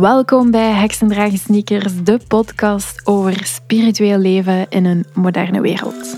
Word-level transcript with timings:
Welkom 0.00 0.50
bij 0.50 0.70
Heksendragen 0.70 1.38
Sneakers, 1.38 2.02
de 2.02 2.20
podcast 2.28 3.06
over 3.06 3.44
spiritueel 3.44 4.18
leven 4.18 4.66
in 4.68 4.84
een 4.84 5.04
moderne 5.14 5.60
wereld. 5.60 6.16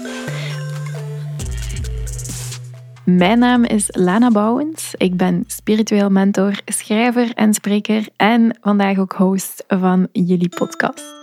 Mijn 3.04 3.39
naam 3.39 3.64
is 3.64 3.86
Lana 3.89 4.30
Bouwens. 4.30 4.95
Ik 4.96 5.16
ben 5.16 5.45
spiritueel 5.46 6.11
mentor, 6.11 6.61
schrijver 6.64 7.34
en 7.34 7.54
spreker 7.54 8.08
en 8.16 8.58
vandaag 8.61 8.98
ook 8.98 9.12
host 9.12 9.64
van 9.68 10.08
jullie 10.12 10.49
podcast. 10.49 11.21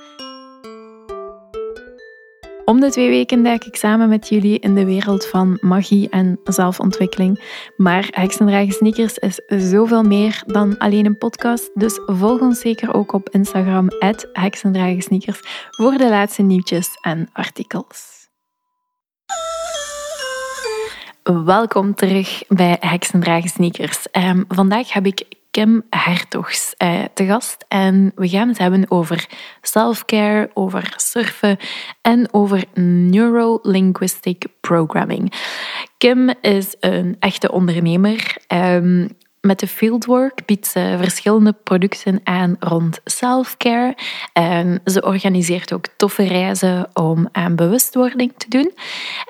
Om 2.70 2.80
de 2.80 2.90
twee 2.90 3.10
weken 3.10 3.44
duik 3.44 3.66
ik 3.66 3.76
samen 3.76 4.10
met 4.10 4.28
jullie 4.28 4.60
in 4.60 4.76
de 4.76 4.86
wereld 4.86 5.26
van 5.26 5.58
magie 5.62 6.10
en 6.10 6.40
zelfontwikkeling. 6.44 7.62
Maar 7.78 8.08
Heksendragen 8.12 8.74
Sneakers 8.74 9.18
is 9.18 9.42
zoveel 9.48 10.04
meer 10.04 10.44
dan 10.46 10.78
alleen 10.78 11.06
een 11.06 11.18
podcast. 11.18 11.70
Dus 11.74 12.00
volg 12.06 12.42
ons 12.42 12.60
zeker 12.60 12.94
ook 12.94 13.14
op 13.14 13.30
Instagram, 13.30 13.88
Heksendragen 14.34 15.20
voor 15.70 15.92
de 15.92 16.10
laatste 16.10 16.42
nieuwtjes 16.42 16.90
en 17.02 17.30
artikels. 17.34 18.28
Welkom 21.24 21.96
terug 21.96 22.44
bij 22.48 22.78
Heksendragen 22.80 23.50
Sneakers. 23.50 24.06
Um, 24.12 24.46
vandaag 24.48 24.94
heb 24.94 25.06
ik 25.06 25.26
Kim 25.60 25.84
Hertogs 25.90 26.74
eh, 26.78 27.04
te 27.14 27.26
gast. 27.26 27.66
En 27.68 28.12
we 28.16 28.28
gaan 28.28 28.48
het 28.48 28.58
hebben 28.58 28.86
over 28.92 29.28
self-care, 29.62 30.50
over 30.54 30.94
surfen 30.96 31.58
en 32.02 32.34
over 32.34 32.64
neuro-linguistic 33.10 34.46
programming. 34.62 35.34
Kim 35.98 36.34
is 36.42 36.76
een 36.80 37.16
echte 37.20 37.52
ondernemer. 37.52 38.38
Um, 38.48 39.08
met 39.42 39.60
de 39.60 39.68
Fieldwork 39.68 40.46
biedt 40.46 40.68
ze 40.68 40.96
verschillende 40.98 41.54
producten 41.64 42.20
aan 42.24 42.56
rond 42.60 43.00
self-care. 43.06 43.96
Um, 44.34 44.80
ze 44.86 45.02
organiseert 45.02 45.74
ook 45.74 45.86
toffe 45.98 46.24
reizen 46.24 46.90
om 46.94 47.30
aan 47.32 47.56
bewustwording 47.56 48.34
te 48.38 48.50
doen. 48.50 48.72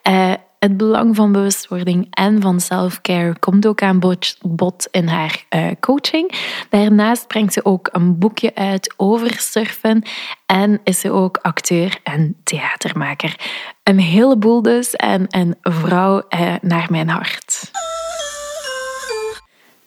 Uh, 0.10 0.34
het 0.60 0.78
belang 0.78 1.16
van 1.16 1.32
bewustwording 1.32 2.08
en 2.10 2.42
van 2.42 2.60
self-care 2.60 3.40
komt 3.40 3.68
ook 3.68 3.82
aan 3.82 4.00
bod 4.42 4.88
in 4.92 5.08
haar 5.08 5.46
uh, 5.50 5.68
coaching. 5.80 6.32
Daarnaast 6.70 7.28
brengt 7.28 7.54
ze 7.54 7.66
ook 7.66 7.90
een 7.92 8.18
boekje 8.18 8.56
uit 8.56 8.94
over 8.98 9.40
surfen 9.40 10.04
en 10.46 10.80
is 10.84 11.00
ze 11.00 11.12
ook 11.12 11.38
acteur 11.38 12.00
en 12.04 12.36
theatermaker. 12.44 13.36
Een 13.84 14.00
heleboel 14.00 14.62
dus 14.62 14.94
en 14.94 15.26
een 15.28 15.56
vrouw 15.62 16.24
uh, 16.30 16.56
naar 16.62 16.88
mijn 16.90 17.10
hart. 17.10 17.72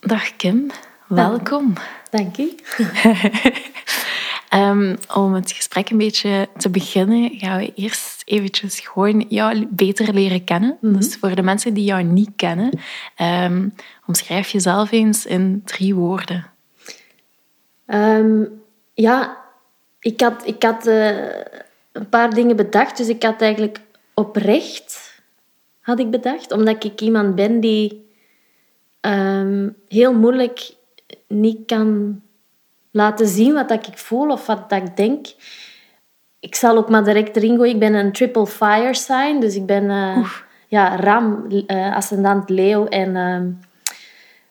Dag 0.00 0.36
Kim, 0.36 0.70
welkom. 1.06 1.72
Dank 2.10 2.36
je. 2.36 2.54
Um, 4.54 4.96
om 5.14 5.34
het 5.34 5.52
gesprek 5.52 5.90
een 5.90 5.98
beetje 5.98 6.48
te 6.56 6.70
beginnen, 6.70 7.30
gaan 7.38 7.58
we 7.58 7.72
eerst 7.74 8.22
eventjes 8.24 8.80
gewoon 8.80 9.24
jou 9.28 9.66
beter 9.70 10.14
leren 10.14 10.44
kennen. 10.44 10.76
Mm 10.80 10.90
-hmm. 10.90 11.00
Dus 11.00 11.16
voor 11.16 11.34
de 11.34 11.42
mensen 11.42 11.74
die 11.74 11.84
jou 11.84 12.02
niet 12.02 12.30
kennen, 12.36 12.78
um, 13.20 13.74
omschrijf 14.06 14.48
jezelf 14.48 14.92
eens 14.92 15.26
in 15.26 15.62
drie 15.64 15.94
woorden. 15.94 16.46
Um, 17.86 18.62
ja, 18.94 19.36
ik 20.00 20.20
had, 20.20 20.46
ik 20.46 20.62
had 20.62 20.86
uh, 20.86 21.34
een 21.92 22.08
paar 22.08 22.30
dingen 22.34 22.56
bedacht. 22.56 22.96
Dus 22.96 23.08
ik 23.08 23.22
had 23.22 23.40
eigenlijk 23.40 23.80
oprecht, 24.14 25.20
had 25.80 25.98
ik 25.98 26.10
bedacht. 26.10 26.52
Omdat 26.52 26.84
ik 26.84 27.00
iemand 27.00 27.34
ben 27.34 27.60
die 27.60 28.10
heel 29.88 30.14
moeilijk 30.14 30.74
niet 31.28 31.66
kan 31.66 32.20
laten 32.92 33.26
zien 33.26 33.52
wat 33.52 33.70
ik 33.70 33.98
voel 33.98 34.30
of 34.30 34.46
wat 34.46 34.72
ik 34.72 34.96
denk. 34.96 35.26
Ik 36.40 36.54
zal 36.54 36.76
ook 36.76 36.88
maar 36.88 37.04
direct 37.04 37.36
erin 37.36 37.56
gooien. 37.56 37.74
Ik 37.74 37.80
ben 37.80 37.94
een 37.94 38.12
triple 38.12 38.46
fire 38.46 38.94
sign. 38.94 39.40
Dus 39.40 39.54
ik 39.54 39.66
ben 39.66 39.84
uh, 39.84 40.30
ja, 40.68 40.96
ram, 40.96 41.46
uh, 41.48 41.96
ascendant 41.96 42.48
leeuw 42.48 42.86
en 42.86 43.14
uh, 43.14 43.40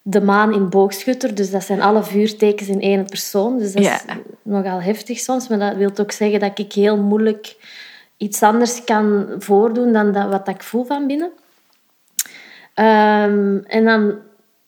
de 0.02 0.22
maan 0.22 0.54
in 0.54 0.70
boogschutter. 0.70 1.36
Dus 1.36 1.52
dat 1.52 1.64
zijn 1.64 1.82
alle 1.82 2.04
vuurtekens 2.04 2.70
in 2.70 2.82
één 2.82 3.06
persoon. 3.06 3.58
Dus 3.58 3.74
dat 3.74 3.84
is 3.84 4.04
nogal 4.42 4.82
heftig 4.82 5.20
soms. 5.20 5.48
Maar 5.48 5.60
dat 5.60 5.76
wil 5.76 5.92
ook 5.96 6.12
zeggen 6.12 6.40
dat 6.40 6.60
ik 6.60 6.74
heel 6.74 6.98
moeilijk 6.98 7.56
iets 8.18 8.44
anders 8.44 8.84
kan 8.84 9.28
voordoen 9.40 9.94
dan 9.94 10.12
dat, 10.12 10.30
wat 10.30 10.48
ik 10.48 10.64
voel 10.64 10.84
van 10.84 11.08
binnen. 11.08 11.32
Um, 12.76 13.64
en 13.66 13.86
dan 13.86 14.16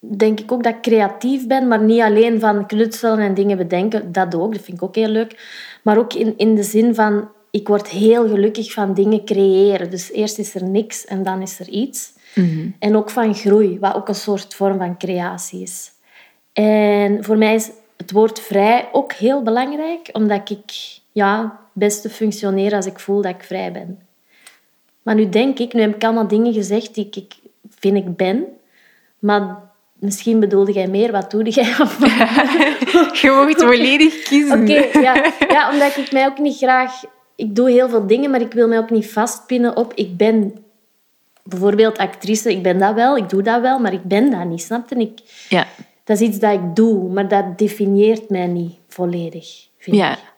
denk 0.09 0.39
ik 0.39 0.51
ook 0.51 0.63
dat 0.63 0.73
ik 0.73 0.81
creatief 0.81 1.47
ben, 1.47 1.67
maar 1.67 1.81
niet 1.81 2.01
alleen 2.01 2.39
van 2.39 2.65
knutselen 2.65 3.19
en 3.19 3.33
dingen 3.33 3.57
bedenken. 3.57 4.11
Dat 4.11 4.35
ook, 4.35 4.53
dat 4.53 4.61
vind 4.61 4.77
ik 4.77 4.83
ook 4.83 4.95
heel 4.95 5.07
leuk. 5.07 5.39
Maar 5.81 5.97
ook 5.97 6.13
in, 6.13 6.33
in 6.37 6.55
de 6.55 6.63
zin 6.63 6.95
van, 6.95 7.29
ik 7.51 7.67
word 7.67 7.87
heel 7.87 8.27
gelukkig 8.27 8.73
van 8.73 8.93
dingen 8.93 9.25
creëren. 9.25 9.89
Dus 9.89 10.11
eerst 10.11 10.37
is 10.37 10.55
er 10.55 10.63
niks 10.63 11.05
en 11.05 11.23
dan 11.23 11.41
is 11.41 11.59
er 11.59 11.69
iets. 11.69 12.11
Mm 12.35 12.75
En 12.79 12.95
ook 12.95 13.09
van 13.09 13.35
groei, 13.35 13.79
wat 13.79 13.95
ook 13.95 14.07
een 14.07 14.15
soort 14.15 14.53
vorm 14.53 14.77
van 14.77 14.97
creatie 14.97 15.61
is. 15.61 15.91
En 16.53 17.23
voor 17.23 17.37
mij 17.37 17.55
is 17.55 17.71
het 17.97 18.11
woord 18.11 18.39
vrij 18.39 18.89
ook 18.91 19.13
heel 19.13 19.41
belangrijk, 19.41 20.09
omdat 20.11 20.49
ik 20.49 20.99
ja, 21.11 21.59
beste 21.73 22.09
functioneer 22.09 22.75
als 22.75 22.85
ik 22.85 22.99
voel 22.99 23.21
dat 23.21 23.35
ik 23.35 23.43
vrij 23.43 23.71
ben. 23.71 23.99
Maar 25.01 25.15
nu 25.15 25.29
denk 25.29 25.59
ik, 25.59 25.73
nu 25.73 25.81
heb 25.81 25.95
ik 25.95 26.03
allemaal 26.03 26.27
dingen 26.27 26.53
gezegd 26.53 26.95
die 26.95 27.09
ik 27.11 27.35
vind 27.69 27.97
ik 27.97 28.15
ben, 28.15 28.45
maar 29.19 29.71
Misschien 30.03 30.39
bedoelde 30.39 30.71
jij 30.71 30.87
meer, 30.87 31.11
wat 31.11 31.31
doe 31.31 31.43
jij? 31.49 31.63
je 33.21 33.43
moet 33.45 33.63
volledig 33.63 34.23
kiezen. 34.23 34.61
Oké, 34.61 34.99
ja. 34.99 35.31
ja, 35.55 35.71
omdat 35.71 35.97
ik 35.97 36.11
mij 36.11 36.25
ook 36.25 36.37
niet 36.37 36.57
graag... 36.57 37.03
Ik 37.35 37.55
doe 37.55 37.71
heel 37.71 37.89
veel 37.89 38.07
dingen, 38.07 38.31
maar 38.31 38.41
ik 38.41 38.53
wil 38.53 38.67
mij 38.67 38.77
ook 38.77 38.89
niet 38.89 39.11
vastpinnen 39.11 39.77
op... 39.77 39.93
Ik 39.93 40.17
ben 40.17 40.53
bijvoorbeeld 41.43 41.97
actrice, 41.97 42.51
ik 42.51 42.63
ben 42.63 42.79
dat 42.79 42.93
wel, 42.93 43.17
ik 43.17 43.29
doe 43.29 43.41
dat 43.41 43.61
wel, 43.61 43.79
maar 43.79 43.93
ik 43.93 44.03
ben 44.03 44.31
dat 44.31 44.45
niet, 44.45 44.61
snap 44.61 44.89
je? 44.89 44.95
Ik, 44.95 45.19
ja. 45.49 45.67
Dat 46.03 46.21
is 46.21 46.27
iets 46.27 46.39
dat 46.39 46.53
ik 46.53 46.75
doe, 46.75 47.09
maar 47.09 47.27
dat 47.27 47.57
definieert 47.57 48.29
mij 48.29 48.47
niet 48.47 48.75
volledig, 48.87 49.67
vind 49.77 49.95
ja. 49.95 50.11
ik. 50.11 50.32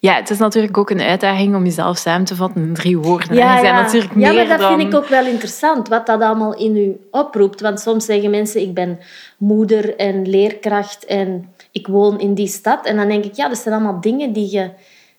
Ja, 0.00 0.14
het 0.14 0.30
is 0.30 0.38
natuurlijk 0.38 0.78
ook 0.78 0.90
een 0.90 1.00
uitdaging 1.00 1.54
om 1.54 1.64
jezelf 1.64 1.98
samen 1.98 2.24
te 2.24 2.36
vatten 2.36 2.62
in 2.62 2.74
drie 2.74 2.98
woorden. 2.98 3.36
Ja, 3.36 3.58
ja. 3.58 3.80
natuurlijk 3.82 4.14
ja 4.14 4.32
maar 4.32 4.46
dat 4.46 4.58
dan... 4.58 4.78
vind 4.78 4.92
ik 4.92 4.98
ook 4.98 5.08
wel 5.08 5.26
interessant, 5.26 5.88
wat 5.88 6.06
dat 6.06 6.22
allemaal 6.22 6.54
in 6.54 6.76
u 6.76 7.00
oproept. 7.10 7.60
Want 7.60 7.80
soms 7.80 8.04
zeggen 8.04 8.30
mensen, 8.30 8.60
ik 8.60 8.74
ben 8.74 8.98
moeder 9.38 9.96
en 9.96 10.28
leerkracht 10.28 11.04
en 11.04 11.52
ik 11.72 11.86
woon 11.86 12.20
in 12.20 12.34
die 12.34 12.46
stad. 12.46 12.86
En 12.86 12.96
dan 12.96 13.08
denk 13.08 13.24
ik, 13.24 13.34
ja, 13.34 13.48
dat 13.48 13.58
zijn 13.58 13.74
allemaal 13.74 14.00
dingen 14.00 14.32
die 14.32 14.50
je, 14.50 14.70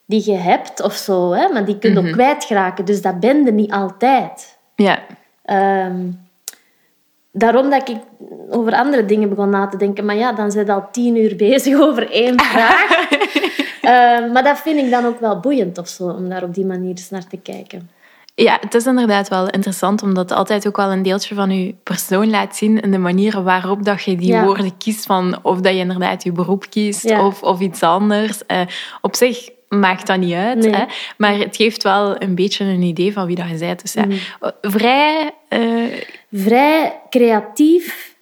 die 0.05 0.31
je 0.31 0.37
hebt 0.37 0.81
of 0.81 0.93
zo. 0.93 1.31
Hè? 1.31 1.47
Maar 1.53 1.65
die 1.65 1.77
kun 1.77 1.89
je 1.89 1.95
mm 1.95 2.01
-hmm. 2.01 2.13
ook 2.13 2.17
kwijtraken. 2.17 2.85
Dus 2.85 3.01
dat 3.01 3.19
ben 3.19 3.45
je 3.45 3.51
niet 3.51 3.71
altijd. 3.71 4.57
Ja. 4.75 4.99
Um, 5.85 6.28
daarom 7.31 7.69
dat 7.69 7.89
ik 7.89 7.97
over 8.49 8.73
andere 8.73 9.05
dingen 9.05 9.29
begon 9.29 9.49
na 9.49 9.67
te 9.67 9.77
denken. 9.77 10.05
Maar 10.05 10.15
ja, 10.15 10.33
dan 10.33 10.51
zijn 10.51 10.65
je 10.65 10.71
al 10.71 10.87
tien 10.91 11.15
uur 11.15 11.35
bezig 11.35 11.79
over 11.87 12.11
één 12.11 12.39
vraag. 12.41 13.11
Uh, 13.81 14.31
maar 14.33 14.43
dat 14.43 14.59
vind 14.59 14.79
ik 14.79 14.91
dan 14.91 15.05
ook 15.05 15.19
wel 15.19 15.39
boeiend 15.39 15.77
of 15.77 15.87
zo, 15.87 16.03
om 16.03 16.29
daar 16.29 16.43
op 16.43 16.53
die 16.53 16.65
manier 16.65 16.89
eens 16.89 17.09
naar 17.09 17.27
te 17.27 17.37
kijken. 17.37 17.89
Ja, 18.35 18.57
het 18.61 18.73
is 18.73 18.85
inderdaad 18.85 19.27
wel 19.27 19.49
interessant, 19.49 20.03
omdat 20.03 20.29
het 20.29 20.37
altijd 20.37 20.67
ook 20.67 20.77
wel 20.77 20.91
een 20.91 21.03
deeltje 21.03 21.35
van 21.35 21.51
je 21.51 21.75
persoon 21.83 22.29
laat 22.29 22.55
zien 22.55 22.81
in 22.81 22.91
de 22.91 22.97
manier 22.97 23.43
waarop 23.43 23.83
dat 23.85 24.03
je 24.03 24.15
die 24.15 24.27
ja. 24.27 24.43
woorden 24.43 24.77
kiest, 24.77 25.05
van 25.05 25.39
of 25.41 25.61
dat 25.61 25.73
je 25.73 25.79
inderdaad 25.79 26.23
je 26.23 26.31
beroep 26.31 26.65
kiest 26.69 27.09
Ja. 27.09 27.25
of, 27.25 27.43
of 27.43 27.59
iets 27.59 27.83
anders. 27.83 28.41
Uh, 28.47 28.61
op 29.01 29.15
zich 29.15 29.49
maakt 29.69 30.07
dat 30.07 30.17
niet 30.17 30.33
uit, 30.33 30.57
Nee. 30.57 30.73
hè? 30.73 30.83
maar 31.17 31.37
het 31.37 31.55
geeft 31.55 31.83
wel 31.83 32.21
een 32.21 32.35
beetje 32.35 32.65
een 32.65 32.81
idee 32.81 33.13
van 33.13 33.25
wie 33.25 33.35
dat 33.35 33.49
je 33.49 33.57
bent. 33.57 33.81
Dus 33.81 33.95
Mm. 33.95 34.11
vrij 34.61 35.31
eh, 35.47 35.61
Vrij 36.31 36.99
creatief 37.09 38.15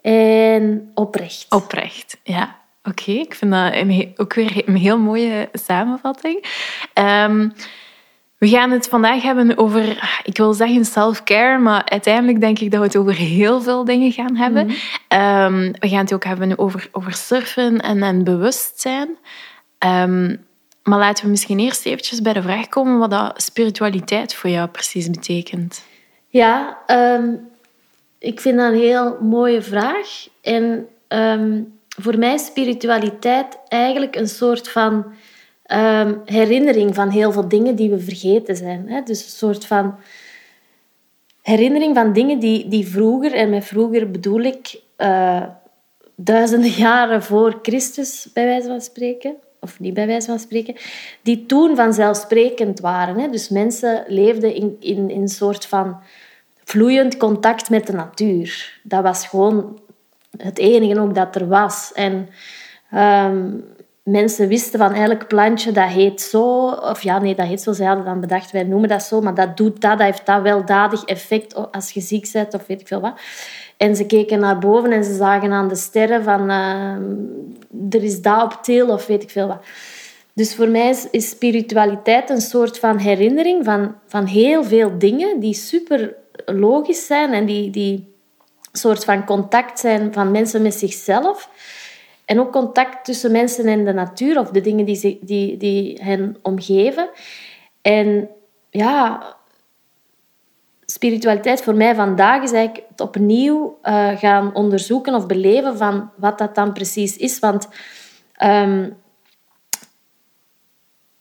en 0.00 0.90
oprecht. 0.94 1.46
oprecht. 1.48 2.18
Ja, 2.22 2.56
oké. 2.84 3.10
Ik 3.10 3.34
vind 3.34 3.52
dat 3.52 3.74
een 3.74 4.12
ook 4.16 4.34
weer 4.34 4.62
een 4.68 4.76
heel 4.76 4.98
mooie 4.98 5.48
samenvatting. 5.52 6.44
Ehm, 6.92 7.48
we 8.38 8.48
gaan 8.48 8.70
het 8.70 8.88
vandaag 8.88 9.22
hebben 9.22 9.58
over, 9.58 10.10
ik 10.24 10.36
wil 10.36 10.52
zeggen 10.52 10.84
self-care, 10.84 11.58
maar 11.58 11.84
uiteindelijk 11.88 12.40
denk 12.40 12.58
ik 12.58 12.70
dat 12.70 12.80
we 12.80 12.86
het 12.86 12.96
over 12.96 13.14
heel 13.14 13.60
veel 13.60 13.84
dingen 13.84 14.12
gaan 14.12 14.36
hebben. 14.36 14.70
Ehm, 15.08 15.72
we 15.78 15.88
gaan 15.88 15.98
het 16.04 16.14
ook 16.14 16.24
hebben 16.24 16.58
over, 16.58 16.88
over 16.92 17.12
surfen 17.12 17.80
en, 17.80 18.02
en 18.02 18.24
bewustzijn. 18.24 19.08
Ehm, 19.78 20.36
maar 20.82 20.98
laten 20.98 21.24
we 21.24 21.30
misschien 21.30 21.58
eerst 21.58 21.86
eventjes 21.86 22.22
bij 22.22 22.32
de 22.32 22.42
vraag 22.42 22.68
komen 22.68 22.98
wat 22.98 23.10
dat 23.10 23.42
spiritualiteit 23.42 24.34
voor 24.34 24.50
jou 24.50 24.68
precies 24.68 25.10
betekent. 25.10 25.84
Ja, 26.28 26.78
ehm, 26.86 27.34
ik 28.18 28.40
vind 28.40 28.58
dat 28.58 28.72
een 28.72 28.78
heel 28.78 29.18
mooie 29.20 29.62
vraag. 29.62 30.28
En 30.40 30.88
ehm, 31.08 31.62
voor 31.88 32.18
mij 32.18 32.34
is 32.34 32.46
spiritualiteit 32.46 33.58
eigenlijk 33.68 34.16
een 34.16 34.28
soort 34.28 34.68
van 34.68 35.04
ehm, 35.62 36.14
herinnering 36.24 36.94
van 36.94 37.08
heel 37.08 37.32
veel 37.32 37.48
dingen 37.48 37.76
die 37.76 37.90
we 37.90 37.98
vergeten 37.98 38.56
zijn. 38.56 38.88
Hè? 38.88 39.02
Dus 39.02 39.24
een 39.24 39.30
soort 39.30 39.66
van 39.66 39.98
herinnering 41.42 41.94
van 41.94 42.12
dingen 42.12 42.38
die, 42.38 42.68
die 42.68 42.86
vroeger, 42.86 43.32
en 43.34 43.50
met 43.50 43.64
vroeger 43.64 44.10
bedoel 44.10 44.40
ik 44.40 44.80
eh, 44.96 45.42
duizenden 46.16 46.70
jaren 46.70 47.22
voor 47.22 47.58
Christus, 47.62 48.28
bij 48.32 48.44
wijze 48.44 48.66
van 48.66 48.80
spreken, 48.80 49.34
of 49.64 49.80
niet 49.80 49.94
bij 49.94 50.06
wijze 50.06 50.26
van 50.26 50.38
spreken, 50.38 50.76
die 51.22 51.46
toen 51.46 51.76
vanzelfsprekend 51.76 52.80
waren. 52.80 53.18
Hè? 53.18 53.28
Dus 53.28 53.48
mensen 53.48 54.04
leefden 54.06 54.54
in, 54.54 54.76
in, 54.80 55.10
in 55.10 55.20
een 55.20 55.28
soort 55.28 55.66
van 55.66 56.00
vloeiend 56.64 57.16
contact 57.16 57.70
met 57.70 57.86
de 57.86 57.92
natuur. 57.92 58.80
Dat 58.82 59.02
was 59.02 59.26
gewoon 59.26 59.80
het 60.36 60.58
enige 60.58 61.00
ook 61.00 61.14
dat 61.14 61.34
er 61.34 61.48
was. 61.48 61.92
En 61.94 62.28
ehm, 62.90 63.50
mensen 64.02 64.48
wisten 64.48 64.78
van 64.78 64.92
elk 64.92 65.28
plantje, 65.28 65.72
dat 65.72 65.88
heet 65.88 66.20
zo. 66.20 66.68
Of 66.68 67.02
ja, 67.02 67.18
nee, 67.18 67.34
dat 67.34 67.46
heet 67.46 67.62
zo. 67.62 67.72
Ze 67.72 67.84
hadden 67.84 68.04
dan 68.04 68.20
bedacht, 68.20 68.50
wij 68.50 68.64
noemen 68.64 68.88
dat 68.88 69.02
zo. 69.02 69.20
Maar 69.20 69.34
dat 69.34 69.56
doet 69.56 69.80
dat, 69.80 69.98
dat 69.98 70.06
heeft 70.06 70.26
dat 70.26 70.42
weldadig 70.42 71.04
effect 71.04 71.72
als 71.72 71.90
je 71.90 72.00
ziek 72.00 72.32
bent 72.32 72.54
of 72.54 72.66
weet 72.66 72.80
ik 72.80 72.86
veel 72.86 73.00
wat. 73.00 73.20
En 73.82 73.96
ze 73.96 74.06
keken 74.06 74.38
naar 74.38 74.58
boven 74.58 74.92
en 74.92 75.04
ze 75.04 75.14
zagen 75.14 75.52
aan 75.52 75.68
de 75.68 75.74
sterren 75.74 76.22
van... 76.22 76.50
Uh, 76.50 76.96
er 77.90 78.04
is 78.04 78.20
dat 78.20 78.42
op 78.42 78.58
til 78.62 78.88
of 78.88 79.06
weet 79.06 79.22
ik 79.22 79.30
veel 79.30 79.46
wat. 79.46 79.64
Dus 80.32 80.54
voor 80.54 80.68
mij 80.68 80.88
is, 80.88 81.10
is, 81.10 81.28
spiritualiteit 81.28 82.30
een 82.30 82.40
soort 82.40 82.78
van 82.78 82.98
herinnering 82.98 83.64
van, 83.64 83.94
van 84.06 84.24
heel 84.24 84.64
veel 84.64 84.98
dingen 84.98 85.40
die 85.40 85.54
super 85.54 86.14
logisch 86.46 87.06
zijn 87.06 87.32
en 87.32 87.46
die, 87.46 87.70
die 87.70 88.14
soort 88.72 89.04
van 89.04 89.24
contact 89.24 89.78
zijn 89.78 90.12
van 90.12 90.30
mensen 90.30 90.62
met 90.62 90.74
zichzelf. 90.74 91.48
En 92.24 92.40
ook 92.40 92.52
contact 92.52 93.04
tussen 93.04 93.32
mensen 93.32 93.66
en 93.66 93.84
de 93.84 93.92
natuur 93.92 94.38
of 94.38 94.48
de 94.48 94.60
dingen 94.60 94.84
die, 94.84 95.18
die, 95.22 95.56
die 95.56 95.98
hen 96.02 96.36
omgeven. 96.42 97.08
En 97.80 98.28
ja, 98.70 99.22
spiritualiteit 100.92 101.62
voor 101.62 101.74
mij 101.74 101.94
vandaag 101.94 102.42
is 102.42 102.52
eigenlijk 102.52 102.86
het 102.88 103.00
opnieuw 103.00 103.78
uh, 103.82 104.08
gaan 104.18 104.54
onderzoeken 104.54 105.14
of 105.14 105.26
beleven 105.26 105.76
van 105.76 106.10
wat 106.16 106.38
dat 106.38 106.54
dan 106.54 106.72
precies 106.72 107.16
is. 107.16 107.38
Want 107.38 107.68
um, 108.44 108.96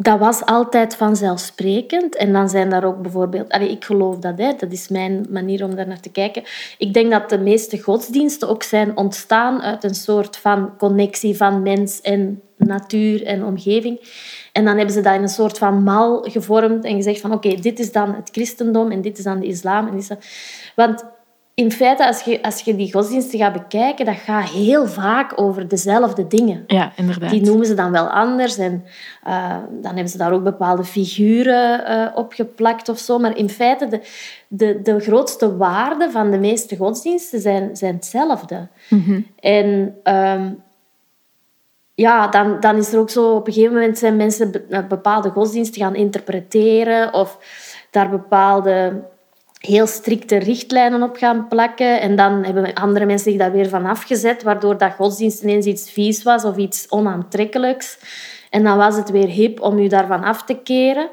dat 0.01 0.19
was 0.19 0.45
altijd 0.45 0.95
vanzelfsprekend. 0.95 2.15
En 2.15 2.33
dan 2.33 2.49
zijn 2.49 2.69
daar 2.69 2.83
ook 2.83 3.01
bijvoorbeeld... 3.01 3.53
Ik 3.53 3.85
geloof 3.85 4.17
dat, 4.17 4.37
hè. 4.37 4.53
dat 4.57 4.71
is 4.71 4.87
mijn 4.87 5.25
manier 5.29 5.63
om 5.63 5.75
daar 5.75 5.87
naar 5.87 5.99
te 5.99 6.11
kijken. 6.11 6.43
Ik 6.77 6.93
denk 6.93 7.11
dat 7.11 7.29
de 7.29 7.39
meeste 7.39 7.81
godsdiensten 7.81 8.49
ook 8.49 8.63
zijn 8.63 8.97
ontstaan 8.97 9.61
uit 9.61 9.83
een 9.83 9.95
soort 9.95 10.37
van 10.37 10.77
connectie 10.77 11.37
van 11.37 11.61
mens 11.61 12.01
en 12.01 12.41
natuur 12.65 13.25
en 13.25 13.45
omgeving. 13.45 13.99
En 14.51 14.65
dan 14.65 14.75
hebben 14.77 14.95
ze 14.95 15.01
dat 15.01 15.13
in 15.13 15.21
een 15.21 15.27
soort 15.27 15.57
van 15.57 15.83
mal 15.83 16.21
gevormd 16.21 16.83
en 16.83 16.95
gezegd 16.95 17.21
van 17.21 17.33
oké, 17.33 17.55
dit 17.55 17.79
is 17.79 17.91
dan 17.91 18.13
het 18.15 18.29
christendom 18.31 18.91
en 18.91 19.01
dit 19.01 19.17
is 19.17 19.23
dan 19.23 19.39
de 19.39 19.45
islam. 19.45 19.87
En 19.87 19.91
dit 19.91 20.01
is 20.01 20.07
dan... 20.07 20.19
Want 20.75 21.05
in 21.53 21.71
feite, 21.71 22.07
als 22.07 22.21
je, 22.21 22.43
als 22.43 22.61
je 22.61 22.75
die 22.75 22.91
godsdiensten 22.91 23.39
gaat 23.39 23.53
bekijken, 23.53 24.05
dat 24.05 24.15
gaat 24.15 24.49
heel 24.49 24.87
vaak 24.87 25.33
over 25.35 25.67
dezelfde 25.67 26.27
dingen. 26.27 26.63
Ja, 26.67 26.91
inderdaad. 26.95 27.29
Die 27.29 27.41
noemen 27.41 27.65
ze 27.65 27.73
dan 27.73 27.91
wel 27.91 28.09
anders. 28.09 28.57
En 28.57 28.83
uh, 29.27 29.57
dan 29.69 29.93
hebben 29.93 30.09
ze 30.09 30.17
daar 30.17 30.31
ook 30.31 30.43
bepaalde 30.43 30.83
figuren 30.83 31.91
uh, 31.91 32.07
op 32.15 32.33
geplakt 32.33 32.89
of 32.89 32.99
zo. 32.99 33.19
Maar 33.19 33.37
in 33.37 33.49
feite, 33.49 33.87
de, 33.87 34.01
de, 34.47 34.79
de 34.83 34.99
grootste 34.99 35.57
waarden 35.57 36.11
van 36.11 36.31
de 36.31 36.39
meeste 36.39 36.75
godsdiensten 36.75 37.39
zijn, 37.39 37.75
zijn 37.75 37.95
hetzelfde. 37.95 38.67
Mm 38.89 39.03
-hmm. 39.05 39.27
En 39.39 39.95
um, 40.03 40.63
ja, 42.01 42.27
dan, 42.27 42.59
dan 42.59 42.75
is 42.75 42.93
er 42.93 42.99
ook 42.99 43.09
zo... 43.09 43.35
Op 43.35 43.47
een 43.47 43.53
gegeven 43.53 43.73
moment 43.73 43.97
zijn 43.97 44.15
mensen 44.15 44.51
bepaalde 44.87 45.29
godsdiensten 45.29 45.81
gaan 45.81 45.95
interpreteren 45.95 47.13
of 47.13 47.37
daar 47.91 48.09
bepaalde 48.09 49.03
heel 49.59 49.87
strikte 49.87 50.37
richtlijnen 50.37 51.03
op 51.03 51.15
gaan 51.15 51.47
plakken. 51.47 52.01
En 52.01 52.15
dan 52.15 52.43
hebben 52.43 52.73
andere 52.73 53.05
mensen 53.05 53.31
zich 53.31 53.39
daar 53.39 53.51
weer 53.51 53.69
van 53.69 53.85
afgezet, 53.85 54.43
waardoor 54.43 54.77
dat 54.77 54.93
godsdienst 54.93 55.41
ineens 55.43 55.65
iets 55.65 55.91
vies 55.91 56.23
was 56.23 56.43
of 56.43 56.57
iets 56.57 56.89
onaantrekkelijks. 56.89 57.97
En 58.49 58.63
dan 58.63 58.77
was 58.77 58.95
het 58.95 59.09
weer 59.09 59.27
hip 59.27 59.61
om 59.61 59.79
je 59.79 59.89
daarvan 59.89 60.23
af 60.23 60.43
te 60.43 60.57
keren. 60.63 61.09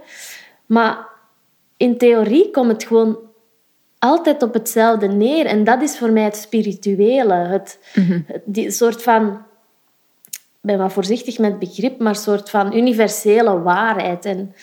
Maar 0.67 0.99
in 1.77 1.99
theorie 1.99 2.51
komt 2.51 2.73
het 2.73 2.85
gewoon 2.85 3.19
altijd 3.99 4.43
op 4.43 4.55
hetzelfde 4.55 5.09
neer. 5.09 5.47
En 5.47 5.65
dat 5.65 5.83
is 5.83 5.99
voor 5.99 6.11
mij 6.11 6.23
het 6.25 6.37
spirituele. 6.37 7.35
Het, 7.35 7.79
mm 7.95 8.27
die 8.45 8.71
soort 8.71 9.03
van... 9.03 9.47
Ben 10.61 10.79
wat 10.79 10.93
voorzichtig 10.93 11.39
met 11.39 11.59
begrip, 11.59 11.99
maar 11.99 12.09
een 12.09 12.15
soort 12.15 12.51
van 12.51 12.77
universele 12.77 13.63
waarheid. 13.63 14.25
En 14.25 14.55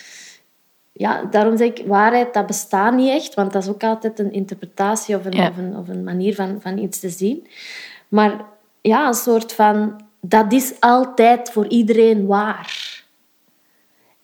ja, 0.91 1.23
daarom 1.23 1.57
zeg 1.57 1.67
ik, 1.67 1.87
waarheid, 1.87 2.33
dat 2.33 2.45
bestaat 2.45 2.93
niet 2.93 3.09
echt, 3.09 3.33
want 3.33 3.53
dat 3.53 3.63
is 3.63 3.69
ook 3.69 3.83
altijd 3.83 4.19
een 4.19 4.31
interpretatie 4.31 5.15
of 5.15 5.25
een, 5.25 5.39
of 5.39 5.57
een, 5.57 5.77
of 5.77 5.87
een 5.87 6.03
manier 6.03 6.35
van, 6.35 6.61
van 6.61 6.77
iets 6.77 6.99
te 6.99 7.09
zien. 7.09 7.47
Maar 8.07 8.45
ja, 8.81 9.07
een 9.07 9.13
soort 9.13 9.53
van, 9.53 10.01
dat 10.19 10.53
is 10.53 10.79
altijd 10.79 11.51
voor 11.51 11.67
iedereen 11.67 12.25
waar. 12.25 13.03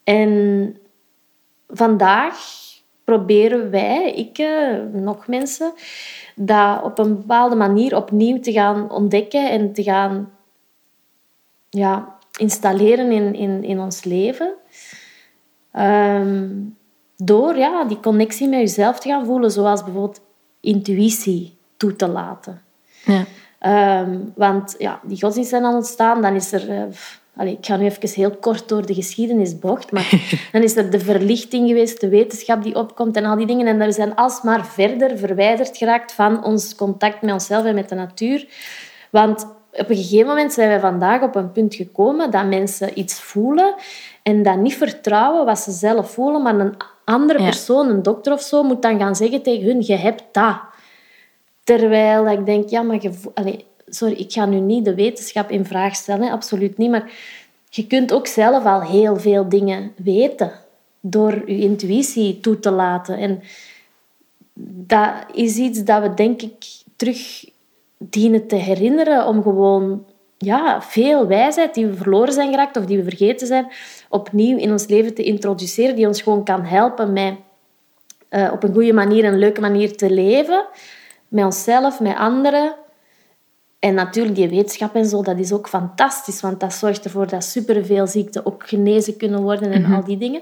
En 0.04 0.78
vandaag 1.68 2.36
proberen 3.04 3.72
wij, 3.72 4.14
ik, 4.14 4.38
eh, 4.38 4.78
nog 4.92 5.28
mensen, 5.28 5.74
dat 6.36 6.84
op 6.84 7.00
een 7.00 7.16
bepaalde 7.16 7.56
manier 7.56 7.96
opnieuw 7.96 8.40
te 8.40 8.52
gaan 8.52 8.92
ontdekken 8.92 9.50
en 9.50 9.74
te 9.74 9.84
gaan 9.84 10.32
ja, 11.72 12.18
installeren 12.40 13.12
in, 13.12 13.36
in, 13.36 13.64
in 13.64 13.80
ons 13.80 14.04
leven. 14.04 14.54
Um, 15.74 16.78
door 17.16 17.58
ja, 17.58 17.84
die 17.84 18.00
connectie 18.00 18.48
met 18.48 18.60
jezelf 18.60 19.00
te 19.00 19.10
gaan 19.10 19.26
voelen, 19.26 19.52
zoals 19.52 19.84
bijvoorbeeld 19.84 20.22
intuïtie 20.60 21.58
toe 21.78 21.96
te 21.96 22.08
laten. 22.08 22.62
Ja. 23.06 23.26
Um, 24.02 24.34
want 24.36 24.76
ja, 24.78 25.00
die 25.04 25.20
godsdiensten 25.20 25.60
zijn 25.60 25.72
al 25.72 25.76
ontstaan, 25.76 26.22
dan 26.22 26.36
is 26.36 26.52
er... 26.52 26.70
Uh, 26.70 26.84
allez, 27.36 27.54
ik 27.54 27.66
ga 27.66 27.78
nu 27.78 27.86
even 27.86 28.10
heel 28.10 28.36
kort 28.36 28.70
door 28.70 28.86
de 28.86 28.94
geschiedenisbocht, 28.94 29.92
maar 29.92 30.10
dan 30.52 30.62
is 30.62 30.76
er 30.76 30.92
de 30.92 31.00
verlichting 31.00 31.68
geweest, 31.68 32.02
de 32.02 32.10
wetenschap 32.10 32.64
die 32.64 32.76
opkomt 32.76 33.16
en 33.16 33.26
al 33.26 33.36
die 33.36 33.46
dingen. 33.46 33.68
En 33.68 33.78
we 33.78 33.92
zijn 33.92 34.16
alsmaar 34.16 34.66
verder 34.66 35.18
verwijderd 35.18 35.78
geraakt 35.78 36.12
van 36.12 36.44
ons 36.44 36.76
contact 36.76 37.22
met 37.22 37.34
onszelf 37.34 37.66
en 37.66 37.76
met 37.76 37.90
de 37.90 37.96
natuur. 37.96 38.48
Want 39.10 39.48
op 39.72 39.90
een 39.90 39.96
gegeven 39.96 40.28
moment 40.28 40.54
zijn 40.54 40.68
wij 40.68 40.80
vandaag 40.80 41.22
op 41.22 41.36
een 41.36 41.52
punt 41.52 41.76
gekomen 41.76 42.32
dat 42.32 42.46
mensen 42.46 43.00
iets 43.00 43.22
voelen 43.22 43.76
en 44.24 44.44
dat 44.44 44.58
niet 44.58 44.76
vertrouwen 44.76 45.46
wat 45.46 45.60
ze 45.60 45.72
zelf 45.72 46.12
voelen, 46.12 46.42
maar 46.42 46.60
een 46.60 46.76
andere 47.04 47.44
persoon, 47.44 47.90
een 47.90 48.04
dokter 48.04 48.34
of 48.34 48.42
zo, 48.42 48.64
moet 48.64 48.82
dan 48.82 49.00
gaan 49.00 49.16
zeggen 49.16 49.42
tegen 49.42 49.66
hun, 49.66 49.82
je 49.82 49.96
hebt 49.96 50.24
dat. 50.32 50.60
Terwijl 51.64 52.28
ik 52.28 52.46
denk, 52.46 52.70
ja, 52.70 52.82
maar 52.82 52.98
je... 53.02 53.60
Sorry, 53.94 54.14
ik 54.14 54.32
ga 54.32 54.46
nu 54.46 54.60
niet 54.60 54.86
de 54.86 54.96
wetenschap 54.96 55.50
in 55.50 55.66
vraag 55.66 55.96
stellen, 55.96 56.32
absoluut 56.32 56.78
niet, 56.78 56.90
maar 56.90 57.12
je 57.70 57.88
kunt 57.88 58.14
ook 58.14 58.28
zelf 58.28 58.66
al 58.66 58.82
heel 58.82 59.16
veel 59.16 59.50
dingen 59.50 59.92
weten 59.96 60.52
door 61.00 61.34
je 61.46 61.60
intuïtie 61.60 62.40
toe 62.40 62.60
te 62.60 62.72
laten. 62.72 63.18
En 63.18 63.42
dat 64.64 65.14
is 65.34 65.58
iets 65.58 65.84
dat 65.84 66.02
we, 66.02 66.14
denk 66.14 66.42
ik, 66.42 66.54
terug 66.96 67.46
dienen 68.10 68.48
te 68.48 68.56
herinneren 68.56 69.28
om 69.28 69.42
gewoon 69.42 70.06
ja, 70.38 70.82
veel 70.82 71.28
wijsheid 71.28 71.74
die 71.74 71.88
we 71.88 71.94
verloren 71.94 72.34
zijn 72.34 72.50
geraakt 72.50 72.78
of 72.78 72.86
die 72.86 72.98
we 72.98 73.04
vergeten 73.04 73.48
zijn, 73.48 73.68
opnieuw 74.10 74.58
in 74.58 74.72
ons 74.72 74.88
leven 74.88 75.14
te 75.14 75.24
introduceren, 75.24 75.96
die 75.96 76.08
ons 76.08 76.22
gewoon 76.22 76.44
kan 76.44 76.64
helpen 76.64 77.14
met 77.14 77.36
uh, 78.30 78.52
op 78.54 78.64
een 78.64 78.74
goede 78.74 78.94
manier, 78.94 79.26
een 79.26 79.38
leuke 79.38 79.62
manier 79.62 79.98
te 79.98 80.12
leven. 80.12 80.66
Met 81.28 81.46
onszelf, 81.46 82.00
met 82.00 82.16
anderen. 82.16 82.76
En 83.80 83.94
natuurlijk, 83.94 84.36
die 84.36 84.50
wetenschap 84.50 84.96
en 84.96 85.06
zo, 85.06 85.24
dat 85.24 85.40
is 85.40 85.52
ook 85.52 85.70
fantastisch, 85.70 86.42
want 86.42 86.60
dat 86.60 86.74
zorgt 86.74 87.04
ervoor 87.04 87.28
dat 87.28 87.44
superveel 87.44 88.08
ziekten 88.08 88.46
ook 88.46 88.68
genezen 88.68 89.18
kunnen 89.18 89.42
worden 89.42 89.72
en 89.72 89.82
mhm. 89.82 89.94
al 89.94 90.04
die 90.04 90.18
dingen. 90.18 90.42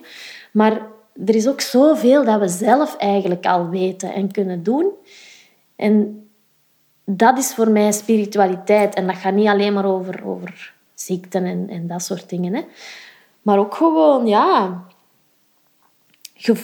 Maar 0.51 0.81
er 1.25 1.35
is 1.35 1.47
ook 1.47 1.61
zoveel 1.61 2.25
dat 2.25 2.39
we 2.39 2.47
zelf 2.47 2.95
eigenlijk 2.97 3.45
al 3.45 3.69
weten 3.69 4.13
en 4.13 4.31
kunnen 4.31 4.63
doen. 4.63 4.91
En 5.75 6.23
dat 7.11 7.37
is 7.37 7.53
voor 7.53 7.69
mij 7.69 7.91
spiritualiteit. 7.91 8.95
En 8.95 9.07
dat 9.07 9.15
gaat 9.15 9.33
niet 9.33 9.47
alleen 9.47 9.73
maar 9.73 9.85
over, 9.85 10.25
over 10.25 10.73
ziekten 10.93 11.45
en, 11.45 11.69
en 11.69 11.87
dat 11.87 12.03
soort 12.03 12.29
dingen. 12.29 12.53
Hè. 12.53 12.61
Maar 13.41 13.57
ook 13.57 13.75
gewoon, 13.75 14.27
ja, 14.27 14.83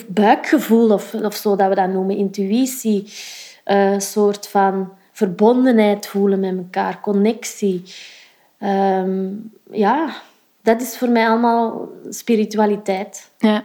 buikgevoel 0.08 0.92
of, 0.92 1.14
of 1.14 1.36
zo 1.36 1.56
dat 1.56 1.70
we 1.70 1.76
dat 1.76 1.90
noemen, 1.90 2.18
intuïtie, 2.18 3.14
een 3.64 3.94
uh, 3.94 4.00
soort 4.00 4.48
van 4.48 4.90
verbondenheid 5.12 6.08
voelen 6.08 6.40
met 6.40 6.58
elkaar, 6.58 7.02
connectie. 7.02 7.84
Um, 8.60 9.52
ja, 9.72 10.16
dat 10.62 10.82
is 10.82 10.98
voor 10.98 11.10
mij 11.10 11.28
allemaal 11.28 11.90
spiritualiteit. 12.10 13.30
Ja. 13.38 13.64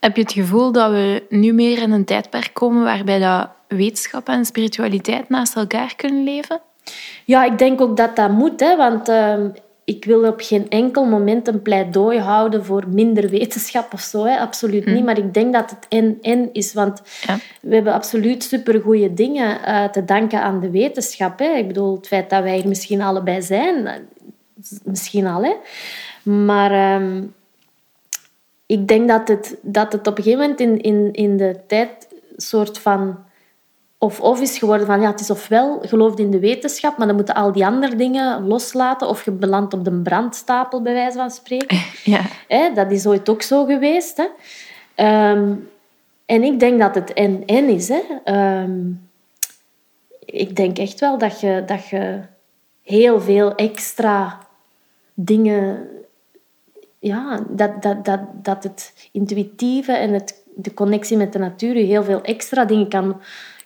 Heb 0.00 0.16
je 0.16 0.22
het 0.22 0.32
gevoel 0.32 0.72
dat 0.72 0.90
we 0.90 1.26
nu 1.28 1.52
meer 1.52 1.82
in 1.82 1.92
een 1.92 2.04
tijdperk 2.04 2.50
komen 2.52 2.84
waarbij 2.84 3.18
dat 3.18 3.48
wetenschap 3.76 4.28
en 4.28 4.44
spiritualiteit 4.44 5.28
naast 5.28 5.56
elkaar 5.56 5.96
kunnen 5.96 6.24
leven? 6.24 6.60
Ja, 7.24 7.44
ik 7.44 7.58
denk 7.58 7.80
ook 7.80 7.96
dat 7.96 8.16
dat 8.16 8.30
moet. 8.30 8.60
Hè, 8.60 8.76
want 8.76 9.08
uh, 9.08 9.34
ik 9.84 10.04
wil 10.04 10.24
op 10.28 10.40
geen 10.40 10.68
enkel 10.68 11.04
moment 11.04 11.48
een 11.48 11.62
pleidooi 11.62 12.18
houden 12.18 12.64
voor 12.64 12.84
minder 12.88 13.28
wetenschap 13.28 13.92
of 13.92 14.00
zo. 14.00 14.24
Hè. 14.24 14.38
Absoluut 14.38 14.86
niet. 14.86 15.04
Maar 15.04 15.18
ik 15.18 15.34
denk 15.34 15.52
dat 15.52 15.70
het 15.70 15.86
en-en 15.88 16.52
is. 16.52 16.72
Want 16.72 17.02
Ja. 17.26 17.38
we 17.62 17.74
hebben 17.74 17.92
absoluut 17.92 18.44
supergoeie 18.44 19.14
dingen 19.14 19.62
eh, 19.64 19.84
te 19.84 20.04
danken 20.04 20.42
aan 20.42 20.60
de 20.60 20.70
wetenschap. 20.70 21.38
Hè. 21.38 21.52
Ik 21.56 21.66
bedoel, 21.66 21.96
het 21.96 22.06
feit 22.06 22.30
dat 22.30 22.42
wij 22.42 22.56
hier 22.56 22.68
misschien 22.68 23.02
allebei 23.02 23.42
zijn, 23.42 23.88
misschien 24.84 25.26
al. 25.26 25.42
Hè. 25.42 25.54
Maar 26.30 26.70
ehm, 26.70 27.22
ik 28.66 28.88
denk 28.88 29.08
dat 29.08 29.28
het, 29.28 29.56
dat 29.62 29.92
het 29.92 30.06
op 30.06 30.18
een 30.18 30.24
gegeven 30.24 30.42
moment 30.42 30.60
in, 30.60 30.80
in, 30.80 31.12
in 31.12 31.36
de 31.36 31.60
tijd 31.66 32.08
soort 32.36 32.78
van 32.78 33.18
of-of 34.02 34.40
is 34.40 34.58
geworden 34.58 34.86
van 34.86 35.00
ja, 35.00 35.10
het 35.10 35.20
is 35.20 35.30
ofwel 35.30 35.78
gelooft 35.82 36.18
in 36.18 36.30
de 36.30 36.38
wetenschap, 36.38 36.96
maar 36.96 37.06
dan 37.06 37.16
moeten 37.16 37.34
al 37.34 37.52
die 37.52 37.66
andere 37.66 37.96
dingen 37.96 38.46
loslaten 38.46 39.08
of 39.08 39.24
je 39.24 39.30
belandt 39.30 39.74
op 39.74 39.84
de 39.84 39.90
brandstapel, 39.90 40.82
bij 40.82 40.92
wijze 40.92 41.16
van 41.16 41.30
spreken. 41.30 41.78
Ja. 42.04 42.20
Hè, 42.48 42.72
dat 42.74 42.90
is 42.90 43.06
ooit 43.06 43.28
ook 43.28 43.42
zo 43.42 43.64
geweest. 43.64 44.16
Hè. 44.16 44.26
Ehm, 44.94 45.54
en 46.26 46.42
ik 46.42 46.60
denk 46.60 46.80
dat 46.80 46.94
het 46.94 47.12
en-en 47.12 47.68
is. 47.68 47.88
Hè. 47.88 48.02
Ehm, 48.24 48.90
ik 50.24 50.56
denk 50.56 50.78
echt 50.78 51.00
wel 51.00 51.18
dat 51.18 51.40
je, 51.40 51.62
dat 51.66 51.88
je 51.88 52.20
heel 52.82 53.20
veel 53.20 53.54
extra 53.54 54.38
dingen... 55.14 55.88
Ja, 56.98 57.44
dat, 57.48 57.82
dat, 57.82 58.04
dat, 58.04 58.20
dat 58.32 58.62
het 58.62 59.08
intuïtieve 59.12 59.92
en 59.92 60.12
het, 60.12 60.42
de 60.54 60.74
connectie 60.74 61.16
met 61.16 61.32
de 61.32 61.38
natuur 61.38 61.76
je 61.76 61.84
heel 61.84 62.04
veel 62.04 62.22
extra 62.22 62.64
dingen 62.64 62.88
kan, 62.88 63.20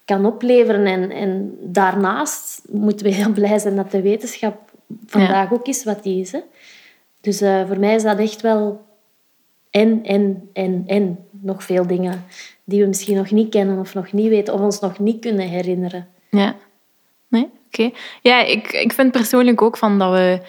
kan 0.04 0.26
opleveren. 0.26 0.86
En, 0.86 1.10
en 1.10 1.56
daarnaast 1.60 2.62
moeten 2.70 3.06
we 3.06 3.12
heel 3.12 3.32
blij 3.32 3.58
zijn 3.58 3.76
dat 3.76 3.90
de 3.90 4.02
wetenschap 4.02 4.70
vandaag 5.06 5.52
ook 5.52 5.66
is 5.66 5.84
wat 5.84 6.02
die 6.02 6.20
is. 6.20 6.32
Hè. 6.32 6.40
Dus 7.20 7.40
eh, 7.40 7.66
voor 7.66 7.78
mij 7.78 7.94
is 7.94 8.02
dat 8.02 8.18
echt 8.18 8.40
wel 8.40 8.84
en, 9.70 10.04
en, 10.04 10.50
en, 10.52 10.84
en. 10.86 11.18
Nog 11.40 11.64
veel 11.64 11.86
dingen 11.86 12.24
die 12.64 12.80
we 12.80 12.86
misschien 12.86 13.16
nog 13.16 13.30
niet 13.30 13.50
kennen 13.50 13.78
of 13.78 13.94
nog 13.94 14.12
niet 14.12 14.28
weten 14.28 14.54
of 14.54 14.60
ons 14.60 14.80
nog 14.80 14.98
niet 14.98 15.20
kunnen 15.20 15.48
herinneren. 15.48 16.08
Ja. 16.30 16.56
Nee? 17.28 17.48
Oké. 17.66 17.90
Ja, 18.22 18.42
ik, 18.44 18.72
ik 18.72 18.92
vind 18.92 19.12
persoonlijk 19.12 19.62
ook 19.62 19.76
van 19.76 19.98
dat, 19.98 20.12
we, 20.12 20.40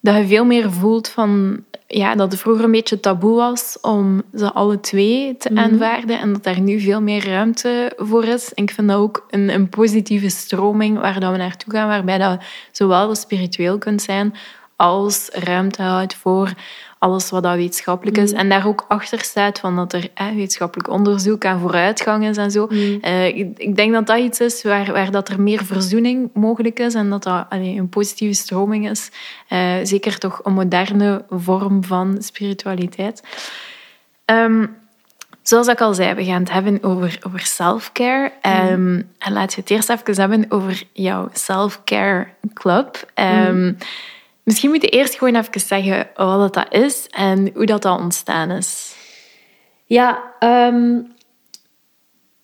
dat 0.00 0.16
je 0.16 0.26
veel 0.26 0.44
meer 0.44 0.72
voelt 0.72 1.08
van... 1.08 1.62
Ja, 1.86 2.14
dat 2.14 2.32
het 2.32 2.40
vroeger 2.40 2.64
een 2.64 2.70
beetje 2.70 3.00
taboe 3.00 3.36
was 3.36 3.78
om 3.80 4.22
ze 4.34 4.52
alle 4.52 4.80
twee 4.80 5.36
te 5.36 5.50
aanvaarden. 5.54 6.20
En 6.20 6.32
dat 6.32 6.44
daar 6.44 6.60
nu 6.60 6.80
veel 6.80 7.02
meer 7.02 7.28
ruimte 7.28 7.92
voor 7.96 8.24
is. 8.24 8.54
En 8.54 8.62
ik 8.62 8.70
vind 8.70 8.88
dat 8.88 8.96
ook 8.96 9.26
een, 9.30 9.48
een 9.48 9.68
positieve 9.68 10.28
stroming 10.28 10.98
waar 10.98 11.20
dat 11.20 11.30
we 11.30 11.36
naartoe 11.36 11.72
gaan. 11.72 11.88
Waarbij 11.88 12.18
dat 12.18 12.42
zowel 12.72 13.14
spiritueel 13.14 13.78
kunt 13.78 14.02
zijn 14.02 14.34
als 14.80 15.28
ruimte 15.32 15.82
houdt 15.82 16.14
voor 16.14 16.52
alles 16.98 17.30
wat 17.30 17.42
dat 17.42 17.54
wetenschappelijk 17.54 18.18
is. 18.18 18.32
En 18.32 18.48
daar 18.48 18.66
ook 18.66 18.84
achter 18.88 19.20
staat 19.20 19.58
van 19.58 19.76
dat 19.76 19.92
er 19.92 20.08
eh, 20.14 20.26
wetenschappelijk 20.34 20.90
onderzoek 20.90 21.44
en 21.44 21.58
vooruitgang 21.58 22.24
is 22.24 22.36
en 22.36 22.50
zo. 22.50 22.66
Eh, 23.00 23.26
ik, 23.26 23.58
ik 23.58 23.76
denk 23.76 23.92
dat 23.92 24.06
dat 24.06 24.18
iets 24.18 24.40
is 24.40 24.62
waar, 24.62 24.92
waar 24.92 25.10
dat 25.10 25.28
er 25.28 25.40
meer 25.40 25.64
verzoening 25.64 26.30
mogelijk 26.34 26.78
is 26.78 26.94
en 26.94 27.10
dat 27.10 27.22
dat 27.22 27.46
allee, 27.48 27.78
een 27.78 27.88
positieve 27.88 28.34
stroming 28.34 28.90
is. 28.90 29.10
Eh, 29.48 29.74
zeker 29.82 30.18
toch 30.18 30.40
een 30.44 30.52
moderne 30.52 31.24
vorm 31.30 31.84
van 31.84 32.16
spiritualiteit. 32.22 33.22
Ehm, 34.24 34.66
Zoals 35.42 35.66
ik 35.66 35.80
al 35.80 35.94
zei, 35.94 36.14
we 36.14 36.24
gaan 36.24 36.40
het 36.40 36.50
hebben 36.50 36.82
over, 36.82 37.18
over 37.26 37.40
self-care. 37.40 38.32
Ehm, 38.40 39.02
en 39.18 39.32
laten 39.32 39.56
we 39.56 39.60
het 39.60 39.70
eerst 39.70 39.90
even 39.90 40.20
hebben 40.20 40.46
over 40.48 40.82
jouw 40.92 41.28
self-care 41.32 42.26
club. 42.54 43.10
Ehm, 43.14 43.72
Misschien 44.42 44.70
moet 44.70 44.82
je 44.82 44.88
eerst 44.88 45.14
gewoon 45.14 45.34
even 45.34 45.60
zeggen 45.60 46.08
wat 46.14 46.54
dat 46.54 46.72
is 46.74 47.06
en 47.10 47.50
hoe 47.54 47.66
dat, 47.66 47.82
dat 47.82 48.00
ontstaan 48.00 48.50
is. 48.50 48.94
Ja, 49.84 50.32
ehm, 50.38 51.00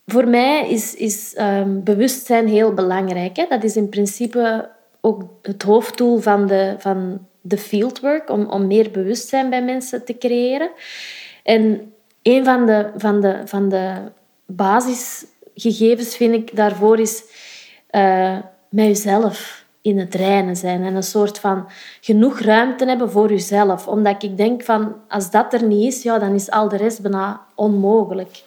voor 0.07 0.29
mij 0.29 0.69
is, 0.69 0.95
is 0.95 1.35
ehm, 1.35 1.83
bewustzijn 1.83 2.49
heel 2.49 2.75
belangrijk. 2.75 3.37
Hè? 3.37 3.45
Dat 3.49 3.65
is 3.65 3.77
in 3.77 3.89
principe 3.89 4.71
ook 5.01 5.23
het 5.43 5.63
hoofddoel 5.63 6.19
van 6.19 6.47
de, 6.47 6.75
van 6.79 7.27
de 7.41 7.59
fieldwork, 7.59 8.31
om, 8.31 8.47
om 8.47 8.67
meer 8.67 8.91
bewustzijn 8.91 9.51
bij 9.51 9.63
mensen 9.63 10.05
te 10.05 10.19
creëren. 10.19 10.71
En 11.43 11.93
een 12.23 12.45
van 12.45 12.67
de, 12.67 12.91
van 12.97 13.21
de, 13.21 13.41
van 13.45 13.69
de 13.69 13.95
basisgegevens 14.47 16.17
vind 16.17 16.35
ik 16.35 16.57
daarvoor 16.57 16.99
is 16.99 17.23
eh, 17.87 18.39
met 18.69 18.87
jezelf 18.87 19.66
in 19.87 19.99
het 19.99 20.15
reinen 20.15 20.57
zijn 20.57 20.85
en 20.85 20.95
een 20.95 21.03
soort 21.03 21.39
van 21.39 21.67
genoeg 22.01 22.41
ruimte 22.41 22.85
hebben 22.85 23.11
voor 23.11 23.29
jezelf. 23.29 23.89
Omdat 23.89 24.23
ik 24.23 24.37
denk 24.37 24.63
van, 24.63 24.95
als 25.09 25.31
dat 25.31 25.53
er 25.53 25.63
niet 25.63 25.95
is, 25.95 26.03
ja, 26.03 26.19
dan 26.19 26.35
is 26.35 26.51
al 26.51 26.69
de 26.69 26.77
rest 26.77 27.03
bijna 27.03 27.41
onmogelijk. 27.55 28.43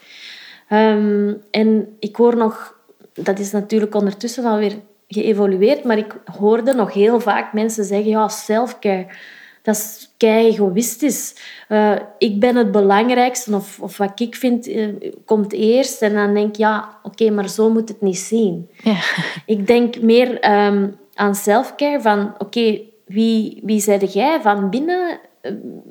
Ehm, 0.68 1.34
en 1.52 1.96
ik 2.00 2.16
hoor 2.16 2.38
nog, 2.38 2.76
dat 3.14 3.40
is 3.40 3.52
natuurlijk 3.52 3.96
ondertussen 3.96 4.46
alweer 4.46 4.76
geëvolueerd, 5.08 5.84
maar 5.84 5.98
ik 5.98 6.16
hoorde 6.38 6.74
nog 6.74 6.94
heel 6.94 7.20
vaak 7.20 7.54
mensen 7.54 7.84
zeggen, 7.84 8.10
ja, 8.10 8.28
self-care, 8.28 9.08
dat 9.62 9.76
is 9.76 10.14
kei 10.18 10.48
egoïstisch. 10.48 11.36
Uh, 11.70 11.96
ik 12.18 12.40
ben 12.40 12.56
het 12.56 12.72
belangrijkste, 12.72 13.56
of, 13.56 13.80
of 13.80 13.98
wat 13.98 14.20
ik 14.20 14.36
vind, 14.36 14.68
uh, 14.68 15.12
komt 15.26 15.54
eerst. 15.54 16.02
En 16.02 16.14
dan 16.14 16.34
denk 16.34 16.50
ik, 16.50 16.56
ja, 16.56 17.00
oké, 17.04 17.30
maar 17.30 17.50
zo 17.50 17.70
moet 17.70 17.90
het 17.90 18.02
niet 18.02 18.18
zien. 18.18 18.70
Ja. 18.84 18.96
Ik 19.46 19.68
denk 19.68 20.02
meer 20.02 20.52
um, 20.52 20.96
aan 21.20 21.36
self-care 21.36 22.02
van, 22.02 22.34
oké, 22.38 22.80
wie, 23.06 23.60
wie 23.64 23.80
zijde 23.80 24.06
jij 24.06 24.42
van 24.42 24.70
binnen? 24.70 25.20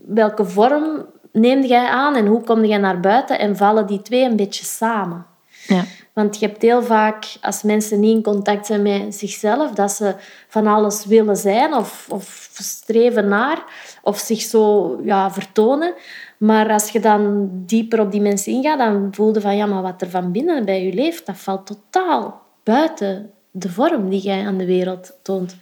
Welke 0.06 0.44
vorm 0.44 1.06
neem 1.32 1.64
jij 1.64 1.86
aan 1.88 2.14
en 2.14 2.26
hoe 2.26 2.42
kom 2.42 2.64
jij 2.64 2.78
naar 2.78 3.00
buiten? 3.00 3.38
En 3.38 3.56
vallen 3.56 3.86
die 3.86 4.02
twee 4.02 4.24
een 4.24 4.36
beetje 4.36 4.64
samen? 4.64 5.26
Ja. 5.66 5.84
Want 6.12 6.38
je 6.38 6.46
hebt 6.46 6.62
heel 6.62 6.82
vaak, 6.82 7.24
als 7.40 7.62
mensen 7.62 8.00
niet 8.00 8.16
in 8.16 8.22
contact 8.22 8.66
zijn 8.66 8.82
met 8.82 9.14
zichzelf, 9.14 9.70
dat 9.70 9.92
ze 9.92 10.14
van 10.48 10.66
alles 10.66 11.06
willen 11.06 11.36
zijn 11.36 11.74
of, 11.74 12.06
of 12.10 12.50
streven 12.52 13.28
naar, 13.28 13.62
of 14.02 14.18
zich 14.18 14.40
zo 14.40 14.96
ja, 15.04 15.30
vertonen. 15.30 15.94
Maar 16.38 16.70
als 16.70 16.90
je 16.90 17.00
dan 17.00 17.50
dieper 17.52 18.00
op 18.00 18.12
die 18.12 18.20
mensen 18.20 18.52
ingaat, 18.52 18.78
dan 18.78 19.08
voel 19.10 19.34
je 19.34 19.40
van, 19.40 19.56
ja, 19.56 19.66
maar 19.66 19.82
wat 19.82 20.02
er 20.02 20.10
van 20.10 20.32
binnen 20.32 20.64
bij 20.64 20.84
je 20.84 20.92
leeft, 20.92 21.26
dat 21.26 21.36
valt 21.36 21.66
totaal 21.66 22.42
buiten 22.62 23.30
de 23.58 23.70
vorm 23.70 24.08
die 24.08 24.20
jij 24.20 24.46
aan 24.46 24.58
de 24.58 24.66
wereld 24.66 25.12
toont. 25.22 25.56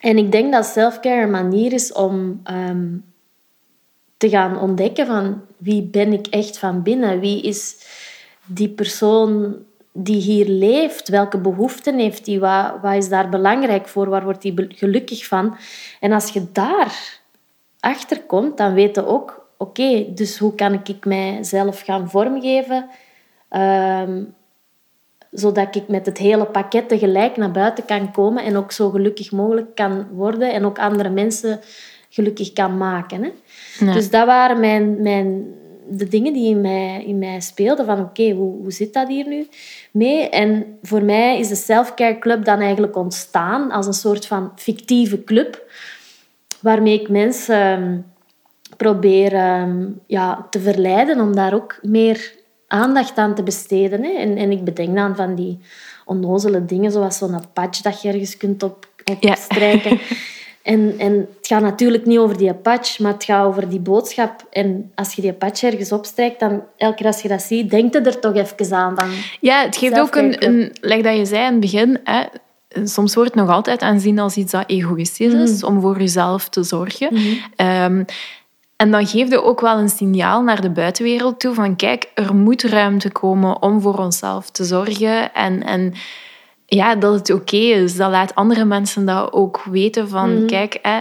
En 0.00 0.18
ik 0.18 0.32
denk 0.32 0.52
dat 0.52 0.66
selfcare 0.66 1.22
een 1.22 1.30
manier 1.30 1.72
is 1.72 1.92
om 1.92 2.42
um, 2.50 3.04
te 4.16 4.28
gaan 4.28 4.58
ontdekken 4.58 5.06
van 5.06 5.40
wie 5.56 5.82
ben 5.82 6.12
ik 6.12 6.26
echt 6.26 6.58
van 6.58 6.82
binnen? 6.82 7.20
Wie 7.20 7.42
is 7.42 7.76
die 8.44 8.68
persoon 8.68 9.56
die 9.92 10.20
hier 10.20 10.46
leeft? 10.46 11.08
Welke 11.08 11.38
behoeften 11.38 11.98
heeft 11.98 12.24
die? 12.24 12.40
Wat, 12.40 12.74
wat 12.82 12.94
is 12.94 13.08
daar 13.08 13.28
belangrijk 13.28 13.88
voor? 13.88 14.08
Waar 14.08 14.24
wordt 14.24 14.42
die 14.42 14.66
gelukkig 14.68 15.26
van? 15.26 15.56
En 16.00 16.12
als 16.12 16.28
je 16.28 16.46
daar 16.52 17.20
achter 17.80 18.22
komt, 18.22 18.56
dan 18.56 18.74
weet 18.74 18.94
je 18.94 19.06
ook... 19.06 19.40
Oké, 19.56 20.12
dus 20.14 20.38
hoe 20.38 20.54
kan 20.54 20.80
ik 20.84 21.04
mijzelf 21.04 21.80
gaan 21.80 22.10
vormgeven... 22.10 22.88
Um, 23.50 24.34
zodat 25.32 25.76
ik 25.76 25.88
met 25.88 26.06
het 26.06 26.18
hele 26.18 26.44
pakket 26.44 26.88
tegelijk 26.88 27.36
naar 27.36 27.50
buiten 27.50 27.84
kan 27.84 28.12
komen 28.12 28.44
en 28.44 28.56
ook 28.56 28.72
zo 28.72 28.90
gelukkig 28.90 29.32
mogelijk 29.32 29.74
kan 29.74 30.06
worden 30.10 30.52
en 30.52 30.64
ook 30.64 30.78
andere 30.78 31.10
mensen 31.10 31.60
gelukkig 32.08 32.52
kan 32.52 32.76
maken. 32.76 33.22
Hè? 33.22 33.30
Ja. 33.84 33.92
Dus 33.92 34.10
dat 34.10 34.26
waren 34.26 34.60
mijn, 34.60 35.02
mijn, 35.02 35.44
de 35.88 36.08
dingen 36.08 36.32
die 36.32 36.48
in 36.48 36.60
mij, 36.60 37.04
in 37.04 37.18
mij 37.18 37.40
speelden. 37.40 37.86
Van 37.86 38.00
oké, 38.00 38.20
okay, 38.20 38.32
hoe, 38.32 38.60
hoe 38.62 38.72
zit 38.72 38.92
dat 38.92 39.08
hier 39.08 39.28
nu 39.28 39.48
mee? 39.90 40.28
En 40.28 40.78
voor 40.82 41.02
mij 41.02 41.38
is 41.38 41.48
de 41.48 41.54
Selfcare 41.54 42.18
Club 42.18 42.44
dan 42.44 42.60
eigenlijk 42.60 42.96
ontstaan 42.96 43.70
als 43.70 43.86
een 43.86 43.92
soort 43.92 44.26
van 44.26 44.52
fictieve 44.56 45.24
club. 45.24 45.70
Waarmee 46.60 47.00
ik 47.00 47.08
mensen 47.08 48.04
probeer 48.76 49.60
um, 49.60 50.00
ja, 50.06 50.46
te 50.50 50.60
verleiden 50.60 51.20
om 51.20 51.34
daar 51.34 51.54
ook 51.54 51.78
meer 51.82 52.34
aandacht 52.72 53.16
aan 53.16 53.34
te 53.34 53.42
besteden. 53.42 54.02
Hè. 54.02 54.10
En, 54.10 54.36
en 54.36 54.50
ik 54.50 54.64
bedenk 54.64 54.96
dan 54.96 55.16
van 55.16 55.34
die 55.34 55.58
onnozele 56.04 56.64
dingen, 56.64 56.92
zoals 56.92 57.18
zo'n 57.18 57.44
patch 57.52 57.80
dat 57.80 58.02
je 58.02 58.08
ergens 58.08 58.36
kunt 58.36 58.62
op, 58.62 58.86
opstrijken. 59.20 59.90
Ja. 59.90 59.98
En, 60.62 60.94
en 60.98 61.12
het 61.36 61.46
gaat 61.46 61.62
natuurlijk 61.62 62.06
niet 62.06 62.18
over 62.18 62.36
die 62.36 62.54
patch, 62.54 62.98
maar 62.98 63.12
het 63.12 63.24
gaat 63.24 63.46
over 63.46 63.68
die 63.68 63.80
boodschap. 63.80 64.46
En 64.50 64.90
als 64.94 65.12
je 65.12 65.22
die 65.22 65.32
patch 65.32 65.62
ergens 65.62 65.92
opstrijkt, 65.92 66.40
dan 66.40 66.62
elke 66.76 66.96
keer 66.96 67.06
als 67.06 67.22
je 67.22 67.28
dat 67.28 67.42
ziet, 67.42 67.70
denk 67.70 67.92
je 67.92 68.00
er 68.00 68.18
toch 68.18 68.34
even 68.34 68.76
aan. 68.76 68.94
Dan 68.94 69.08
ja, 69.40 69.64
het 69.64 69.76
geeft 69.76 70.00
ook 70.00 70.14
een, 70.14 70.46
een... 70.46 70.72
Like 70.80 71.02
dat 71.02 71.16
je 71.16 71.24
zei 71.24 71.46
in 71.46 71.50
het 71.50 71.60
begin... 71.60 72.00
Hè, 72.04 72.22
soms 72.84 73.14
wordt 73.14 73.34
het 73.34 73.40
nog 73.40 73.50
altijd 73.50 73.82
aanzien 73.82 74.18
als 74.18 74.36
iets 74.36 74.52
dat 74.52 74.64
egoïstisch 74.66 75.32
is, 75.32 75.62
mm. 75.62 75.68
om 75.68 75.80
voor 75.80 75.98
jezelf 75.98 76.48
te 76.48 76.62
zorgen. 76.62 77.08
Mm-hmm. 77.10 77.98
Um, 77.98 78.04
en 78.82 78.90
dan 78.90 79.06
geef 79.06 79.28
je 79.28 79.42
ook 79.42 79.60
wel 79.60 79.78
een 79.78 79.88
signaal 79.88 80.42
naar 80.42 80.60
de 80.60 80.70
buitenwereld 80.70 81.40
toe 81.40 81.54
van 81.54 81.76
kijk, 81.76 82.10
er 82.14 82.34
moet 82.34 82.62
ruimte 82.62 83.10
komen 83.10 83.62
om 83.62 83.80
voor 83.80 83.98
onszelf 83.98 84.50
te 84.50 84.64
zorgen. 84.64 85.34
En, 85.34 85.62
en 85.64 85.92
ja, 86.66 86.94
dat 86.94 87.14
het 87.14 87.30
oké 87.30 87.56
is. 87.56 87.96
Dat 87.96 88.10
laat 88.10 88.34
andere 88.34 88.64
mensen 88.64 89.06
dat 89.06 89.32
ook 89.32 89.62
weten 89.70 90.08
van, 90.08 90.34
Mhm. 90.34 90.46
kijk, 90.46 90.78
hè, 90.82 90.98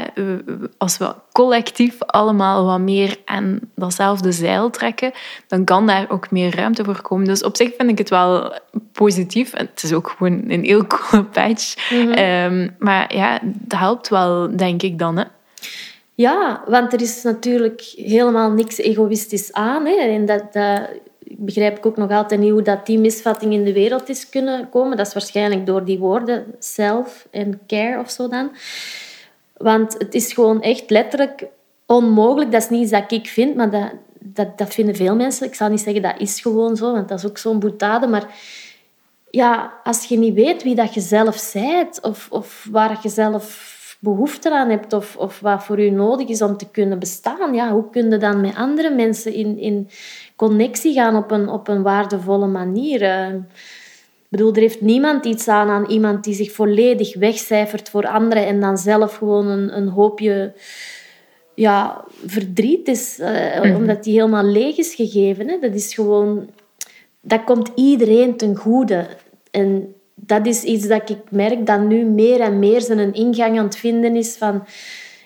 als 0.78 0.98
we 0.98 1.16
collectief 1.32 2.02
allemaal 2.02 2.66
wat 2.66 2.80
meer 2.80 3.18
aan 3.26 3.60
datzelfde 3.76 4.32
zeil 4.32 4.70
trekken, 4.70 5.12
dan 5.48 5.64
kan 5.64 5.88
daar 5.88 6.06
ook 6.10 6.32
meer 6.32 6.56
ruimte 6.56 6.84
voor 6.84 7.02
komen. 7.02 7.26
Dus 7.26 7.44
op 7.44 7.56
zich 7.56 7.72
vind 7.78 7.90
ik 7.90 7.98
het 7.98 8.10
wel 8.10 8.54
positief. 8.92 9.54
En 9.54 9.66
het 9.74 9.84
is 9.84 9.94
ook 9.94 10.14
gewoon 10.18 10.44
een 10.48 10.64
heel 10.64 10.88
coole 10.88 11.24
patch. 11.26 11.92
Mhm. 11.92 12.12
Ehm, 12.12 12.70
maar 12.80 13.16
ja, 13.16 13.40
dat 13.44 13.80
helpt 13.80 14.10
wel, 14.10 14.58
denk 14.58 14.82
ik 14.82 15.00
dan. 15.00 15.18
Hè? 15.18 15.24
Ja, 16.16 16.64
want 16.68 16.94
er 16.94 17.02
is 17.02 17.24
natuurlijk 17.24 17.82
helemaal 17.96 18.52
niks 18.52 18.78
egoïstisch 18.78 19.54
aan. 19.54 19.86
Hè. 19.86 19.96
En 19.96 20.26
dat, 20.26 20.44
begrijp 21.38 21.78
ik 21.78 21.86
ook 21.86 21.98
nog 21.98 22.12
altijd 22.12 22.40
niet 22.40 22.52
hoe 22.52 22.62
dat 22.62 22.86
die 22.86 23.00
misvatting 23.00 23.54
in 23.54 23.64
de 23.64 23.74
wereld 23.74 24.10
is 24.10 24.30
kunnen 24.30 24.70
komen. 24.70 24.98
Dat 24.98 25.08
is 25.08 25.14
waarschijnlijk 25.14 25.66
door 25.66 25.86
die 25.86 26.00
woorden 26.00 26.46
self 26.60 27.28
en 27.32 27.62
care 27.68 28.00
of 28.00 28.10
zo 28.10 28.28
dan. 28.28 28.52
Want 29.58 29.96
het 29.98 30.14
is 30.14 30.34
gewoon 30.34 30.62
echt 30.62 30.90
letterlijk 30.90 31.46
onmogelijk. 31.86 32.52
Dat 32.52 32.62
is 32.62 32.70
niet 32.70 32.82
iets 32.82 32.92
dat 32.92 33.12
ik 33.12 33.28
vind, 33.28 33.56
maar 33.56 33.70
dat, 33.70 33.92
dat, 34.20 34.58
dat 34.58 34.74
vinden 34.74 34.96
veel 34.96 35.16
mensen. 35.16 35.48
Ik 35.48 35.56
zal 35.56 35.70
niet 35.70 35.82
zeggen 35.82 36.02
dat 36.02 36.20
is 36.20 36.42
gewoon 36.42 36.76
zo, 36.76 36.92
want 36.92 37.10
dat 37.10 37.18
is 37.18 37.26
ook 37.26 37.38
zo'n 37.38 37.60
boetade. 37.60 38.08
Maar 38.08 38.36
ja, 39.30 39.74
als 39.84 40.06
je 40.06 40.18
niet 40.18 40.34
weet 40.34 40.64
wie 40.64 40.76
dat 40.76 40.94
je 40.94 41.02
zelf 41.02 41.52
bent 41.54 42.02
of, 42.02 42.28
of 42.30 42.68
waar 42.72 43.00
je 43.04 43.10
zelf 43.10 43.71
behoefte 44.02 44.52
aan 44.52 44.70
hebt 44.70 44.94
of, 44.94 45.16
of 45.18 45.40
wat 45.40 45.64
voor 45.64 45.80
u 45.80 45.90
nodig 45.90 46.28
is 46.28 46.42
om 46.42 46.58
te 46.58 46.70
kunnen 46.70 47.00
bestaan, 47.00 47.54
ja, 47.54 47.72
hoe 47.72 47.90
kun 47.90 48.10
je 48.10 48.18
dan 48.18 48.42
met 48.42 48.56
andere 48.56 48.96
mensen 48.96 49.34
in, 49.34 49.58
in 49.58 49.90
connectie 50.36 50.94
gaan 50.94 51.16
op 51.16 51.32
een, 51.32 51.50
op 51.50 51.68
een 51.68 51.82
waardevolle 51.82 52.48
manier? 52.48 53.02
Eh, 53.02 53.34
Ik 54.32 54.38
bedoel, 54.38 54.54
er 54.54 54.62
heeft 54.62 54.82
niemand 54.82 55.26
iets 55.26 55.48
aan 55.48 55.70
aan 55.70 55.86
iemand 55.90 56.24
die 56.24 56.34
zich 56.34 56.52
volledig 56.52 57.16
wegcijfert 57.16 57.90
voor 57.90 58.08
anderen 58.08 58.46
en 58.46 58.60
dan 58.60 58.78
zelf 58.78 59.16
gewoon 59.16 59.48
een, 59.48 59.78
een 59.78 59.88
hoopje 59.88 60.54
ja, 61.56 62.04
verdriet 62.26 62.88
is, 62.88 63.20
eh, 63.20 63.76
omdat 63.76 64.04
die 64.04 64.14
helemaal 64.14 64.44
leeg 64.44 64.78
is 64.78 64.96
gegeven. 64.96 65.48
Hè. 65.48 65.60
Dat 65.60 65.74
is 65.74 65.94
gewoon... 65.94 66.50
Dat 67.22 67.44
komt 67.44 67.72
iedereen 67.76 68.38
ten 68.38 68.56
goede. 68.56 69.08
En 69.52 69.96
dat 70.26 70.46
is 70.46 70.64
iets 70.64 70.88
dat 70.88 71.10
ik 71.10 71.18
merk 71.30 71.66
dat 71.66 71.82
nu 71.82 72.04
meer 72.06 72.40
en 72.42 72.60
meer 72.60 72.82
zijn 72.82 73.14
ingang 73.14 73.58
aan 73.58 73.66
het 73.66 73.78
vinden 73.78 74.16
is 74.16 74.36
van... 74.38 74.64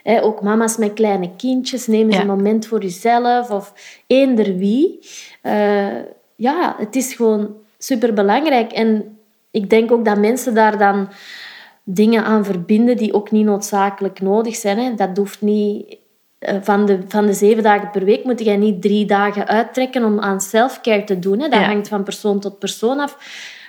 Hè, 0.03 0.23
ook 0.23 0.41
mama's 0.41 0.77
met 0.77 0.93
kleine 0.93 1.29
kindjes, 1.37 1.87
neem 1.87 2.05
eens 2.05 2.15
Ja. 2.15 2.21
een 2.21 2.27
moment 2.27 2.67
voor 2.67 2.81
jezelf. 2.81 3.49
Of 3.51 3.73
eender 4.07 4.55
wie. 4.57 4.99
Eh, 5.41 5.87
ja, 6.35 6.75
het 6.77 6.95
is 6.95 7.13
gewoon 7.13 7.55
superbelangrijk. 7.77 8.71
En 8.71 9.17
ik 9.51 9.69
denk 9.69 9.91
ook 9.91 10.05
dat 10.05 10.17
mensen 10.17 10.53
daar 10.53 10.77
dan 10.77 11.09
dingen 11.83 12.23
aan 12.23 12.45
verbinden 12.45 12.97
die 12.97 13.13
ook 13.13 13.31
niet 13.31 13.45
noodzakelijk 13.45 14.21
nodig 14.21 14.55
zijn. 14.55 14.77
Hè. 14.77 14.93
Dat 14.95 15.17
hoeft 15.17 15.41
niet... 15.41 15.97
eh, 16.39 16.55
Van 16.61 16.85
de, 16.85 16.99
van 17.07 17.25
de 17.25 17.33
zeven 17.33 17.63
dagen 17.63 17.89
per 17.89 18.05
week 18.05 18.23
moet 18.23 18.43
jij 18.43 18.57
niet 18.57 18.81
drie 18.81 19.05
dagen 19.05 19.47
uittrekken 19.47 20.03
om 20.03 20.19
aan 20.19 20.41
self-care 20.41 21.03
te 21.03 21.19
doen. 21.19 21.39
Hè. 21.39 21.49
Dat 21.49 21.59
Ja. 21.59 21.65
hangt 21.65 21.87
van 21.87 22.03
persoon 22.03 22.39
tot 22.39 22.59
persoon 22.59 22.99
af 22.99 23.17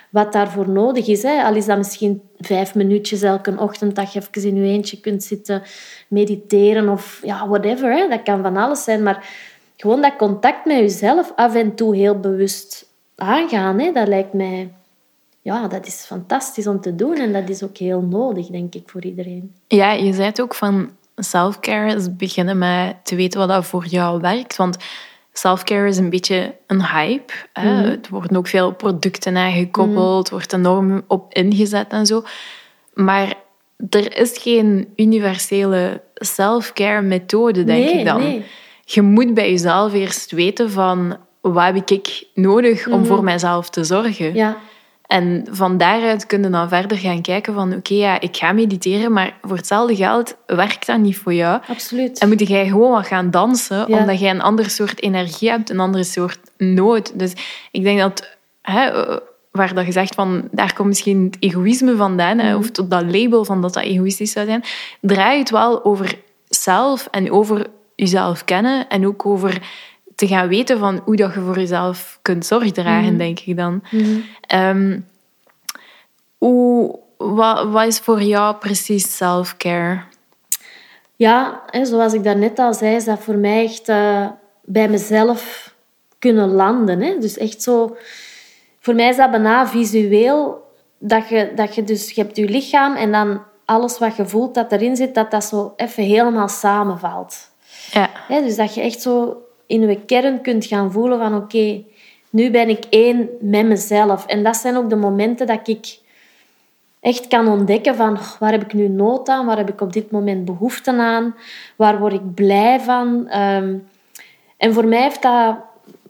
wat 0.09 0.33
daarvoor 0.33 0.69
nodig 0.69 1.07
is. 1.07 1.23
Hè. 1.23 1.43
Al 1.43 1.55
is 1.55 1.65
dat 1.65 1.77
misschien 1.77 2.21
vijf 2.37 2.75
minuutjes 2.75 3.21
elke 3.21 3.53
ochtend 3.57 3.95
dat 3.95 4.13
je 4.13 4.19
even 4.19 4.49
in 4.49 4.55
je 4.55 4.71
eentje 4.71 4.99
kunt 4.99 5.23
zitten 5.23 5.63
mediteren 6.07 6.89
of 6.89 7.19
ja, 7.23 7.47
whatever. 7.47 7.93
Hè. 7.93 8.07
Dat 8.07 8.23
kan 8.23 8.41
van 8.41 8.57
alles 8.57 8.83
zijn. 8.83 9.03
Maar 9.03 9.29
gewoon 9.77 10.01
dat 10.01 10.15
contact 10.15 10.65
met 10.65 10.77
jezelf 10.77 11.31
af 11.35 11.55
en 11.55 11.75
toe 11.75 11.95
heel 11.95 12.19
bewust 12.19 12.85
aangaan, 13.15 13.79
hè, 13.79 13.91
dat 13.91 14.07
lijkt 14.07 14.33
mij... 14.33 14.71
Ja, 15.41 15.67
dat 15.67 15.85
is 15.85 15.95
fantastisch 16.05 16.67
om 16.67 16.81
te 16.81 16.95
doen 16.95 17.15
en 17.15 17.33
dat 17.33 17.49
is 17.49 17.63
ook 17.63 17.77
heel 17.77 18.01
nodig, 18.01 18.47
denk 18.47 18.75
ik, 18.75 18.89
voor 18.89 19.03
iedereen. 19.03 19.55
Ja, 19.67 19.91
je 19.91 20.13
zei 20.13 20.25
het 20.25 20.41
ook 20.41 20.55
van 20.55 20.89
self-care 21.15 21.95
is 21.95 22.15
beginnen 22.15 22.57
met 22.57 22.95
te 23.03 23.15
weten 23.15 23.39
wat 23.39 23.49
dat 23.49 23.65
voor 23.65 23.85
jou 23.85 24.21
werkt. 24.21 24.55
Want 24.55 24.77
self-care 25.37 25.87
is 25.87 25.97
een 25.97 26.09
beetje 26.09 26.55
een 26.67 26.85
hype. 26.85 27.33
Hè? 27.53 27.73
Mhm. 27.73 27.85
Er 27.89 27.99
worden 28.09 28.37
ook 28.37 28.47
veel 28.47 28.71
producten 28.73 29.37
aangekoppeld, 29.37 30.29
wordt 30.29 30.53
enorm 30.53 31.03
op 31.07 31.33
ingezet 31.33 31.87
en 31.89 32.05
zo. 32.05 32.23
Maar 32.93 33.33
er 33.89 34.17
is 34.17 34.37
geen 34.37 34.87
universele 34.95 36.01
self-care 36.13 37.01
methode, 37.01 37.63
denk 37.63 37.85
Nee, 37.85 37.99
ik 37.99 38.05
dan. 38.05 38.19
nee. 38.19 38.45
Je 38.85 39.01
moet 39.01 39.33
bij 39.33 39.49
jezelf 39.51 39.93
eerst 39.93 40.31
weten 40.31 40.71
van 40.71 41.17
wat 41.41 41.63
heb 41.63 41.89
ik 41.89 42.23
nodig 42.33 42.87
om 42.87 43.05
voor 43.05 43.23
mijzelf 43.23 43.69
te 43.69 43.83
zorgen. 43.83 44.27
Mhm. 44.27 44.35
Ja, 44.37 44.57
En 45.07 45.45
van 45.51 45.77
daaruit 45.77 46.25
kun 46.25 46.43
je 46.43 46.49
dan 46.49 46.69
verder 46.69 46.97
gaan 46.97 47.21
kijken 47.21 47.53
van 47.53 47.73
oké, 47.73 47.93
ja, 47.93 48.19
ik 48.19 48.37
ga 48.37 48.51
mediteren, 48.51 49.11
maar 49.13 49.37
voor 49.41 49.57
hetzelfde 49.57 49.95
geld 49.95 50.35
werkt 50.45 50.85
dat 50.85 50.99
niet 50.99 51.17
voor 51.17 51.33
jou. 51.33 51.61
absoluut. 51.67 52.19
En 52.19 52.27
moet 52.27 52.47
jij 52.47 52.67
gewoon 52.67 52.91
wat 52.91 53.07
gaan 53.07 53.31
dansen, 53.31 53.85
Ja. 53.87 53.97
omdat 53.99 54.19
jij 54.19 54.29
een 54.29 54.41
ander 54.41 54.69
soort 54.69 55.01
energie 55.01 55.49
hebt, 55.49 55.69
een 55.69 55.79
andere 55.79 56.03
soort 56.03 56.39
nood. 56.57 57.19
Dus 57.19 57.33
ik 57.71 57.83
denk 57.83 57.99
dat, 57.99 58.35
hè, 58.61 58.91
waar 59.51 59.73
dat 59.73 59.85
je 59.85 59.91
zegt 59.91 60.15
van, 60.15 60.47
daar 60.51 60.73
komt 60.73 60.87
misschien 60.87 61.23
het 61.23 61.37
egoïsme 61.39 61.95
vandaan, 61.95 62.37
hè, 62.37 62.55
of 62.55 62.71
tot 62.71 62.89
dat 62.91 63.03
label 63.15 63.45
van 63.45 63.61
dat 63.61 63.73
dat 63.73 63.83
egoïstisch 63.83 64.31
zou 64.31 64.45
zijn, 64.45 64.63
draait 65.01 65.39
het 65.39 65.49
wel 65.49 65.85
over 65.85 66.15
zelf 66.49 67.07
en 67.11 67.31
over 67.31 67.67
jezelf 67.95 68.43
kennen 68.45 68.87
en 68.89 69.07
ook 69.07 69.25
over 69.25 69.61
te 70.17 70.27
gaan 70.27 70.47
weten 70.47 70.79
van 70.79 71.01
hoe 71.05 71.15
dat 71.15 71.33
je 71.33 71.39
voor 71.39 71.59
jezelf 71.59 72.19
kunt 72.21 72.45
zorg 72.45 72.71
dragen, 72.71 73.17
denk 73.17 73.39
ik 73.39 73.57
dan. 73.57 73.83
Ehm, 74.41 74.99
hoe, 76.37 76.99
wat, 77.17 77.69
wat 77.69 77.85
is 77.85 77.99
voor 77.99 78.21
jou 78.21 78.55
precies 78.55 79.15
self-care? 79.15 80.01
Ja, 81.15 81.61
hè, 81.69 81.85
zoals 81.85 82.13
ik 82.13 82.23
daarnet 82.23 82.59
al 82.59 82.73
zei, 82.73 82.95
is 82.95 83.05
dat 83.05 83.19
voor 83.19 83.35
mij 83.35 83.63
echt 83.63 83.89
eh, 83.89 84.27
bij 84.61 84.89
mezelf 84.89 85.73
kunnen 86.19 86.49
landen. 86.51 87.01
Hè? 87.01 87.17
Dus 87.19 87.37
echt 87.37 87.61
zo... 87.61 87.97
Voor 88.79 88.95
mij 88.95 89.09
is 89.09 89.17
dat 89.17 89.31
bijna 89.31 89.67
visueel. 89.67 90.63
Dat 90.99 91.27
je, 91.29 91.51
dat 91.55 91.75
je 91.75 91.83
dus... 91.83 92.11
Je 92.11 92.21
hebt 92.21 92.37
je 92.37 92.49
lichaam 92.49 92.95
en 92.95 93.11
dan 93.11 93.41
alles 93.65 93.97
wat 93.97 94.15
je 94.15 94.25
voelt 94.25 94.53
dat 94.53 94.71
erin 94.71 94.95
zit, 94.95 95.15
dat 95.15 95.31
dat 95.31 95.43
zo 95.43 95.73
even 95.75 96.03
helemaal 96.03 96.47
samenvalt. 96.47 97.49
Ja. 97.91 98.09
Hè, 98.27 98.41
dus 98.41 98.55
dat 98.55 98.73
je 98.73 98.81
echt 98.81 99.01
zo 99.01 99.41
in 99.67 99.89
je 99.89 100.05
kern 100.05 100.41
kunt 100.41 100.65
gaan 100.65 100.91
voelen 100.91 101.19
van 101.19 101.35
oké, 101.35 101.83
nu 102.29 102.51
ben 102.51 102.69
ik 102.69 102.83
één 102.89 103.29
met 103.39 103.65
mezelf. 103.65 104.25
En 104.25 104.43
dat 104.43 104.55
zijn 104.55 104.75
ook 104.75 104.89
de 104.89 104.95
momenten 104.95 105.47
dat 105.47 105.67
ik 105.67 105.99
echt 106.99 107.27
kan 107.27 107.47
ontdekken 107.47 107.95
van 107.95 108.13
oh, 108.13 108.39
waar 108.39 108.51
heb 108.51 108.63
ik 108.63 108.73
nu 108.73 108.87
nood 108.87 109.29
aan, 109.29 109.45
waar 109.45 109.57
heb 109.57 109.69
ik 109.69 109.81
op 109.81 109.93
dit 109.93 110.11
moment 110.11 110.45
behoefte 110.45 110.93
aan, 110.93 111.35
waar 111.75 111.99
word 111.99 112.13
ik 112.13 112.33
blij 112.33 112.79
van. 112.79 113.27
Ehm, 113.27 113.75
en 114.57 114.73
voor 114.73 114.87
mij 114.87 115.01
heeft 115.01 115.21
dat 115.21 115.57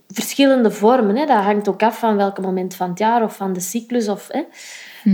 verschillende 0.08 0.72
vormen. 0.72 1.16
Hè. 1.16 1.26
Dat 1.26 1.44
hangt 1.44 1.68
ook 1.68 1.84
af 1.84 2.00
van 2.00 2.16
welk 2.16 2.40
moment 2.42 2.76
van 2.76 2.90
het 2.90 3.00
jaar 3.00 3.24
of 3.24 3.36
van 3.36 3.54
de 3.54 3.60
cyclus. 3.60 4.08
Of, 4.08 4.28
hè. 4.32 4.42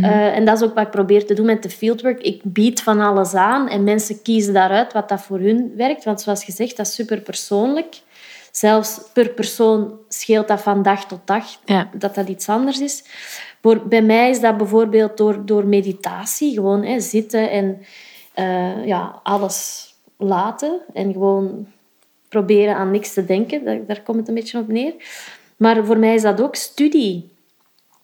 Eh, 0.01 0.35
en 0.35 0.45
dat 0.45 0.57
is 0.57 0.67
ook 0.67 0.73
wat 0.73 0.85
ik 0.85 0.91
probeer 0.91 1.25
te 1.25 1.33
doen 1.33 1.45
met 1.45 1.63
de 1.63 1.69
fieldwork. 1.69 2.21
Ik 2.21 2.41
bied 2.43 2.81
van 2.81 2.99
alles 2.99 3.33
aan 3.33 3.69
en 3.69 3.83
mensen 3.83 4.21
kiezen 4.21 4.53
daaruit 4.53 4.93
wat 4.93 5.09
dat 5.09 5.21
voor 5.21 5.39
hun 5.39 5.73
werkt. 5.75 6.03
Want 6.03 6.21
zoals 6.21 6.43
gezegd, 6.43 6.77
dat 6.77 6.87
is 6.87 6.93
super 6.93 7.21
persoonlijk. 7.21 8.01
Zelfs 8.55 8.99
per 9.13 9.29
persoon 9.29 9.93
scheelt 10.07 10.47
dat 10.47 10.61
van 10.61 10.83
dag 10.83 11.05
tot 11.07 11.19
dag, 11.25 11.45
Ja. 11.65 11.89
dat 11.93 12.15
dat 12.15 12.27
iets 12.27 12.49
anders 12.49 12.79
is. 12.79 13.03
Voor, 13.61 13.87
bij 13.87 14.01
mij 14.01 14.29
is 14.29 14.39
dat 14.39 14.57
bijvoorbeeld 14.57 15.17
door, 15.17 15.45
door 15.45 15.65
meditatie. 15.65 16.53
Gewoon 16.53 16.83
hè, 16.83 16.99
zitten 16.99 17.49
en 17.51 17.81
eh, 18.33 18.85
ja, 18.85 19.19
alles 19.23 19.87
laten. 20.17 20.79
En 20.93 21.11
gewoon 21.13 21.67
proberen 22.29 22.75
aan 22.75 22.91
niks 22.91 23.13
te 23.13 23.25
denken. 23.25 23.63
Daar, 23.65 23.85
daar 23.87 24.01
komt 24.01 24.17
het 24.17 24.27
een 24.27 24.33
beetje 24.33 24.59
op 24.59 24.67
neer. 24.67 24.93
Maar 25.57 25.85
voor 25.85 25.97
mij 25.97 26.13
is 26.13 26.21
dat 26.21 26.41
ook 26.41 26.55
studie. 26.55 27.31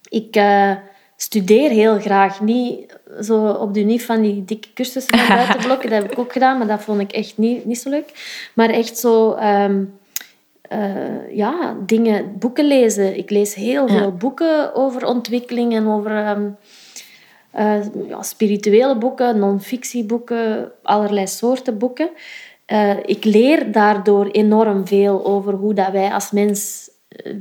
Ik 0.10 0.36
eh, 0.36 0.72
studeer 1.16 1.70
heel 1.70 2.00
graag. 2.00 2.42
Niet 2.42 2.98
zo 3.22 3.48
op 3.48 3.74
de 3.74 3.80
unief 3.80 4.06
van 4.06 4.22
die 4.22 4.46
dikke 4.46 4.74
cursussen 4.74 5.18
van 5.18 5.28
buitenblokken. 5.38 5.90
Dat 5.90 6.02
heb 6.02 6.12
ik 6.12 6.20
ook 6.20 6.32
gedaan, 6.32 6.58
maar 6.58 6.68
dat 6.68 6.82
vond 6.82 7.02
ik 7.02 7.12
echt 7.12 7.38
niet, 7.38 7.66
niet 7.66 7.80
zo 7.80 7.90
leuk. 7.90 8.50
Maar 8.54 8.70
echt 8.70 8.98
zo... 8.98 9.32
ehm, 9.34 9.84
eh, 10.70 11.36
ja, 11.36 11.76
dingen, 11.86 12.38
boeken 12.40 12.66
lezen. 12.66 13.18
Ik 13.18 13.30
lees 13.30 13.56
heel 13.56 13.88
Ja. 13.88 13.98
veel 13.98 14.14
boeken 14.14 14.76
over 14.76 15.06
ontwikkeling 15.06 15.74
en 15.74 15.88
over 15.88 16.12
eh, 17.52 17.82
ja, 18.08 18.22
spirituele 18.22 18.98
boeken, 18.98 19.40
non-fictieboeken, 19.40 20.72
allerlei 20.84 21.28
soorten 21.28 21.78
boeken. 21.78 22.10
Eh, 22.66 22.98
ik 23.06 23.24
leer 23.26 23.72
daardoor 23.72 24.28
enorm 24.28 24.88
veel 24.88 25.26
over 25.26 25.54
hoe 25.54 25.74
dat 25.74 25.92
wij 25.92 26.12
als 26.12 26.32
mens 26.32 26.90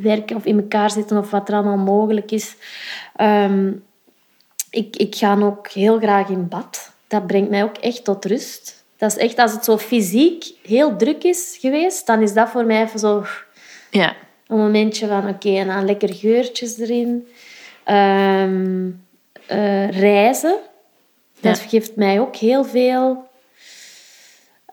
werken 0.01 0.37
of 0.37 0.45
in 0.45 0.59
elkaar 0.59 0.91
zitten 0.91 1.19
of 1.19 1.31
wat 1.31 1.49
er 1.49 1.55
allemaal 1.55 1.77
mogelijk 1.77 2.31
is. 2.31 2.57
Ehm, 3.17 3.73
ik, 4.71 4.97
ik 4.97 5.15
ga 5.15 5.39
ook 5.41 5.69
heel 5.69 5.99
graag 5.99 6.29
in 6.29 6.49
bad. 6.49 6.93
Dat 7.09 7.27
brengt 7.27 7.51
mij 7.51 7.63
ook 7.63 7.77
echt 7.77 8.05
tot 8.05 8.25
rust. 8.25 8.78
Dat 8.99 9.11
is 9.11 9.17
echt, 9.17 9.39
als 9.39 9.53
het 9.53 9.65
zo 9.65 9.79
fysiek 9.79 10.45
heel 10.63 10.97
druk 10.97 11.25
is 11.25 11.57
geweest, 11.61 12.07
dan 12.07 12.23
is 12.23 12.33
dat 12.33 12.49
voor 12.51 12.65
mij 12.65 12.83
even 12.83 12.99
zo 12.99 13.25
Ja. 13.91 14.15
een 14.47 14.57
momentje 14.59 15.07
van 15.07 15.29
oké, 15.29 15.57
en 15.57 15.67
dan 15.67 15.85
lekker 15.85 16.15
geurtjes 16.15 16.79
erin. 16.79 17.29
Ehm, 17.85 18.91
eh, 19.47 19.91
reizen. 19.91 20.57
Dat 21.41 21.59
geeft 21.59 21.97
mij 21.97 22.21
ook 22.21 22.37
heel 22.37 22.65
veel 22.65 23.27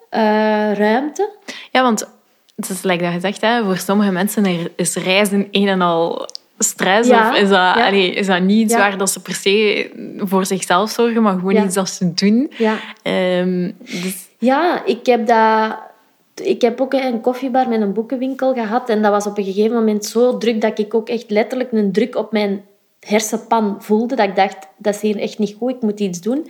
eh, 0.09 0.73
ruimte. 0.73 1.29
Ja, 1.71 1.81
want 1.81 2.07
het 2.55 2.69
is 2.69 2.81
like 2.83 3.03
dat 3.03 3.13
je 3.13 3.19
zegt, 3.19 3.41
hè, 3.41 3.63
voor 3.63 3.77
sommige 3.77 4.11
mensen 4.11 4.69
is 4.75 4.95
reizen 4.95 5.47
een 5.51 5.67
en 5.67 5.81
al 5.81 6.27
stress. 6.57 7.09
Ja, 7.09 7.29
Of 7.29 7.35
is 7.35 7.41
dat, 7.41 7.57
ja. 7.57 7.87
allee, 7.87 8.13
is 8.13 8.27
dat 8.27 8.41
niet 8.41 8.59
iets 8.63 8.73
Ja. 8.73 8.79
waar 8.79 8.97
dat 8.97 9.09
ze 9.09 9.21
per 9.21 9.33
se 9.33 9.89
voor 10.17 10.45
zichzelf 10.45 10.89
zorgen, 10.89 11.21
maar 11.21 11.33
gewoon 11.33 11.65
iets 11.65 11.75
dat 11.75 11.89
ze 11.89 12.13
doen. 12.13 12.51
Ja. 12.57 12.77
Ehm, 13.03 13.71
dus, 13.79 14.27
Ja, 14.37 14.85
ik 14.85 15.05
heb 15.05 15.27
dat... 15.27 15.77
Ik 16.43 16.61
heb 16.61 16.81
ook 16.81 16.93
een 16.93 17.21
koffiebar 17.21 17.69
met 17.69 17.81
een 17.81 17.93
boekenwinkel 17.93 18.53
gehad. 18.53 18.89
En 18.89 19.01
dat 19.01 19.11
was 19.11 19.25
op 19.25 19.37
een 19.37 19.43
gegeven 19.43 19.75
moment 19.75 20.05
zo 20.05 20.37
druk 20.37 20.61
dat 20.61 20.79
ik 20.79 20.93
ook 20.93 21.09
echt 21.09 21.29
letterlijk 21.29 21.71
een 21.71 21.91
druk 21.91 22.15
op 22.15 22.31
mijn 22.31 22.63
hersenpan 22.99 23.75
voelde. 23.79 24.15
Dat 24.15 24.27
ik 24.27 24.35
dacht, 24.35 24.57
dat 24.77 24.95
is 24.95 25.01
hier 25.01 25.19
echt 25.19 25.37
niet 25.39 25.55
goed, 25.59 25.71
ik 25.75 25.81
moet 25.81 25.99
iets 25.99 26.21
doen. 26.21 26.47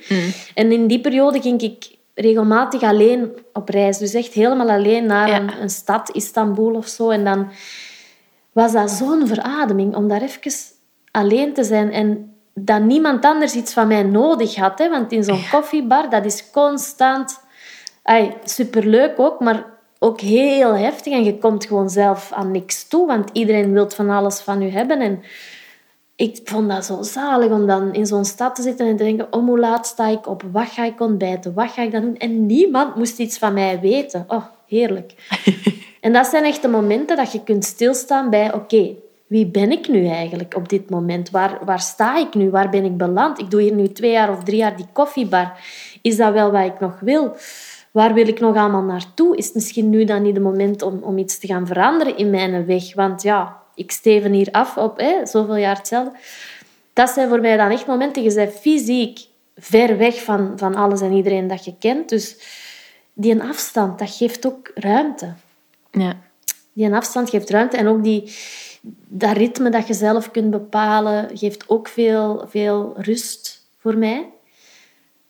En 0.54 0.72
in 0.72 0.88
die 0.88 1.00
periode 1.02 1.42
ging 1.42 1.62
ik 1.62 1.88
regelmatig 2.16 2.82
alleen 2.82 3.32
op 3.54 3.70
reis. 3.70 3.98
Dus 3.98 4.14
echt 4.14 4.34
helemaal 4.34 4.70
alleen 4.70 5.06
naar 5.06 5.42
een, 5.42 5.62
een 5.62 5.70
stad, 5.70 6.10
Istanbul 6.16 6.74
of 6.76 6.88
zo. 6.88 7.10
En 7.10 7.24
dan 7.24 7.48
was 8.56 8.72
dat 8.72 8.92
zo'n 8.92 9.28
verademing 9.28 9.96
om 9.96 10.08
daar 10.08 10.22
even 10.22 10.52
alleen 11.12 11.54
te 11.54 11.64
zijn 11.64 11.92
en 11.92 12.34
dat 12.54 12.82
niemand 12.82 13.26
anders 13.26 13.56
iets 13.56 13.74
van 13.74 13.88
mij 13.88 14.04
nodig 14.04 14.56
had. 14.56 14.80
Hè? 14.80 14.90
Want 14.90 15.12
in 15.12 15.24
zo'n 15.24 15.50
koffiebar, 15.52 16.10
dat 16.10 16.26
is 16.26 16.52
constant... 16.52 17.40
Ay, 18.04 18.38
superleuk 18.44 19.20
ook, 19.20 19.40
maar 19.40 19.66
ook 20.00 20.20
heel 20.20 20.76
heftig. 20.76 21.14
En 21.14 21.24
je 21.24 21.38
komt 21.38 21.66
gewoon 21.66 21.90
zelf 21.90 22.32
aan 22.32 22.52
niks 22.52 22.88
toe, 22.88 23.08
want 23.08 23.30
iedereen 23.34 23.74
wil 23.74 23.90
van 23.90 24.10
alles 24.10 24.40
van 24.40 24.62
u 24.62 24.70
hebben. 24.70 25.00
En 25.00 25.24
ik 26.16 26.40
vond 26.44 26.70
dat 26.70 26.86
zo 26.86 27.02
zalig 27.02 27.52
om 27.52 27.68
dan 27.68 27.94
in 27.94 28.06
zo'n 28.06 28.26
stad 28.26 28.56
te 28.56 28.62
zitten 28.62 28.88
en 28.88 28.98
te 28.98 29.04
denken, 29.04 29.34
om 29.34 29.48
hoe 29.48 29.60
laat 29.60 29.88
sta 29.88 30.08
ik 30.08 30.28
op? 30.28 30.44
Wat 30.52 30.68
ga 30.68 30.84
ik 30.84 31.00
ontbijten? 31.00 31.54
Wat 31.54 31.72
ga 31.72 31.82
ik 31.82 31.92
dan 31.92 32.02
doen? 32.02 32.18
En 32.18 32.46
niemand 32.46 32.96
moest 32.96 33.20
iets 33.20 33.38
van 33.38 33.54
mij 33.54 33.80
weten. 33.80 34.26
Oh, 34.28 34.46
heerlijk. 34.68 35.14
En 36.06 36.14
dat 36.14 36.28
zijn 36.28 36.44
echt 36.44 36.62
de 36.62 36.68
momenten 36.68 37.18
dat 37.18 37.32
je 37.32 37.44
kunt 37.44 37.66
stilstaan 37.66 38.30
bij, 38.30 38.54
oké, 38.54 38.96
wie 39.28 39.46
ben 39.46 39.72
ik 39.72 39.88
nu 39.88 40.08
eigenlijk 40.08 40.56
op 40.56 40.70
dit 40.70 40.90
moment? 40.90 41.30
Waar, 41.30 41.60
waar 41.64 41.80
sta 41.80 42.18
ik 42.18 42.34
nu? 42.34 42.50
Waar 42.50 42.70
ben 42.70 42.86
ik 42.86 42.98
beland? 42.98 43.40
Ik 43.40 43.50
doe 43.52 43.62
hier 43.62 43.74
nu 43.74 43.88
twee 43.88 44.12
jaar 44.12 44.30
of 44.32 44.44
drie 44.44 44.58
jaar 44.58 44.78
die 44.78 44.86
koffiebar. 44.94 45.52
Is 46.02 46.18
dat 46.18 46.34
wel 46.34 46.52
wat 46.52 46.66
ik 46.66 46.80
nog 46.80 47.00
wil? 47.00 47.36
Waar 47.92 48.14
wil 48.14 48.28
ik 48.28 48.40
nog 48.40 48.56
allemaal 48.56 48.82
naartoe? 48.82 49.38
Is 49.38 49.46
het 49.46 49.54
misschien 49.54 49.90
nu 49.90 50.04
dan 50.04 50.22
niet 50.22 50.36
het 50.36 50.44
moment 50.44 50.82
om, 50.82 51.00
om 51.04 51.18
iets 51.18 51.40
te 51.40 51.48
gaan 51.48 51.68
veranderen 51.68 52.18
in 52.18 52.30
mijn 52.30 52.66
weg? 52.66 52.94
Want 52.94 53.22
ja, 53.22 53.58
ik 53.76 53.92
steven 53.92 54.32
hier 54.32 54.50
af 54.52 54.78
op 54.78 55.00
hè, 55.00 55.26
zoveel 55.26 55.58
jaar 55.58 55.78
hetzelfde. 55.78 56.12
Dat 56.94 57.10
zijn 57.10 57.30
voor 57.30 57.42
mij 57.42 57.58
dan 57.58 57.72
echt 57.72 57.86
momenten. 57.86 58.24
Je 58.24 58.34
bent 58.34 58.54
fysiek 58.54 59.20
ver 59.56 59.98
weg 59.98 60.24
van, 60.24 60.54
van 60.56 60.76
alles 60.76 61.02
en 61.02 61.14
iedereen 61.14 61.48
dat 61.48 61.66
je 61.66 61.74
kent. 61.80 62.10
Dus 62.10 62.38
die 63.14 63.42
afstand, 63.42 64.00
dat 64.00 64.16
geeft 64.16 64.46
ook 64.46 64.72
ruimte. 64.76 65.34
Ja. 65.98 66.24
Die 66.74 66.94
afstand 66.94 67.30
geeft 67.30 67.50
ruimte. 67.50 67.78
En 67.78 67.88
ook 67.88 68.04
die, 68.04 68.36
dat 69.08 69.38
ritme 69.38 69.70
dat 69.70 69.88
je 69.88 69.94
zelf 69.94 70.32
kunt 70.32 70.52
bepalen, 70.52 71.38
geeft 71.38 71.70
ook 71.70 71.88
veel, 71.88 72.46
veel 72.48 72.94
rust 72.98 73.68
voor 73.80 73.98
mij. 73.98 74.30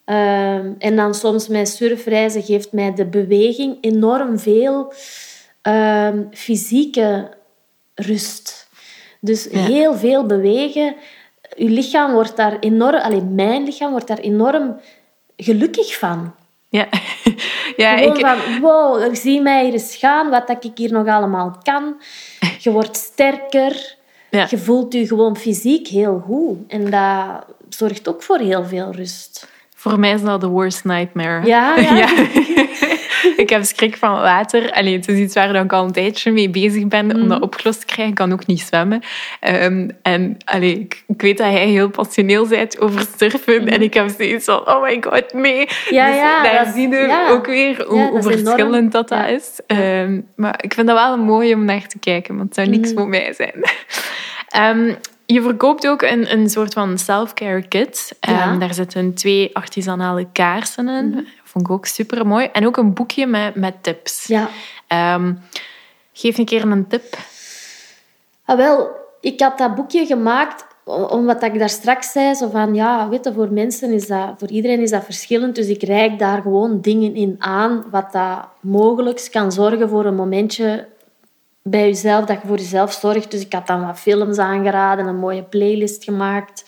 Ehm, 0.05 0.73
en 0.77 0.95
dan 0.95 1.13
soms 1.13 1.47
mijn 1.47 1.67
surfreizen 1.67 2.43
geeft 2.43 2.71
mij 2.71 2.93
de 2.93 3.05
beweging 3.05 3.77
enorm 3.81 4.39
veel 4.39 4.93
ehm, 5.61 6.23
fysieke 6.31 7.33
rust. 7.95 8.69
Dus 9.21 9.47
Ja. 9.51 9.65
heel 9.65 9.95
veel 9.95 10.25
bewegen. 10.25 10.95
Je 11.55 11.69
lichaam 11.69 12.13
wordt 12.13 12.35
daar 12.35 12.59
enorm... 12.59 12.95
Alleen 12.95 13.35
mijn 13.35 13.63
lichaam 13.63 13.91
wordt 13.91 14.07
daar 14.07 14.19
enorm 14.19 14.79
gelukkig 15.37 15.97
van. 15.97 16.33
Ja, 16.75 16.87
ja 17.83 17.97
Gewoon 17.97 18.17
ik, 18.17 18.25
van, 18.25 18.61
wow, 18.61 19.15
zie 19.15 19.41
mij 19.41 19.63
hier 19.63 19.73
eens 19.73 19.95
gaan, 19.95 20.29
wat 20.29 20.47
dat 20.47 20.63
ik 20.63 20.71
hier 20.77 20.91
nog 20.91 21.07
allemaal 21.07 21.57
kan. 21.63 22.01
Je 22.59 22.71
wordt 22.71 22.97
sterker. 22.97 23.95
Ja. 24.29 24.47
Je 24.49 24.57
voelt 24.57 24.93
je 24.93 25.07
gewoon 25.07 25.37
fysiek 25.37 25.87
heel 25.87 26.23
goed. 26.25 26.57
En 26.67 26.89
dat 26.89 27.45
zorgt 27.69 28.07
ook 28.07 28.23
voor 28.23 28.37
heel 28.37 28.65
veel 28.65 28.91
rust. 28.91 29.47
voor 29.75 29.99
mij 29.99 30.11
is 30.11 30.21
dat 30.21 30.41
de 30.41 30.47
worst 30.47 30.83
nightmare. 30.83 31.45
Ja, 31.45 31.79
ja. 31.79 32.07
ik 33.43 33.49
heb 33.49 33.63
schrik 33.63 33.97
van 33.97 34.11
water. 34.11 34.71
Allee, 34.71 34.93
het 34.95 35.07
is 35.07 35.17
iets 35.19 35.33
waar 35.35 35.55
ik 35.55 35.73
al 35.73 35.83
een 35.85 35.91
tijdje 35.91 36.31
mee 36.31 36.49
bezig 36.49 36.87
ben 36.87 37.11
om 37.13 37.19
Mhm. 37.19 37.27
dat 37.27 37.41
opgelost 37.41 37.79
te 37.79 37.85
krijgen. 37.85 38.07
Ik 38.07 38.15
kan 38.15 38.31
ook 38.33 38.45
niet 38.45 38.61
zwemmen. 38.61 39.01
Ehm, 39.39 39.89
en 40.01 40.37
allee, 40.45 40.79
ik, 40.79 41.03
ik 41.07 41.21
weet 41.21 41.37
dat 41.37 41.51
jij 41.51 41.67
heel 41.67 41.89
passioneel 41.89 42.47
bent 42.47 42.79
over 42.79 43.05
surfen. 43.17 43.67
En 43.67 43.81
ik 43.81 43.93
heb 43.93 44.09
zoiets 44.17 44.45
van, 44.45 44.67
oh 44.67 44.81
my 44.81 44.97
god, 45.01 45.33
mee. 45.33 45.65
Mhm. 45.65 45.93
Ja, 45.93 46.07
dus 46.07 46.15
ja, 46.15 46.43
daar 46.43 46.65
dat- 46.65 46.73
zie 46.73 46.89
je 46.89 46.95
ja. 46.95 47.29
ook 47.29 47.45
weer 47.45 47.83
hoe, 47.87 47.97
enorm. 47.99 48.23
verschillend 48.23 48.91
dat, 48.91 49.09
dat 49.09 49.27
is. 49.29 49.59
Ehm, 49.67 50.21
maar 50.35 50.59
ik 50.63 50.73
vind 50.73 50.87
dat 50.87 50.97
wel 50.97 51.17
mooi 51.17 51.53
om 51.53 51.65
naar 51.65 51.87
te 51.87 51.99
kijken, 51.99 52.35
want 52.35 52.45
het 52.47 52.55
zou 52.55 52.67
niks 52.67 52.89
Mhm. 52.91 52.97
voor 52.99 53.07
mij 53.09 53.33
zijn. 53.33 53.53
Ehm, 54.49 54.93
je 55.25 55.41
verkoopt 55.41 55.87
ook 55.87 56.01
een, 56.01 56.31
een 56.31 56.49
soort 56.49 56.73
van 56.73 56.97
self-care 56.97 57.67
kit. 57.67 58.17
Daar 58.59 58.73
zitten 58.73 59.13
twee 59.13 59.49
artisanale 59.55 60.27
kaarsen 60.33 60.87
in. 60.87 61.27
Vond 61.55 61.67
ik 61.67 61.73
ook 61.73 61.85
super 61.85 62.27
mooi. 62.27 62.45
En 62.45 62.65
ook 62.65 62.77
een 62.77 62.93
boekje 62.93 63.27
met, 63.27 63.55
met 63.55 63.83
tips. 63.83 64.27
Ja. 64.27 64.49
Ehm, 64.87 65.33
geef 66.13 66.37
een 66.37 66.45
keer 66.45 66.61
een 66.61 66.87
tip. 66.87 67.17
Ah, 68.45 68.57
wel, 68.57 68.89
ik 69.21 69.41
had 69.41 69.57
dat 69.57 69.75
boekje 69.75 70.05
gemaakt 70.05 70.65
om 70.85 71.25
wat 71.25 71.43
ik 71.43 71.59
daar 71.59 71.69
straks 71.69 72.11
zei. 72.11 72.35
Zo 72.35 72.49
van, 72.49 72.73
ja, 72.73 73.09
weet 73.09 73.23
je, 73.23 73.33
voor 73.33 73.51
mensen 73.51 73.91
is 73.91 74.07
dat... 74.07 74.33
Voor 74.37 74.47
iedereen 74.47 74.79
is 74.79 74.89
dat 74.89 75.03
verschillend. 75.03 75.55
Dus 75.55 75.67
ik 75.67 75.83
reik 75.83 76.19
daar 76.19 76.41
gewoon 76.41 76.81
dingen 76.81 77.15
in 77.15 77.35
aan 77.39 77.85
wat 77.91 78.11
dat 78.11 78.47
mogelijk 78.59 79.27
kan 79.31 79.51
zorgen 79.51 79.89
voor 79.89 80.05
een 80.05 80.15
momentje 80.15 80.87
bij 81.61 81.85
jezelf, 81.85 82.25
dat 82.25 82.41
je 82.41 82.47
voor 82.47 82.57
jezelf 82.57 82.93
zorgt. 82.93 83.31
Dus 83.31 83.41
ik 83.41 83.53
had 83.53 83.67
dan 83.67 83.85
wat 83.85 83.99
films 83.99 84.37
aangeraden, 84.37 85.07
een 85.07 85.19
mooie 85.19 85.43
playlist 85.43 86.03
gemaakt. 86.03 86.65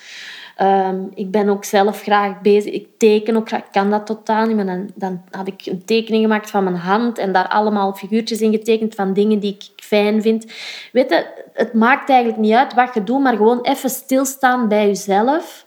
Ehm, 0.57 1.03
ik 1.13 1.31
ben 1.31 1.49
ook 1.49 1.65
zelf 1.65 2.01
graag 2.01 2.41
bezig. 2.41 2.73
Ik 2.73 2.87
teken 2.97 3.35
ook 3.35 3.47
graag. 3.47 3.59
Ik 3.59 3.71
kan 3.71 3.89
dat 3.89 4.05
totaal 4.05 4.45
niet, 4.45 4.55
maar 4.55 4.65
dan, 4.65 4.89
dan 4.95 5.21
had 5.31 5.47
ik 5.47 5.65
een 5.65 5.85
tekening 5.85 6.23
gemaakt 6.23 6.49
van 6.49 6.63
mijn 6.63 6.75
hand 6.75 7.17
en 7.17 7.31
daar 7.31 7.47
allemaal 7.47 7.93
figuurtjes 7.93 8.41
in 8.41 8.51
getekend 8.51 8.95
van 8.95 9.13
dingen 9.13 9.39
die 9.39 9.53
ik 9.53 9.83
fijn 9.83 10.21
vind. 10.21 10.45
Weet 10.91 11.09
je, 11.09 11.25
het 11.53 11.73
maakt 11.73 12.09
eigenlijk 12.09 12.39
niet 12.39 12.53
uit 12.53 12.73
wat 12.73 12.93
je 12.93 13.03
doet, 13.03 13.19
maar 13.19 13.35
gewoon 13.35 13.61
even 13.61 13.89
stilstaan 13.89 14.67
bij 14.67 14.85
jezelf. 14.85 15.65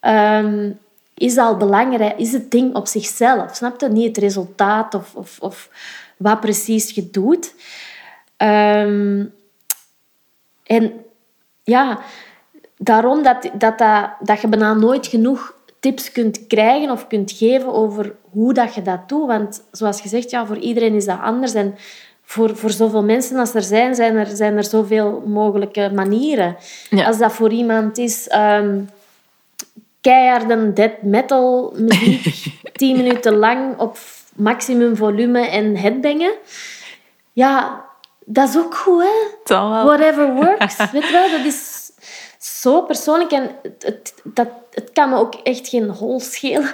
Ehm, 0.00 0.70
is 1.14 1.36
al 1.36 1.56
belangrijk, 1.56 2.18
is 2.18 2.32
het 2.32 2.50
ding 2.50 2.74
op 2.74 2.86
zichzelf. 2.86 3.54
Snap 3.54 3.80
je? 3.80 3.88
Niet 3.88 4.06
het 4.06 4.16
resultaat 4.16 4.94
of, 4.94 5.14
of, 5.14 5.38
of 5.40 5.70
wat 6.16 6.40
precies 6.40 6.90
je 6.90 7.10
doet. 7.10 7.54
Ehm, 8.36 9.24
en 10.64 10.92
ja, 11.62 12.00
daarom 12.84 13.22
dat, 13.22 13.50
dat, 13.58 13.78
dat, 13.78 14.08
dat 14.20 14.40
je 14.40 14.48
bijna 14.48 14.74
nooit 14.74 15.06
genoeg 15.06 15.54
tips 15.80 16.12
kunt 16.12 16.46
krijgen 16.46 16.90
of 16.90 17.06
kunt 17.06 17.32
geven 17.32 17.72
over 17.72 18.14
hoe 18.30 18.54
dat 18.54 18.74
je 18.74 18.82
dat 18.82 19.08
doet. 19.08 19.26
Want 19.26 19.62
zoals 19.70 20.00
gezegd, 20.00 20.30
ja, 20.30 20.46
voor 20.46 20.58
iedereen 20.58 20.94
is 20.94 21.04
dat 21.04 21.20
anders. 21.20 21.54
En 21.54 21.74
voor, 22.22 22.56
voor 22.56 22.70
zoveel 22.70 23.02
mensen 23.02 23.38
als 23.38 23.54
er 23.54 23.62
zijn, 23.62 23.94
zijn 23.94 24.16
er, 24.16 24.26
zijn 24.26 24.56
er 24.56 24.64
zoveel 24.64 25.22
mogelijke 25.26 25.90
manieren. 25.94 26.56
Ja. 26.90 27.06
Als 27.06 27.18
dat 27.18 27.32
voor 27.32 27.50
iemand 27.50 27.98
is... 27.98 28.28
ehm 28.28 28.78
keiharde 30.02 30.72
death 30.72 31.02
metal 31.02 31.72
muziek, 31.76 32.34
tien 32.80 32.96
minuten 32.96 33.36
lang 33.36 33.78
op 33.78 33.98
maximum 34.34 34.96
volume 34.96 35.46
en 35.46 35.76
headbangen. 35.76 36.32
Ja, 37.32 37.84
dat 38.24 38.48
is 38.48 38.56
ook 38.56 38.74
goed, 38.74 39.02
hè? 39.02 39.54
Whatever 39.84 40.34
works. 40.34 40.76
Weet 40.92 41.06
je 41.06 41.12
wel, 41.12 41.30
dat 41.30 41.46
is 41.46 41.71
zo 42.44 42.82
persoonlijk. 42.82 43.30
En 43.30 43.50
het, 43.62 43.82
het, 43.84 44.14
dat, 44.24 44.48
het 44.70 44.90
kan 44.92 45.10
me 45.10 45.16
ook 45.16 45.34
echt 45.34 45.68
geen 45.68 45.88
hol 45.88 46.20
schelen 46.20 46.72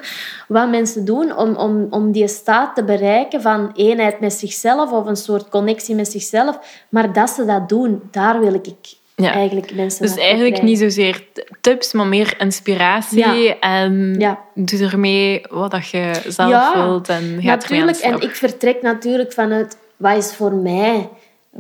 wat 0.48 0.68
mensen 0.70 1.04
doen 1.04 1.36
om, 1.36 1.54
om, 1.56 1.86
om 1.90 2.12
die 2.12 2.28
staat 2.28 2.74
te 2.74 2.84
bereiken 2.84 3.42
van 3.42 3.72
eenheid 3.74 4.20
met 4.20 4.32
zichzelf 4.32 4.92
of 4.92 5.06
een 5.06 5.16
soort 5.16 5.48
connectie 5.48 5.94
met 5.94 6.08
zichzelf. 6.10 6.58
Maar 6.88 7.12
dat 7.12 7.30
ze 7.30 7.44
dat 7.44 7.68
doen, 7.68 8.02
daar 8.10 8.40
wil 8.40 8.54
ik 8.54 8.66
Ja. 9.14 9.32
eigenlijk 9.32 9.74
mensen 9.74 10.02
Dus 10.06 10.16
eigenlijk 10.16 10.54
krijgen. 10.54 10.64
niet 10.64 10.78
zozeer 10.78 11.24
tips, 11.60 11.92
maar 11.92 12.06
meer 12.06 12.34
inspiratie. 12.38 13.18
Ja. 13.18 13.58
En 13.60 14.14
Ja. 14.18 14.38
doe 14.54 14.80
ermee 14.90 15.40
wat 15.50 15.88
je 15.88 16.12
zelf 16.26 16.74
wilt. 16.74 17.08
En 17.08 17.22
gaat 17.40 17.42
Natuurlijk, 17.42 17.98
en 17.98 18.20
ik 18.20 18.34
vertrek 18.34 18.82
natuurlijk 18.82 19.32
vanuit 19.32 19.76
wat 19.96 20.16
is 20.16 20.34
voor 20.34 20.52
mij, 20.52 21.08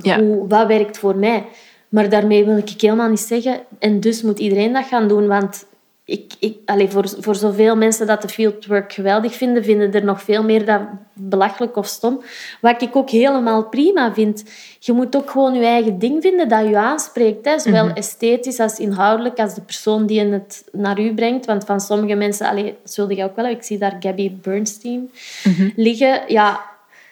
hoe, 0.02 0.48
wat 0.48 0.66
werkt 0.66 0.98
voor 0.98 1.16
mij. 1.16 1.44
Maar 1.88 2.08
daarmee 2.08 2.44
wil 2.44 2.56
ik 2.56 2.80
helemaal 2.80 3.08
niet 3.08 3.20
zeggen, 3.20 3.60
en 3.78 4.00
dus 4.00 4.22
moet 4.22 4.38
iedereen 4.38 4.72
dat 4.72 4.84
gaan 4.86 5.08
doen, 5.08 5.26
want 5.26 5.66
ik, 6.04 6.32
ik, 6.38 6.56
allez, 6.64 6.92
voor, 6.92 7.08
voor 7.18 7.34
zoveel 7.34 7.76
mensen 7.76 8.06
dat 8.06 8.22
de 8.22 8.28
fieldwork 8.28 8.92
geweldig 8.92 9.34
vinden, 9.34 9.64
vinden 9.64 9.92
er 9.92 10.04
nog 10.04 10.22
veel 10.22 10.42
meer 10.42 10.64
dat 10.64 10.80
belachelijk 11.12 11.76
of 11.76 11.86
stom. 11.86 12.22
Wat 12.60 12.82
ik 12.82 12.96
ook 12.96 13.10
helemaal 13.10 13.64
prima 13.64 14.14
vind. 14.14 14.44
Je 14.78 14.92
moet 14.92 15.16
ook 15.16 15.30
gewoon 15.30 15.54
je 15.54 15.64
eigen 15.64 15.98
ding 15.98 16.22
vinden 16.22 16.48
dat 16.48 16.68
je 16.68 16.76
aanspreekt. 16.76 17.44
Hè? 17.44 17.58
Zowel 17.58 17.84
Mhm. 17.84 17.96
esthetisch 17.96 18.60
als 18.60 18.78
inhoudelijk, 18.78 19.38
als 19.38 19.54
de 19.54 19.60
persoon 19.60 20.06
die 20.06 20.20
het 20.20 20.64
naar 20.72 21.00
u 21.00 21.14
brengt. 21.14 21.46
Want 21.46 21.64
van 21.64 21.80
sommige 21.80 22.14
mensen, 22.14 22.46
allez, 22.46 22.64
dat 22.82 22.92
zulde 22.92 23.14
je 23.14 23.24
ook 23.24 23.36
wel 23.36 23.44
hebben. 23.44 23.60
Ik 23.62 23.66
zie 23.68 23.78
daar 23.78 23.96
Gabby 24.00 24.32
Bernstein 24.42 25.10
Mhm. 25.44 25.70
liggen. 25.76 26.20
Ja, 26.26 26.60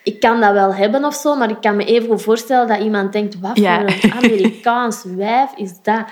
ik 0.06 0.20
kan 0.20 0.40
dat 0.40 0.52
wel 0.52 0.74
hebben 0.74 1.04
of 1.04 1.14
zo, 1.14 1.36
maar 1.36 1.50
ik 1.50 1.60
kan 1.60 1.76
me 1.76 1.84
even 1.84 2.08
goed 2.08 2.22
voorstellen 2.22 2.68
dat 2.68 2.80
iemand 2.80 3.12
denkt: 3.12 3.40
wat 3.40 3.58
Ja. 3.58 3.80
voor 3.80 3.88
een 3.88 4.12
Amerikaans 4.22 5.04
wijf 5.04 5.50
is 5.56 5.72
dat? 5.82 6.04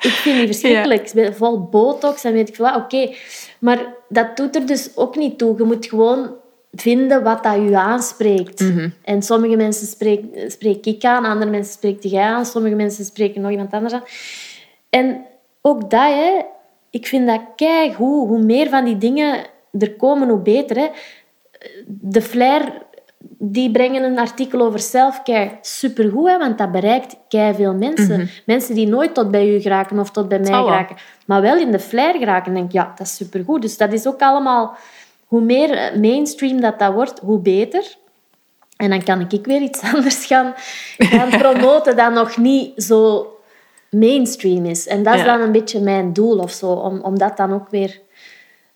Ik 0.00 0.10
vind 0.10 0.36
die 0.36 0.46
verschrikkelijk. 0.46 1.06
Ik 1.06 1.12
ben 1.14 1.34
vol 1.34 1.60
botox 1.60 2.24
en 2.24 2.32
weet 2.32 2.48
ik 2.48 2.54
veel 2.54 2.64
wat. 2.64 2.76
Oké, 2.76 3.14
maar 3.58 3.86
dat 4.08 4.36
doet 4.36 4.56
er 4.56 4.66
dus 4.66 4.96
ook 4.96 5.16
niet 5.16 5.38
toe. 5.38 5.54
Je 5.56 5.64
moet 5.64 5.86
gewoon 5.86 6.34
vinden 6.72 7.22
wat 7.22 7.42
dat 7.42 7.54
je 7.54 7.76
aanspreekt. 7.76 8.60
Mhm. 8.60 8.88
En 9.04 9.22
sommige 9.22 9.56
mensen 9.56 9.86
spreek, 9.86 10.24
spreek 10.46 10.86
ik 10.86 11.04
aan, 11.04 11.24
andere 11.24 11.50
mensen 11.50 11.72
spreekt 11.72 12.10
jij 12.10 12.24
aan, 12.24 12.46
sommige 12.46 12.74
mensen 12.74 13.04
spreken 13.04 13.40
nog 13.40 13.50
iemand 13.50 13.72
anders 13.72 13.94
aan. 13.94 14.04
En 14.90 15.26
ook 15.60 15.80
dat, 15.80 16.12
hè, 16.12 16.40
ik 16.90 17.06
vind 17.06 17.26
dat 17.26 17.40
kei 17.56 17.92
hoe 17.92 18.26
Hoe 18.26 18.42
meer 18.42 18.68
van 18.68 18.84
die 18.84 18.98
dingen 18.98 19.44
er 19.78 19.92
komen, 19.92 20.28
hoe 20.28 20.38
beter. 20.38 20.76
Hè. 20.76 20.88
De 21.86 22.22
Flair, 22.22 22.81
die 23.38 23.70
brengen 23.70 24.02
een 24.02 24.18
artikel 24.18 24.60
over 24.60 24.78
self-care. 24.78 25.50
Supergoed, 25.60 26.28
hè, 26.28 26.38
want 26.38 26.58
dat 26.58 26.72
bereikt 26.72 27.16
kei 27.28 27.54
veel 27.54 27.74
mensen. 27.74 28.30
Mensen 28.46 28.74
die 28.74 28.86
nooit 28.88 29.14
tot 29.14 29.30
bij 29.30 29.54
u 29.54 29.60
geraken 29.60 29.98
of 29.98 30.10
tot 30.10 30.28
bij 30.28 30.38
mij 30.38 30.52
geraken. 30.52 30.96
Maar 31.26 31.40
wel 31.42 31.56
in 31.56 31.70
de 31.70 31.78
Flair 31.78 32.18
geraken. 32.18 32.54
denk 32.54 32.66
ik, 32.66 32.72
ja, 32.72 32.92
dat 32.96 33.06
is 33.06 33.16
supergoed. 33.16 33.62
Dus 33.62 33.76
dat 33.76 33.92
is 33.92 34.06
ook 34.06 34.20
allemaal... 34.20 34.76
Hoe 35.26 35.40
meer 35.40 35.70
eh, 35.70 35.96
mainstream 35.98 36.60
dat 36.60 36.78
dat 36.78 36.92
wordt, 36.92 37.18
hoe 37.18 37.38
beter. 37.38 37.96
En 38.76 38.90
dan 38.90 39.02
kan 39.02 39.26
ik 39.28 39.46
weer 39.46 39.60
iets 39.60 39.82
anders 39.94 40.26
gaan, 40.26 40.54
gaan 40.98 41.28
promoten 41.42 41.96
dat 41.96 42.12
nog 42.12 42.36
niet 42.36 42.82
zo 42.82 43.26
mainstream 43.90 44.64
is. 44.64 44.86
En 44.86 45.02
dat 45.02 45.14
is 45.14 45.20
Ja. 45.20 45.26
dan 45.26 45.40
een 45.40 45.52
beetje 45.52 45.80
mijn 45.80 46.12
doel 46.12 46.38
of 46.38 46.50
zo, 46.50 46.66
om, 46.72 47.00
om 47.00 47.18
dat 47.18 47.36
dan 47.36 47.52
ook 47.52 47.68
weer 47.70 48.00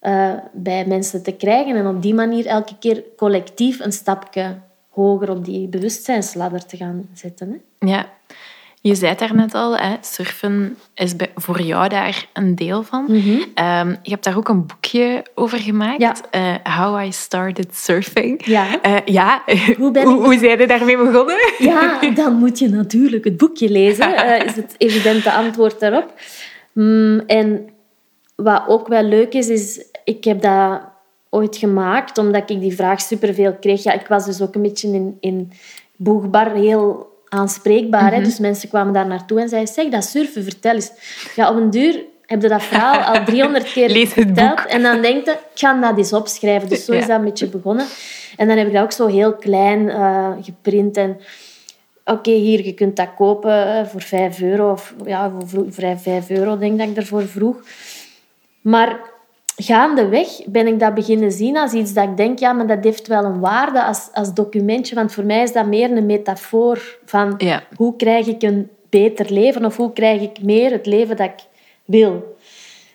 eh, 0.07 0.33
bij 0.53 0.85
mensen 0.87 1.23
te 1.23 1.33
krijgen. 1.33 1.77
En 1.77 1.87
op 1.87 2.03
die 2.03 2.15
manier 2.15 2.47
elke 2.47 2.73
keer 2.79 3.03
collectief 3.17 3.81
een 3.81 3.93
stapje 3.93 4.59
hoger 4.91 5.31
op 5.31 5.45
die 5.45 5.69
bewustzijnsladder 5.69 6.67
te 6.67 6.77
gaan 6.77 7.09
zetten. 7.15 7.51
Hè? 7.79 7.87
Ja. 7.87 8.07
Je 8.81 8.95
zei 8.95 9.11
het 9.11 9.19
daarnet 9.19 9.55
al, 9.55 9.77
hè, 9.77 9.97
surfen 10.01 10.77
is 10.95 11.15
voor 11.35 11.61
jou 11.63 11.89
daar 11.89 12.27
een 12.33 12.55
deel 12.55 12.83
van. 12.83 13.07
Ehm, 13.55 13.89
je 14.03 14.11
hebt 14.11 14.25
daar 14.25 14.37
ook 14.37 14.49
een 14.49 14.67
boekje 14.67 15.25
over 15.35 15.59
gemaakt. 15.59 16.01
Ja. 16.01 16.15
eh, 16.31 16.77
How 16.77 17.05
I 17.07 17.13
Started 17.13 17.75
Surfing. 17.77 18.45
Ja. 18.47 18.83
Eh, 18.83 18.97
ja. 19.05 19.43
Hoe 19.79 19.91
ben 19.91 20.03
ik- 20.03 20.09
hoe, 20.09 20.25
hoe 20.25 20.39
zijn 20.39 20.59
je 20.59 20.67
daarmee 20.67 20.97
begonnen? 20.97 21.37
Ja, 21.59 22.01
dan 22.15 22.35
moet 22.35 22.59
je 22.59 22.69
natuurlijk 22.69 23.25
het 23.25 23.37
boekje 23.37 23.69
lezen, 23.71 24.15
is 24.47 24.57
het 24.57 24.75
evidente 24.79 25.33
antwoord 25.33 25.81
daarop. 25.81 26.13
Mm, 26.73 27.21
en 27.27 27.69
wat 28.37 28.63
ook 28.67 28.89
wel 28.89 29.03
leuk 29.03 29.33
is, 29.35 29.49
is 29.49 29.85
ik 30.07 30.25
heb 30.25 30.43
dat 30.43 30.81
ooit 31.31 31.57
gemaakt 31.57 32.19
omdat 32.19 32.51
ik 32.51 32.61
die 32.61 32.75
vraag 32.77 33.01
superveel 33.01 33.55
kreeg. 33.61 33.83
Ja, 33.83 33.93
ik 33.93 34.07
was 34.07 34.25
dus 34.25 34.41
ook 34.43 34.55
een 34.55 34.63
beetje 34.63 34.89
in, 34.89 35.17
in 35.21 35.53
boegbar 35.97 36.51
heel 36.55 37.15
aanspreekbaar. 37.29 38.13
hè. 38.15 38.23
Dus 38.23 38.39
mensen 38.39 38.69
kwamen 38.69 38.93
daar 38.93 39.07
naartoe 39.07 39.41
en 39.41 39.49
zeiden, 39.49 39.75
zeg, 39.75 39.89
dat 39.89 40.05
surfen, 40.05 40.43
vertel 40.43 40.75
eens. 40.75 40.93
Ja, 41.37 41.51
op 41.51 41.57
een 41.57 41.71
duur 41.71 42.01
heb 42.27 42.43
je 42.43 42.49
dat 42.49 42.63
verhaal 42.63 43.15
al 43.15 43.25
300 43.33 43.73
keer 43.73 43.89
Lees 43.89 44.03
het 44.03 44.25
verteld. 44.25 44.49
boek. 44.57 44.59
En 44.65 44.83
dan 44.83 45.01
denk 45.03 45.25
je, 45.25 45.31
ik 45.31 45.39
ga 45.55 45.81
dat 45.81 45.99
eens 45.99 46.13
opschrijven. 46.13 46.69
Dus 46.69 46.85
zo 46.85 46.93
is 46.93 47.01
Ja. 47.01 47.07
dat 47.07 47.19
een 47.19 47.25
beetje 47.25 47.49
begonnen. 47.49 47.87
En 48.37 48.49
dan 48.49 48.57
heb 48.57 48.67
ik 48.67 48.73
dat 48.73 48.83
ook 48.83 48.93
zo 48.93 49.07
heel 49.07 49.35
klein 49.35 49.89
eh, 49.91 50.33
geprint 50.41 50.97
en 50.97 51.17
oké, 52.05 52.31
hier, 52.31 52.65
je 52.65 52.73
kunt 52.75 52.97
dat 52.97 53.09
kopen 53.17 53.79
eh, 53.79 53.87
voor 53.87 54.01
5 54.03 54.41
euro. 54.43 54.71
Of 54.71 54.95
ja, 55.05 55.33
voor 55.47 55.67
5 55.97 56.31
euro 56.31 56.59
denk 56.59 56.73
ik 56.73 56.79
dat 56.79 56.89
ik 56.89 56.95
daarvoor 56.95 57.23
vroeg. 57.23 57.57
Maar 58.61 58.99
gaandeweg 59.57 60.29
ben 60.47 60.67
ik 60.67 60.81
dat 60.81 60.95
beginnen 60.95 61.33
zien 61.33 61.57
als 61.57 61.73
iets 61.73 61.93
dat 61.93 62.05
ik 62.05 62.17
denk, 62.17 62.39
ja, 62.39 62.53
maar 62.53 62.67
dat 62.67 62.85
heeft 62.85 63.07
wel 63.07 63.25
een 63.25 63.41
waarde 63.41 63.83
als, 63.85 64.09
als 64.13 64.35
documentje. 64.35 64.95
Want 64.95 65.13
voor 65.13 65.25
mij 65.25 65.43
is 65.43 65.53
dat 65.53 65.67
meer 65.67 65.91
een 65.91 66.07
metafoor 66.07 66.99
van 67.05 67.35
Ja. 67.39 67.63
hoe 67.77 67.97
krijg 67.97 68.27
ik 68.27 68.43
een 68.43 68.71
beter 68.91 69.33
leven 69.33 69.65
of 69.65 69.77
hoe 69.77 69.93
krijg 69.93 70.21
ik 70.23 70.43
meer 70.43 70.71
het 70.71 70.87
leven 70.87 71.17
dat 71.17 71.27
ik 71.27 71.45
wil. 71.85 72.37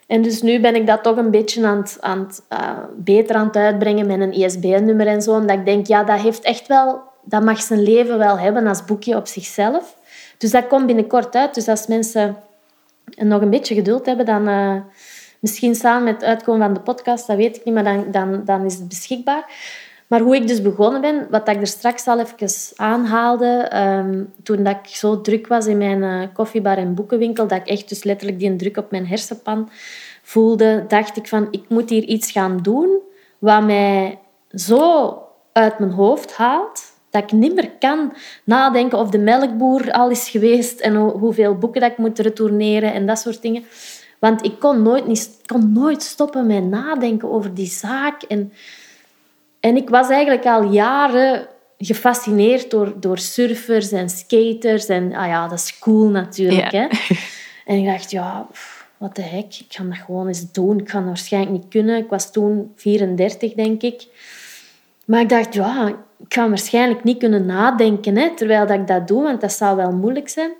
En 0.07 0.21
dus 0.21 0.41
nu 0.41 0.59
ben 0.59 0.75
ik 0.75 0.87
dat 0.87 1.03
toch 1.03 1.17
een 1.17 1.31
beetje 1.31 1.65
aan 1.65 1.77
het, 1.77 1.97
aan 1.99 2.19
het, 2.19 2.41
eh, 2.47 2.77
beter 2.95 3.35
aan 3.35 3.47
het 3.47 3.55
uitbrengen 3.55 4.07
met 4.07 4.19
een 4.19 4.33
ISBN-nummer 4.33 5.07
en 5.07 5.21
zo. 5.21 5.31
Omdat 5.33 5.57
ik 5.57 5.65
denk, 5.65 5.87
ja, 5.87 6.03
dat 6.03 6.19
heeft 6.19 6.43
echt 6.43 6.67
wel... 6.67 7.01
Dat 7.23 7.43
mag 7.43 7.61
zijn 7.61 7.83
leven 7.83 8.17
wel 8.17 8.39
hebben 8.39 8.67
als 8.67 8.85
boekje 8.85 9.15
op 9.15 9.27
zichzelf. 9.27 9.95
Dus 10.37 10.51
dat 10.51 10.67
komt 10.67 10.85
binnenkort 10.85 11.35
uit. 11.35 11.53
Dus 11.53 11.67
als 11.67 11.87
mensen 11.87 12.35
nog 13.15 13.41
een 13.41 13.49
beetje 13.49 13.75
geduld 13.75 14.05
hebben, 14.05 14.25
dan... 14.25 14.47
eh, 14.47 14.75
misschien 15.41 15.75
samen 15.75 16.03
met 16.03 16.13
het 16.13 16.23
uitkomen 16.23 16.61
van 16.61 16.73
de 16.73 16.79
podcast, 16.79 17.27
dat 17.27 17.37
weet 17.37 17.55
ik 17.55 17.65
niet, 17.65 17.73
maar 17.73 17.83
dan, 17.83 18.05
dan, 18.11 18.41
dan 18.45 18.65
is 18.65 18.73
het 18.73 18.87
beschikbaar. 18.87 19.45
Maar 20.07 20.19
hoe 20.19 20.35
ik 20.35 20.47
dus 20.47 20.61
begonnen 20.61 21.01
ben, 21.01 21.27
wat 21.29 21.47
ik 21.49 21.61
er 21.61 21.67
straks 21.67 22.07
al 22.07 22.19
even 22.19 22.49
aanhaalde, 22.75 23.45
ehm, 23.69 24.23
toen 24.43 24.63
dat 24.63 24.75
ik 24.83 24.95
zo 24.95 25.21
druk 25.21 25.47
was 25.47 25.65
in 25.65 25.77
mijn 25.77 26.03
eh, 26.03 26.27
koffiebar 26.33 26.77
en 26.77 26.93
boekenwinkel, 26.93 27.47
dat 27.47 27.57
ik 27.59 27.67
echt 27.67 27.89
dus 27.89 28.03
letterlijk 28.03 28.39
die 28.39 28.55
druk 28.55 28.77
op 28.77 28.91
mijn 28.91 29.07
hersenpan 29.07 29.69
voelde, 30.21 30.85
dacht 30.87 31.17
ik 31.17 31.27
van, 31.27 31.47
ik 31.51 31.63
moet 31.67 31.89
hier 31.89 32.03
iets 32.03 32.31
gaan 32.31 32.59
doen 32.61 32.99
wat 33.39 33.63
mij 33.63 34.19
zo 34.49 35.17
uit 35.51 35.79
mijn 35.79 35.91
hoofd 35.91 36.33
haalt, 36.35 36.81
dat 37.09 37.23
ik 37.23 37.31
niet 37.31 37.55
meer 37.55 37.71
kan 37.79 38.13
nadenken 38.43 38.97
of 38.97 39.09
de 39.09 39.17
melkboer 39.19 39.91
al 39.91 40.09
is 40.09 40.29
geweest 40.29 40.79
en 40.79 40.95
hoe- 40.95 41.11
hoeveel 41.17 41.57
boeken 41.57 41.81
dat 41.81 41.91
ik 41.91 41.97
moet 41.97 42.19
retourneren 42.19 42.93
en 42.93 43.05
dat 43.05 43.19
soort 43.19 43.41
dingen. 43.41 43.63
Want 44.21 44.43
ik 44.43 44.59
kon 44.59 44.81
nooit, 44.81 45.07
niet, 45.07 45.39
kon 45.45 45.71
nooit 45.71 46.03
stoppen 46.03 46.45
met 46.45 46.63
nadenken 46.63 47.31
over 47.31 47.53
die 47.53 47.69
zaak. 47.69 48.21
En, 48.21 48.53
en 49.59 49.75
ik 49.75 49.89
was 49.89 50.09
eigenlijk 50.09 50.45
al 50.45 50.63
jaren 50.63 51.47
gefascineerd 51.77 52.71
door, 52.71 52.93
door 52.99 53.17
surfers 53.17 53.91
en 53.91 54.09
skaters. 54.09 54.85
En 54.85 55.13
ah 55.13 55.27
ja, 55.27 55.47
dat 55.47 55.59
is 55.59 55.79
cool 55.79 56.09
natuurlijk. 56.09 56.71
Ja. 56.71 56.87
Hè? 56.87 56.87
En 57.65 57.77
ik 57.77 57.85
dacht, 57.85 58.11
ja, 58.11 58.47
wat 58.97 59.15
de 59.15 59.21
hek, 59.21 59.55
ik 59.59 59.65
ga 59.69 59.83
dat 59.83 59.97
gewoon 59.97 60.27
eens 60.27 60.51
doen. 60.51 60.79
Ik 60.79 60.89
ga 60.89 60.97
het 60.97 61.07
waarschijnlijk 61.07 61.51
niet 61.51 61.67
kunnen. 61.69 61.97
Ik 61.97 62.09
was 62.09 62.31
toen 62.31 62.71
34, 62.75 63.53
denk 63.53 63.81
ik. 63.81 64.07
Maar 65.05 65.21
ik 65.21 65.29
dacht, 65.29 65.53
ja, 65.53 65.87
ik 66.17 66.33
ga 66.33 66.49
waarschijnlijk 66.49 67.03
niet 67.03 67.17
kunnen 67.17 67.45
nadenken 67.45 68.17
hè, 68.17 68.35
terwijl 68.35 68.67
dat 68.67 68.79
ik 68.79 68.87
dat 68.87 69.07
doe, 69.07 69.23
want 69.23 69.41
dat 69.41 69.51
zou 69.51 69.75
wel 69.75 69.91
moeilijk 69.91 70.29
zijn. 70.29 70.51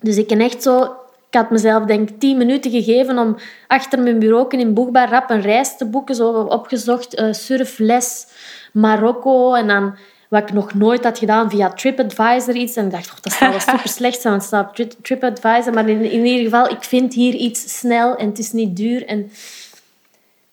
Dus 0.00 0.16
ik 0.16 0.28
ben 0.28 0.40
echt 0.40 0.62
zo... 0.62 1.04
Ik 1.28 1.34
had 1.34 1.50
mezelf 1.50 1.84
denk 1.84 2.10
ik 2.10 2.20
tien 2.20 2.36
minuten 2.36 2.70
gegeven 2.70 3.18
om 3.18 3.36
achter 3.66 4.02
mijn 4.02 4.18
bureau 4.18 4.56
in 4.56 4.74
Boegbaar 4.74 5.10
rap 5.10 5.30
een 5.30 5.40
reis 5.40 5.76
te 5.76 5.86
boeken. 5.86 6.14
Zo 6.14 6.32
opgezocht, 6.32 7.14
eh, 7.14 7.32
surfles, 7.32 8.26
Marokko. 8.72 9.54
En 9.54 9.66
dan 9.66 9.96
wat 10.28 10.42
ik 10.42 10.52
nog 10.52 10.74
nooit 10.74 11.04
had 11.04 11.18
gedaan 11.18 11.50
via 11.50 11.70
TripAdvisor 11.70 12.54
iets. 12.54 12.76
En 12.76 12.84
ik 12.84 12.90
dacht, 12.90 13.10
oh, 13.10 13.16
dat 13.20 13.32
zou 13.32 13.50
wel 13.50 13.60
super 13.70 13.88
slecht 13.88 14.20
zijn, 14.20 14.32
want 14.32 14.50
het 14.50 14.52
staat 14.54 14.68
op 14.68 14.74
Tri- 14.74 15.02
TripAdvisor. 15.02 15.72
Maar 15.74 15.88
in, 15.88 16.10
in 16.10 16.24
ieder 16.24 16.44
geval, 16.44 16.70
ik 16.70 16.82
vind 16.82 17.14
hier 17.14 17.34
iets 17.34 17.78
snel 17.78 18.16
en 18.16 18.28
het 18.28 18.38
is 18.38 18.52
niet 18.52 18.76
duur. 18.76 19.06
En, 19.06 19.30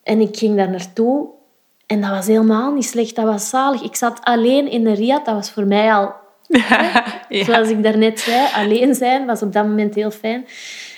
en 0.03 0.21
ik 0.21 0.37
ging 0.37 0.57
daar 0.57 0.69
naartoe. 0.69 1.27
En 1.85 2.01
dat 2.01 2.09
was 2.09 2.27
helemaal 2.27 2.73
niet 2.73 2.85
slecht. 2.85 3.15
Dat 3.15 3.25
was 3.25 3.49
zalig. 3.49 3.81
Ik 3.81 3.95
zat 3.95 4.19
alleen 4.21 4.69
in 4.69 4.83
de 4.83 4.93
Riad. 4.93 5.25
Dat 5.25 5.35
was 5.35 5.51
voor 5.51 5.65
mij 5.65 5.93
al 5.93 6.13
Ja. 7.29 7.43
Zoals 7.43 7.69
ik 7.69 7.83
daarnet 7.83 8.19
zei, 8.19 8.47
alleen 8.53 8.95
zijn 8.95 9.25
was 9.25 9.41
op 9.41 9.53
dat 9.53 9.65
moment 9.65 9.95
heel 9.95 10.11
fijn. 10.11 10.45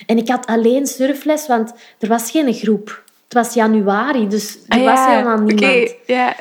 En 0.06 0.18
ik 0.18 0.28
had 0.28 0.46
alleen 0.46 0.86
surfles, 0.86 1.46
want 1.46 1.72
er 1.98 2.08
was 2.08 2.30
geen 2.30 2.54
groep. 2.54 3.02
Het 3.24 3.34
was 3.34 3.54
januari, 3.54 4.28
dus 4.28 4.58
er 4.68 4.78
Ah, 4.78 4.84
was 4.84 5.06
helemaal 5.06 5.38
niemand. 5.38 5.60
Oké, 5.60 5.92
ja. 6.06 6.36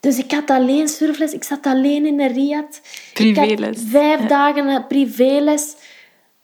Dus 0.00 0.18
ik 0.18 0.32
had 0.32 0.50
alleen 0.50 0.88
surfles. 0.88 1.32
Ik 1.32 1.44
zat 1.44 1.66
alleen 1.66 2.06
in 2.06 2.16
de 2.16 2.26
Riad. 2.26 2.80
Privéles. 3.14 3.78
vijf 3.90 4.20
dagen 4.20 4.86
privéles. 4.86 5.74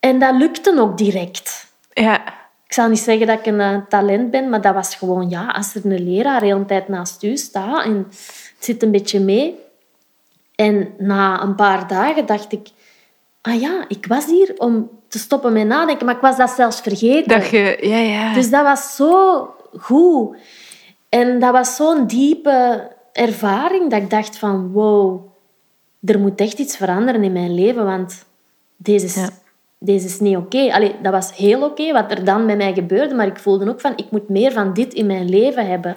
En 0.00 0.18
dat 0.18 0.34
lukte 0.34 0.80
ook 0.80 0.98
direct. 0.98 1.66
Ja. 1.92 2.26
Ik 2.66 2.72
zal 2.72 2.88
niet 2.88 2.98
zeggen 2.98 3.26
dat 3.26 3.38
ik 3.38 3.46
een 3.46 3.60
eh, 3.60 3.76
talent 3.88 4.30
ben, 4.30 4.48
maar 4.48 4.60
dat 4.60 4.74
was 4.74 4.94
gewoon, 4.94 5.30
ja, 5.30 5.46
als 5.46 5.74
er 5.74 5.80
een 5.84 6.04
leraar 6.04 6.40
de 6.40 6.46
hele 6.46 6.64
tijd 6.64 6.88
naast 6.88 7.22
u 7.22 7.36
staat 7.36 7.84
en 7.84 7.96
het 8.08 8.64
zit 8.64 8.82
een 8.82 8.90
beetje 8.90 9.20
mee. 9.20 9.54
En 10.54 10.94
na 10.98 11.42
een 11.42 11.54
paar 11.54 11.88
dagen 11.88 12.26
dacht 12.26 12.52
ik, 12.52 12.68
ah 13.40 13.60
ja, 13.60 13.84
ik 13.88 14.06
was 14.06 14.26
hier 14.26 14.52
om 14.56 14.90
te 15.08 15.18
stoppen 15.18 15.52
met 15.52 15.66
nadenken, 15.66 16.06
maar 16.06 16.14
ik 16.14 16.20
was 16.20 16.36
dat 16.36 16.50
zelfs 16.50 16.80
vergeten. 16.80 17.28
Dat 17.40 17.48
je... 17.48 17.78
Ja, 17.80 17.98
ja. 17.98 18.34
Dus 18.34 18.50
dat 18.50 18.62
was 18.62 18.96
zo 18.96 19.48
goed. 19.78 20.36
En 21.08 21.38
dat 21.38 21.52
was 21.52 21.76
zo'n 21.76 22.06
diepe 22.06 22.90
ervaring 23.12 23.90
dat 23.90 24.02
ik 24.02 24.10
dacht 24.10 24.38
van, 24.38 24.72
wow, 24.72 25.20
er 26.04 26.18
moet 26.18 26.40
echt 26.40 26.58
iets 26.58 26.76
veranderen 26.76 27.24
in 27.24 27.32
mijn 27.32 27.54
leven, 27.54 27.84
want 27.84 28.24
deze 28.76 29.04
is, 29.04 29.14
Ja. 29.14 29.28
deze 29.78 30.06
is 30.06 30.20
niet 30.20 30.36
oké. 30.36 30.72
Allee, 30.72 30.94
dat 31.02 31.12
was 31.12 31.36
heel 31.36 31.62
oké 31.62 31.92
wat 31.92 32.10
er 32.10 32.24
dan 32.24 32.44
met 32.46 32.56
mij 32.56 32.72
gebeurde, 32.74 33.14
maar 33.14 33.26
ik 33.26 33.38
voelde 33.38 33.68
ook 33.68 33.80
van, 33.80 33.92
ik 33.96 34.10
moet 34.10 34.28
meer 34.28 34.52
van 34.52 34.72
dit 34.74 34.94
in 34.94 35.06
mijn 35.06 35.28
leven 35.28 35.66
hebben. 35.66 35.96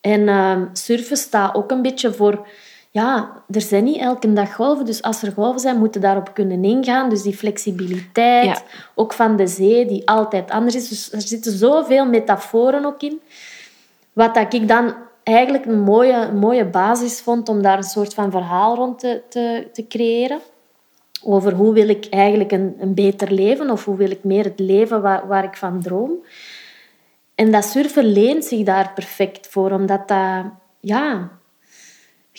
En 0.00 0.28
ehm, 0.28 0.64
surfen 0.72 1.16
staat 1.16 1.54
ook 1.54 1.70
een 1.70 1.82
beetje 1.82 2.12
voor... 2.12 2.46
Ja, 2.96 3.42
er 3.50 3.60
zijn 3.60 3.84
niet 3.84 3.96
elke 3.96 4.32
dag 4.32 4.54
golven, 4.54 4.84
dus 4.84 5.02
als 5.02 5.22
er 5.22 5.32
golven 5.32 5.60
zijn, 5.60 5.78
moeten 5.78 6.00
daarop 6.00 6.30
kunnen 6.34 6.64
ingaan. 6.64 7.08
Dus 7.08 7.22
die 7.22 7.36
flexibiliteit, 7.36 8.44
Ja. 8.44 8.62
ook 8.94 9.12
van 9.12 9.36
de 9.36 9.46
zee, 9.46 9.86
die 9.86 10.08
altijd 10.08 10.50
anders 10.50 10.74
is. 10.74 10.88
Dus 10.88 11.12
er 11.12 11.20
zitten 11.20 11.52
zoveel 11.52 12.06
metaforen 12.06 12.84
ook 12.84 13.02
in. 13.02 13.20
Wat 14.12 14.34
dat 14.34 14.54
ik 14.54 14.68
dan 14.68 14.94
eigenlijk 15.22 15.64
een 15.66 15.80
mooie, 15.80 16.32
mooie 16.32 16.64
basis 16.64 17.20
vond 17.20 17.48
om 17.48 17.62
daar 17.62 17.76
een 17.76 17.82
soort 17.82 18.14
van 18.14 18.30
verhaal 18.30 18.74
rond 18.74 18.98
te, 18.98 19.22
te, 19.28 19.68
te 19.72 19.86
creëren. 19.86 20.38
Over 21.22 21.52
hoe 21.52 21.72
wil 21.72 21.88
ik 21.88 22.06
eigenlijk 22.10 22.52
een, 22.52 22.76
een 22.78 22.94
beter 22.94 23.32
leven 23.32 23.70
of 23.70 23.84
hoe 23.84 23.96
wil 23.96 24.10
ik 24.10 24.24
meer 24.24 24.44
het 24.44 24.58
leven 24.58 25.02
waar, 25.02 25.26
waar 25.26 25.44
ik 25.44 25.56
van 25.56 25.82
droom. 25.82 26.12
En 27.34 27.50
dat 27.52 27.64
surfen 27.64 28.04
leent 28.04 28.44
zich 28.44 28.64
daar 28.64 28.92
perfect 28.94 29.46
voor, 29.46 29.70
omdat 29.70 30.08
dat, 30.08 30.44
ja, 30.80 31.30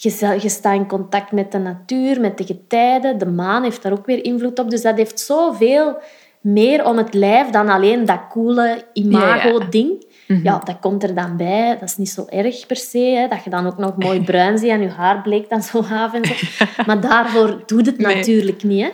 je, 0.04 0.10
sta- 0.10 0.32
je 0.32 0.50
staat 0.50 0.76
in 0.76 0.88
contact 0.88 1.32
met 1.32 1.52
de 1.52 1.58
natuur, 1.58 2.20
met 2.22 2.38
de 2.38 2.46
getijden. 2.46 3.18
De 3.18 3.26
maan 3.26 3.64
heeft 3.64 3.82
daar 3.84 3.92
ook 3.92 4.06
weer 4.06 4.24
invloed 4.24 4.60
op. 4.60 4.70
Dus 4.70 4.82
dat 4.82 4.98
heeft 4.98 5.20
zoveel 5.20 5.98
meer 6.42 6.86
om 6.86 6.98
het 6.98 7.14
lijf 7.14 7.50
dan 7.50 7.70
alleen 7.70 8.06
dat 8.06 8.20
coole 8.30 8.84
imago-ding. 8.94 10.06
Ja, 10.28 10.62
dat 10.64 10.80
komt 10.80 11.04
er 11.04 11.16
dan 11.16 11.38
bij. 11.38 11.78
Dat 11.80 11.90
is 11.90 11.98
niet 11.98 12.10
zo 12.10 12.26
erg 12.30 12.66
per 12.66 12.76
se. 12.76 12.98
Hè. 12.98 13.28
Dat 13.28 13.44
je 13.44 13.50
dan 13.50 13.68
ook 13.68 13.78
nog 13.78 13.98
mooi 13.98 14.22
bruin 14.32 14.58
ziet 14.58 14.70
en 14.70 14.82
je 14.82 14.90
haar 14.90 15.22
bleek 15.22 15.50
dan 15.50 15.62
zo 15.64 15.78
af 15.92 16.14
en 16.14 16.26
zo. 16.26 16.34
Maar 16.88 17.02
daarvoor 17.02 17.64
doet 17.66 17.86
het 17.86 17.98
Nee. 17.98 18.16
natuurlijk 18.16 18.64
niet. 18.64 18.84
Hè. 18.86 18.92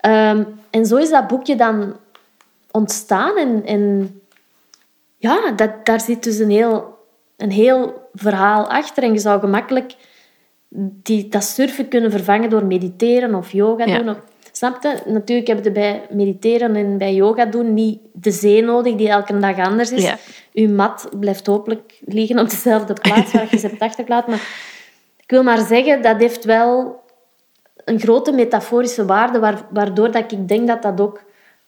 Ehm, 0.00 0.44
en 0.70 0.86
zo 0.86 0.96
is 0.96 1.10
dat 1.10 1.26
boekje 1.26 1.56
dan 1.56 1.96
ontstaan. 2.70 3.36
En, 3.36 3.62
en 3.64 4.10
ja, 5.16 5.50
dat, 5.56 5.70
daar 5.86 6.00
zit 6.00 6.22
dus 6.22 6.38
een 6.38 6.50
heel, 6.50 6.98
een 7.36 7.50
heel 7.50 8.08
verhaal 8.14 8.68
achter. 8.70 9.02
En 9.02 9.12
je 9.12 9.18
zou 9.18 9.40
gemakkelijk 9.40 9.94
die, 10.68 11.28
dat 11.28 11.44
surfen 11.44 11.88
kunnen 11.88 12.10
vervangen 12.10 12.50
door 12.50 12.64
mediteren 12.64 13.34
of 13.34 13.52
yoga 13.52 13.84
Ja. 13.86 13.98
doen. 13.98 14.08
Of, 14.08 14.16
snap 14.52 14.82
je? 14.82 14.96
Natuurlijk 15.06 15.48
heb 15.48 15.64
je 15.64 15.70
bij 15.70 16.02
mediteren 16.10 16.76
en 16.76 16.98
bij 16.98 17.14
yoga 17.14 17.44
doen 17.46 17.74
niet 17.74 17.98
de 18.12 18.30
zee 18.30 18.62
nodig, 18.62 18.94
die 18.94 19.08
elke 19.08 19.38
dag 19.38 19.58
anders 19.58 19.92
is. 19.92 20.02
Ja. 20.02 20.18
Je 20.52 20.68
mat 20.68 21.08
blijft 21.20 21.46
hopelijk 21.46 22.00
liggen 22.04 22.38
op 22.38 22.50
dezelfde 22.50 22.92
plaats 22.92 23.32
waar 23.32 23.48
je 23.50 23.58
ze 23.58 23.66
hebt 23.66 23.80
achtergelaten. 23.88 24.30
Maar 24.30 24.48
ik 25.16 25.30
wil 25.30 25.42
maar 25.42 25.66
zeggen, 25.66 26.02
dat 26.02 26.16
heeft 26.16 26.44
wel 26.44 27.00
een 27.84 28.00
grote 28.00 28.32
metaforische 28.32 29.04
waarde, 29.04 29.38
waar- 29.38 29.66
waardoor 29.70 30.10
dat 30.10 30.32
ik 30.32 30.48
denk 30.48 30.66
dat 30.66 30.82
dat 30.82 31.00
ook 31.00 31.22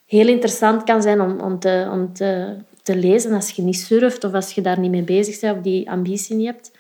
heel 0.07 0.27
interessant 0.29 0.85
kan 0.85 1.03
zijn 1.03 1.21
om, 1.21 1.41
om, 1.41 1.59
te, 1.59 1.89
om 1.93 2.13
te, 2.13 2.55
te 2.83 2.97
lezen 2.97 3.33
als 3.33 3.51
je 3.51 3.63
niet 3.63 3.79
surft 3.79 4.25
of 4.25 4.33
als 4.33 4.53
je 4.53 4.61
daar 4.61 4.79
niet 4.79 4.91
mee 4.91 5.03
bezig 5.03 5.41
bent 5.41 5.57
of 5.57 5.63
die 5.63 5.91
ambitie 5.91 6.37
niet 6.37 6.47
hebt. 6.47 6.71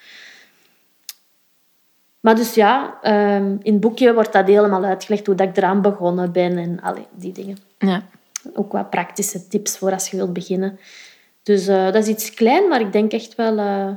Maar 2.20 2.35
dus 2.35 2.54
ja, 2.54 2.98
ehm, 3.02 3.57
in 3.62 3.72
het 3.72 3.81
boekje 3.81 4.14
wordt 4.14 4.33
dat 4.33 4.46
helemaal 4.46 4.85
uitgelegd 4.85 5.26
hoe 5.26 5.35
dat 5.35 5.48
ik 5.48 5.57
eraan 5.57 5.83
begonnen 5.83 6.33
ben 6.33 6.59
en 6.59 6.81
allee, 6.81 7.07
die 7.11 7.33
dingen. 7.33 7.59
Ja. 7.78 8.02
Ook 8.54 8.72
wat 8.72 8.90
praktische 8.90 9.48
tips 9.48 9.78
voor 9.78 9.92
als 9.92 10.11
je 10.11 10.16
wilt 10.16 10.33
beginnen. 10.33 10.78
Dus 11.42 11.66
eh, 11.66 11.85
dat 11.85 11.94
is 11.94 12.07
iets 12.07 12.35
klein, 12.35 12.68
maar 12.68 12.81
ik 12.81 12.92
denk 12.92 13.12
echt 13.12 13.35
wel... 13.35 13.59
eh 13.59 13.88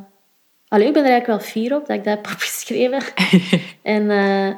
allee, 0.68 0.88
ik 0.88 0.94
ben 0.94 1.04
er 1.04 1.10
eigenlijk 1.10 1.42
wel 1.42 1.52
fier 1.52 1.76
op 1.76 1.88
dat 1.88 1.98
ik 1.98 2.04
dat 2.04 2.16
heb 2.16 2.26
opgeschreven. 2.34 3.02
en 3.82 4.10
eh, 4.10 4.56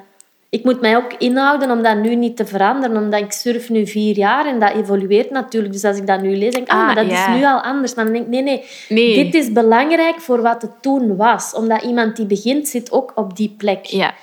ik 0.54 0.64
moet 0.64 0.82
mij 0.82 0.96
ook 0.96 1.14
inhouden 1.18 1.72
om 1.72 1.84
dat 1.84 1.98
nu 1.98 2.16
niet 2.16 2.38
te 2.38 2.46
veranderen, 2.46 2.98
omdat 2.98 3.20
ik 3.20 3.32
surf 3.32 3.70
nu 3.70 3.88
vier 3.88 4.18
jaar 4.18 4.46
en 4.46 4.60
dat 4.60 4.74
evolueert 4.74 5.30
natuurlijk. 5.30 5.74
Dus 5.74 5.84
als 5.84 5.98
ik 5.98 6.08
dat 6.08 6.22
nu 6.22 6.36
lees, 6.36 6.54
denk 6.54 6.68
ik, 6.68 6.74
ah, 6.74 6.80
Ah, 6.80 6.86
maar 6.86 6.96
dat 6.96 7.06
is 7.06 7.28
nu 7.28 7.46
al 7.46 7.62
anders. 7.62 7.94
Maar 7.94 8.06
dan 8.06 8.14
denk 8.14 8.26
ik, 8.26 8.32
nee, 8.32 8.42
nee, 8.42 8.64
Nee. 8.90 9.24
dit 9.24 9.34
is 9.34 9.52
belangrijk 9.52 10.20
voor 10.20 10.42
wat 10.42 10.62
het 10.62 10.72
toen 10.82 11.16
was. 11.16 11.54
Omdat 11.54 11.84
iemand 11.84 12.16
die 12.16 12.26
begint, 12.26 12.68
zit 12.68 12.92
ook 12.92 13.12
op 13.16 13.36
die 13.38 13.56
plek. 13.58 13.86
Ja. 13.86 14.14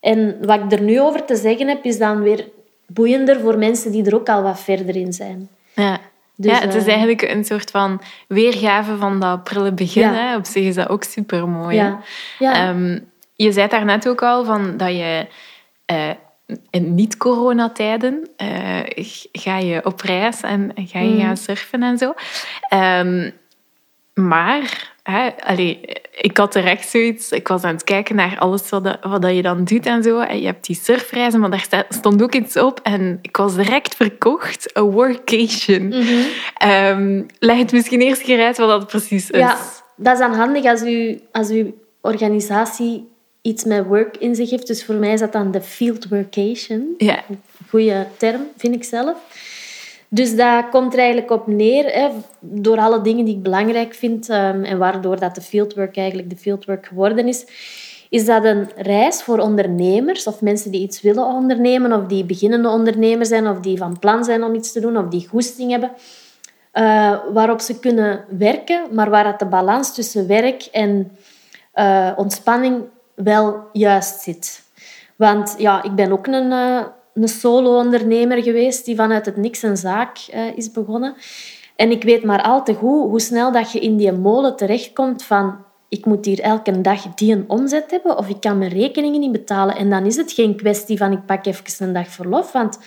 En 0.00 0.36
wat 0.42 0.60
ik 0.60 0.72
er 0.72 0.82
nu 0.82 1.00
over 1.00 1.24
te 1.24 1.36
zeggen 1.36 1.68
heb, 1.68 1.84
is 1.84 1.98
dan 1.98 2.22
weer 2.22 2.48
boeiender 2.86 3.40
voor 3.40 3.58
mensen 3.58 3.92
die 3.92 4.04
er 4.04 4.14
ook 4.14 4.28
al 4.28 4.42
wat 4.42 4.60
verder 4.60 4.96
in 4.96 5.12
zijn. 5.12 5.48
Ja. 5.74 5.98
Dus, 6.36 6.58
ja, 6.58 6.60
het 6.66 6.74
is 6.74 6.82
eh, 6.82 6.88
eigenlijk 6.88 7.22
een 7.22 7.44
soort 7.44 7.70
van 7.70 8.00
weergave 8.28 8.96
van 8.96 9.20
dat 9.20 9.44
prille 9.44 9.72
begin. 9.72 10.02
Ja. 10.02 10.12
Hè. 10.12 10.36
Op 10.36 10.44
zich 10.44 10.64
is 10.64 10.74
dat 10.74 10.88
ook 10.88 11.04
super 11.04 11.48
mooi. 11.48 11.76
Ja. 11.76 12.00
Ja. 12.38 12.54
Ehm, 12.54 12.98
je 13.34 13.52
zei 13.52 13.68
daarnet 13.68 14.08
ook 14.08 14.22
al 14.22 14.44
van 14.44 14.76
dat 14.76 14.90
je 14.90 15.26
eh, 15.94 16.10
in 16.70 16.94
niet-coronatijden 16.94 18.28
g- 18.96 19.26
ga 19.32 19.58
je 19.58 19.84
op 19.84 20.00
reis 20.00 20.40
en 20.40 20.72
ga 20.74 20.98
je 21.00 21.10
Mm. 21.10 21.20
gaan 21.20 21.36
surfen 21.36 21.82
en 21.82 21.98
zo. 21.98 22.12
Ehm, 22.68 23.30
maar, 24.14 24.92
hè, 25.02 25.28
allee, 25.44 25.80
ik 26.20 26.36
had 26.36 26.54
er 26.54 26.64
echt 26.66 26.88
zoiets... 26.88 27.32
Ik 27.32 27.48
was 27.48 27.62
aan 27.62 27.74
het 27.74 27.84
kijken 27.84 28.16
naar 28.16 28.38
alles 28.38 28.68
wat, 28.68 28.84
dat- 28.84 28.98
wat 29.02 29.22
dat 29.22 29.34
je 29.34 29.42
dan 29.42 29.64
doet 29.64 29.86
en 29.86 30.02
zo. 30.02 30.18
En 30.20 30.40
je 30.40 30.46
hebt 30.46 30.66
die 30.66 30.76
surfreizen, 30.76 31.40
maar 31.40 31.50
daar 31.50 31.84
stond 31.88 32.22
ook 32.22 32.34
iets 32.34 32.56
op. 32.56 32.80
En 32.82 33.18
ik 33.22 33.36
was 33.36 33.54
direct 33.54 33.94
verkocht. 33.94 34.76
A 34.78 34.82
workation. 34.82 35.88
Mhm. 35.88 36.22
Ehm, 36.56 37.22
leg 37.38 37.58
het 37.58 37.72
misschien 37.72 38.00
eerst 38.00 38.22
keer 38.22 38.44
uit 38.44 38.56
wat 38.58 38.68
dat 38.68 38.86
precies 38.86 39.30
is. 39.30 39.38
Ja, 39.38 39.56
dat 39.96 40.12
is 40.12 40.18
dan 40.18 40.34
handig 40.34 40.64
als 40.64 40.82
u, 40.82 41.20
als 41.32 41.50
uw 41.50 41.74
organisatie 42.00 43.08
iets 43.42 43.64
met 43.64 43.86
work 43.86 44.16
in 44.16 44.34
zich 44.34 44.50
heeft. 44.50 44.66
Dus 44.66 44.84
voor 44.84 44.94
mij 44.94 45.12
is 45.12 45.20
dat 45.20 45.32
dan 45.32 45.50
de 45.50 45.60
field 45.60 46.08
workation. 46.08 46.94
Ja. 46.98 47.24
Goeie 47.68 48.06
term, 48.16 48.40
vind 48.56 48.74
ik 48.74 48.84
zelf. 48.84 49.16
Dus 50.12 50.36
dat 50.36 50.68
komt 50.70 50.92
er 50.92 50.98
eigenlijk 50.98 51.30
op 51.30 51.46
neer, 51.46 51.84
hè, 51.84 52.08
door 52.40 52.78
alle 52.78 53.00
dingen 53.00 53.24
die 53.24 53.36
ik 53.36 53.42
belangrijk 53.42 53.94
vind 53.94 54.28
ehm, 54.28 54.64
en 54.64 54.78
waardoor 54.78 55.20
dat 55.20 55.34
de 55.34 55.40
fieldwork 55.40 55.96
eigenlijk 55.96 56.30
de 56.30 56.36
fieldwork 56.36 56.86
geworden 56.86 57.28
is, 57.28 57.46
is 58.08 58.24
dat 58.24 58.44
een 58.44 58.70
reis 58.76 59.22
voor 59.22 59.38
ondernemers 59.38 60.26
of 60.26 60.40
mensen 60.40 60.70
die 60.70 60.80
iets 60.80 61.00
willen 61.00 61.24
ondernemen 61.24 61.92
of 61.92 62.06
die 62.06 62.24
beginnende 62.24 62.68
ondernemer 62.68 63.26
zijn 63.26 63.48
of 63.48 63.60
die 63.60 63.78
van 63.78 63.98
plan 63.98 64.24
zijn 64.24 64.42
om 64.42 64.54
iets 64.54 64.72
te 64.72 64.80
doen 64.80 64.96
of 64.96 65.08
die 65.08 65.28
goesting 65.28 65.70
hebben, 65.70 65.90
eh, 66.72 67.18
waarop 67.32 67.60
ze 67.60 67.78
kunnen 67.78 68.24
werken, 68.28 68.82
maar 68.92 69.10
waar 69.10 69.24
dat 69.24 69.38
de 69.38 69.46
balans 69.46 69.94
tussen 69.94 70.26
werk 70.26 70.68
en 70.72 71.16
eh, 71.72 72.12
ontspanning 72.16 72.82
wel 73.22 73.68
juist 73.72 74.20
zit. 74.20 74.62
Want 75.16 75.54
ja, 75.58 75.82
ik 75.82 75.94
ben 75.94 76.12
ook 76.12 76.26
een, 76.26 76.52
eh, 76.52 76.84
een 77.14 77.28
solo-ondernemer 77.28 78.42
geweest 78.42 78.84
die 78.84 78.96
vanuit 78.96 79.26
het 79.26 79.36
niks 79.36 79.62
een 79.62 79.76
zaak 79.76 80.18
eh, 80.30 80.56
is 80.56 80.70
begonnen. 80.70 81.14
En 81.76 81.90
ik 81.90 82.02
weet 82.02 82.24
maar 82.24 82.42
al 82.42 82.64
te 82.64 82.74
goed 82.74 83.08
hoe 83.08 83.20
snel 83.20 83.52
dat 83.52 83.72
je 83.72 83.80
in 83.80 83.96
die 83.96 84.12
molen 84.12 84.56
terechtkomt 84.56 85.22
van 85.22 85.58
ik 85.88 86.04
moet 86.04 86.24
hier 86.24 86.40
elke 86.40 86.80
dag 86.80 87.14
die 87.14 87.32
een 87.32 87.44
omzet 87.46 87.90
hebben 87.90 88.18
of 88.18 88.28
ik 88.28 88.40
kan 88.40 88.58
mijn 88.58 88.70
rekeningen 88.70 89.20
niet 89.20 89.32
betalen. 89.32 89.76
En 89.76 89.90
dan 89.90 90.06
is 90.06 90.16
het 90.16 90.32
geen 90.32 90.56
kwestie 90.56 90.96
van 90.96 91.12
ik 91.12 91.26
pak 91.26 91.46
even 91.46 91.86
een 91.86 91.92
dag 91.92 92.08
verlof, 92.08 92.52
want 92.52 92.78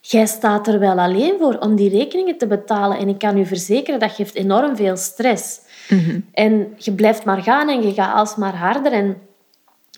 jij 0.00 0.26
staat 0.26 0.68
er 0.68 0.78
wel 0.78 0.98
alleen 0.98 1.34
voor 1.38 1.58
om 1.58 1.76
die 1.76 1.90
rekeningen 1.90 2.38
te 2.38 2.46
betalen. 2.46 2.98
En 2.98 3.08
ik 3.08 3.18
kan 3.18 3.38
u 3.38 3.46
verzekeren, 3.46 4.00
dat 4.00 4.12
geeft 4.12 4.34
enorm 4.34 4.76
veel 4.76 4.96
stress. 4.96 5.60
En 6.32 6.74
je 6.76 6.92
blijft 6.92 7.24
maar 7.24 7.42
gaan 7.42 7.68
en 7.68 7.82
je 7.82 7.92
gaat 7.92 8.14
alsmaar 8.14 8.56
harder. 8.56 8.92
En 8.92 9.16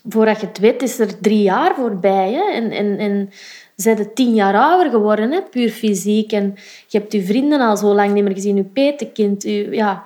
voordat 0.09 0.41
je 0.41 0.47
het 0.47 0.59
weet, 0.59 0.83
is 0.83 0.99
er 0.99 1.21
drie 1.21 1.43
jaar 1.43 1.75
voorbij. 1.75 2.33
Hè? 2.33 2.53
En, 2.53 2.71
en, 2.71 2.99
en 2.99 3.31
zijn 3.77 3.99
er 3.99 4.13
tien 4.13 4.35
jaar 4.35 4.55
ouder 4.55 4.91
geworden, 4.91 5.33
hè? 5.33 5.43
puur 5.43 5.71
fysiek. 5.71 6.33
En 6.33 6.55
je 6.87 6.99
hebt 6.99 7.13
je 7.13 7.23
vrienden 7.23 7.61
al 7.61 7.77
zo 7.77 7.95
lang 7.95 8.13
niet 8.13 8.25
meer 8.25 8.35
gezien, 8.35 8.57
je 8.57 8.65
petekind. 8.65 9.43
Je, 9.43 9.71
ja. 9.71 10.03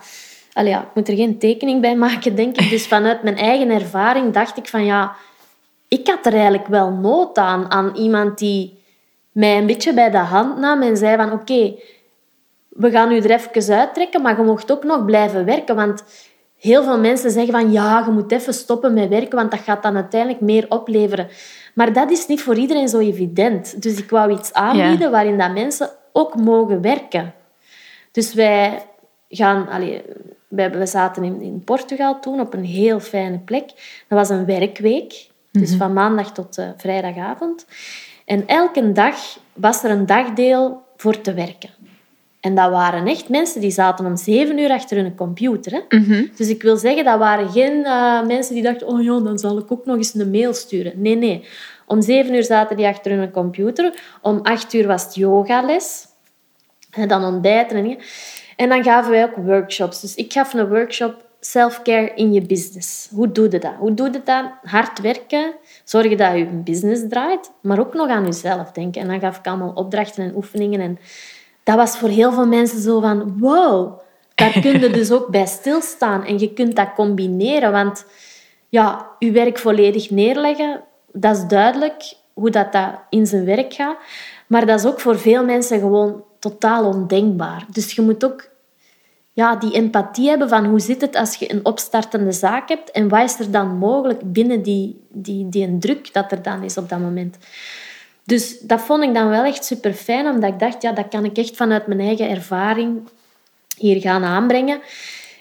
Allee, 0.53 0.71
ja, 0.71 0.83
ik 0.83 0.95
moet 0.95 1.09
er 1.09 1.17
geen 1.17 1.39
tekening 1.39 1.81
bij 1.81 1.97
maken, 1.97 2.35
denk 2.35 2.57
ik. 2.57 2.71
Dus 2.71 2.87
vanuit 2.87 3.23
mijn 3.23 3.37
eigen 3.37 3.71
ervaring 3.71 4.33
dacht 4.33 4.57
ik 4.57 4.69
van 4.69 4.85
ja, 4.85 5.17
ik 5.89 6.07
had 6.07 6.27
er 6.27 6.33
eigenlijk 6.33 6.67
wel 6.67 6.91
nood 6.91 7.39
aan. 7.39 7.71
Aan 7.71 7.97
iemand 7.97 8.39
die 8.39 8.79
mij 9.33 9.59
een 9.59 9.67
beetje 9.67 9.95
bij 9.95 10.11
de 10.11 10.17
hand 10.17 10.59
nam 10.59 10.83
en 10.83 10.97
zei 10.97 11.17
van 11.17 11.33
oké, 11.33 11.75
we 12.69 12.91
gaan 12.91 13.13
u 13.13 13.19
er 13.19 13.31
even 13.31 13.75
uittrekken, 13.75 14.23
maar 14.23 14.37
je 14.37 14.43
mocht 14.43 14.73
ook 14.73 14.85
nog 14.85 15.05
blijven 15.05 15.45
werken. 15.45 15.77
Want 15.77 16.05
heel 16.59 16.83
veel 16.83 17.01
mensen 17.01 17.31
zeggen 17.31 17.53
van 17.53 17.73
ja, 17.73 18.03
je 18.07 18.11
moet 18.11 18.33
even 18.33 18.55
stoppen 18.55 18.95
met 18.95 19.09
werken, 19.09 19.39
want 19.39 19.51
dat 19.51 19.61
gaat 19.61 19.83
dan 19.83 19.95
uiteindelijk 19.95 20.41
meer 20.41 20.67
opleveren. 20.69 21.29
Maar 21.75 21.93
dat 21.93 22.11
is 22.11 22.27
niet 22.27 22.43
voor 22.43 22.57
iedereen 22.57 22.89
zo 22.89 22.99
evident. 22.99 23.83
Dus 23.83 23.99
ik 23.99 24.11
wou 24.11 24.33
iets 24.33 24.53
aanbieden 24.53 25.11
waarin 25.11 25.39
dat 25.39 25.53
mensen 25.53 25.91
ook 26.13 26.37
mogen 26.37 26.81
werken. 26.81 27.35
Dus 28.13 28.35
wij 28.35 28.83
gaan... 29.29 29.69
Allee, 29.69 30.03
we 30.49 30.87
zaten 30.87 31.25
in, 31.25 31.41
in 31.41 31.65
Portugal 31.65 32.21
toen 32.21 32.41
op 32.41 32.55
een 32.55 32.65
heel 32.65 33.01
fijne 33.01 33.39
plek. 33.39 33.67
Dat 34.09 34.19
was 34.19 34.29
een 34.29 34.45
werkweek. 34.45 35.29
Dus 35.51 35.75
van 35.75 35.93
maandag 35.93 36.33
tot 36.33 36.59
eh, 36.59 36.69
vrijdagavond. 36.77 37.67
En 38.25 38.47
elke 38.47 38.93
dag 38.93 39.17
was 39.53 39.85
er 39.85 39.91
een 39.91 40.07
dagdeel 40.07 40.83
voor 40.97 41.21
te 41.21 41.35
werken. 41.35 41.71
En 42.47 42.55
dat 42.55 42.71
waren 42.71 43.07
echt 43.07 43.29
mensen 43.29 43.61
die 43.61 43.71
zaten 43.71 44.07
om 44.07 44.17
zeven 44.17 44.59
uur 44.59 44.71
achter 44.71 44.97
hun 44.97 45.15
computer. 45.15 45.73
Hè? 45.73 45.81
Dus 46.37 46.49
ik 46.49 46.63
wil 46.63 46.77
zeggen, 46.77 47.05
dat 47.05 47.19
waren 47.19 47.51
geen 47.51 47.85
eh, 47.85 48.27
mensen 48.27 48.55
die 48.55 48.63
dachten... 48.63 48.87
Oh 48.87 49.03
ja, 49.03 49.21
dan 49.21 49.39
zal 49.39 49.59
ik 49.59 49.73
ook 49.73 49.87
nog 49.87 49.97
eens 49.97 50.15
een 50.15 50.31
mail 50.31 50.55
sturen. 50.55 50.93
Nee, 50.97 51.17
nee. 51.17 51.45
Om 51.87 52.03
zeven 52.03 52.35
uur 52.35 52.45
zaten 52.45 52.77
die 52.77 52.87
achter 52.87 53.13
hun 53.13 53.31
computer. 53.31 53.95
Om 54.23 54.41
acht 54.43 54.73
uur 54.73 54.87
was 54.87 55.05
het 55.05 55.15
yogales. 55.15 56.07
En 56.91 57.09
dan 57.09 57.25
ontbijten 57.25 57.77
en 57.77 57.83
dingen. 57.83 57.99
En 58.57 58.69
dan 58.69 58.85
gaven 58.85 59.11
wij 59.11 59.25
ook 59.25 59.37
workshops. 59.37 60.01
Dus 60.01 60.15
ik 60.15 60.33
gaf 60.33 60.55
een 60.55 60.69
workshop 60.69 61.25
self-care 61.41 62.13
in 62.15 62.33
je 62.33 62.41
business. 62.41 63.09
Hoe 63.13 63.33
doe 63.33 63.51
je 63.51 63.59
dat? 63.59 63.75
Hoe 63.79 63.95
doe 63.95 64.11
je 64.13 64.21
dat? 64.25 64.45
Hard 64.63 65.01
werken, 65.01 65.55
zorgen 65.85 66.17
dat 66.17 66.37
je 66.37 66.47
business 66.47 67.03
draait, 67.09 67.51
maar 67.63 67.79
ook 67.79 67.95
nog 67.95 68.09
aan 68.09 68.25
jezelf 68.25 68.73
denken. 68.73 69.03
En 69.03 69.09
dan 69.09 69.21
gaf 69.21 69.39
ik 69.39 69.47
allemaal 69.47 69.73
opdrachten 69.75 70.25
en 70.25 70.37
oefeningen. 70.37 70.81
En 70.81 70.99
dat 71.67 71.77
was 71.77 71.99
voor 71.99 72.09
heel 72.09 72.33
veel 72.33 72.47
mensen 72.47 72.81
zo 72.81 73.01
van, 73.01 73.39
wow, 73.39 74.01
daar 74.35 74.61
kun 74.61 74.81
je 74.81 74.91
dus 74.91 75.11
ook 75.11 75.29
bij 75.29 75.47
stilstaan. 75.47 76.25
En 76.25 76.39
je 76.39 76.53
kunt 76.53 76.77
dat 76.77 76.93
combineren, 76.95 77.73
want 77.73 78.05
ja, 78.69 79.07
je 79.19 79.31
werk 79.31 79.59
volledig 79.59 80.11
neerleggen, 80.11 80.83
dat 81.13 81.37
is 81.37 81.47
duidelijk 81.47 82.15
hoe 82.33 82.51
dat, 82.51 82.73
dat 82.73 82.91
in 83.11 83.27
zijn 83.27 83.45
werk 83.45 83.75
gaat. 83.75 83.97
Maar 84.47 84.67
dat 84.67 84.79
is 84.79 84.87
ook 84.87 85.01
voor 85.01 85.19
veel 85.19 85.45
mensen 85.45 85.81
gewoon 85.81 86.25
totaal 86.39 86.85
ondenkbaar. 86.85 87.65
Dus 87.73 87.93
je 87.93 88.03
moet 88.03 88.25
ook 88.25 88.49
ja, 89.33 89.57
die 89.57 89.73
empathie 89.73 90.29
hebben 90.29 90.49
van 90.49 90.65
hoe 90.65 90.81
zit 90.81 91.01
het 91.01 91.17
als 91.17 91.35
je 91.35 91.53
een 91.53 91.65
opstartende 91.65 92.33
zaak 92.33 92.69
hebt 92.69 92.91
en 92.91 93.09
wat 93.09 93.23
is 93.23 93.39
er 93.39 93.51
dan 93.51 93.77
mogelijk 93.77 94.33
binnen 94.33 94.63
die, 94.63 95.01
die, 95.09 95.49
die 95.49 95.79
druk 95.79 96.13
dat 96.13 96.33
er 96.33 96.43
dan 96.43 96.63
is 96.63 96.77
op 96.77 96.89
dat 96.89 96.99
moment. 96.99 97.37
Dus 98.27 98.61
dat 98.61 98.81
vond 98.81 99.03
ik 99.03 99.15
dan 99.15 99.29
wel 99.29 99.45
echt 99.45 99.65
super 99.65 99.93
fijn, 99.93 100.27
omdat 100.27 100.53
ik 100.53 100.59
dacht, 100.59 100.83
ja, 100.83 100.93
dat 100.93 101.09
kan 101.09 101.25
ik 101.25 101.37
echt 101.39 101.57
vanuit 101.57 101.87
mijn 101.87 102.01
eigen 102.01 102.31
ervaring 102.31 103.09
hier 103.77 104.01
gaan 104.01 104.25
aanbrengen. 104.25 104.81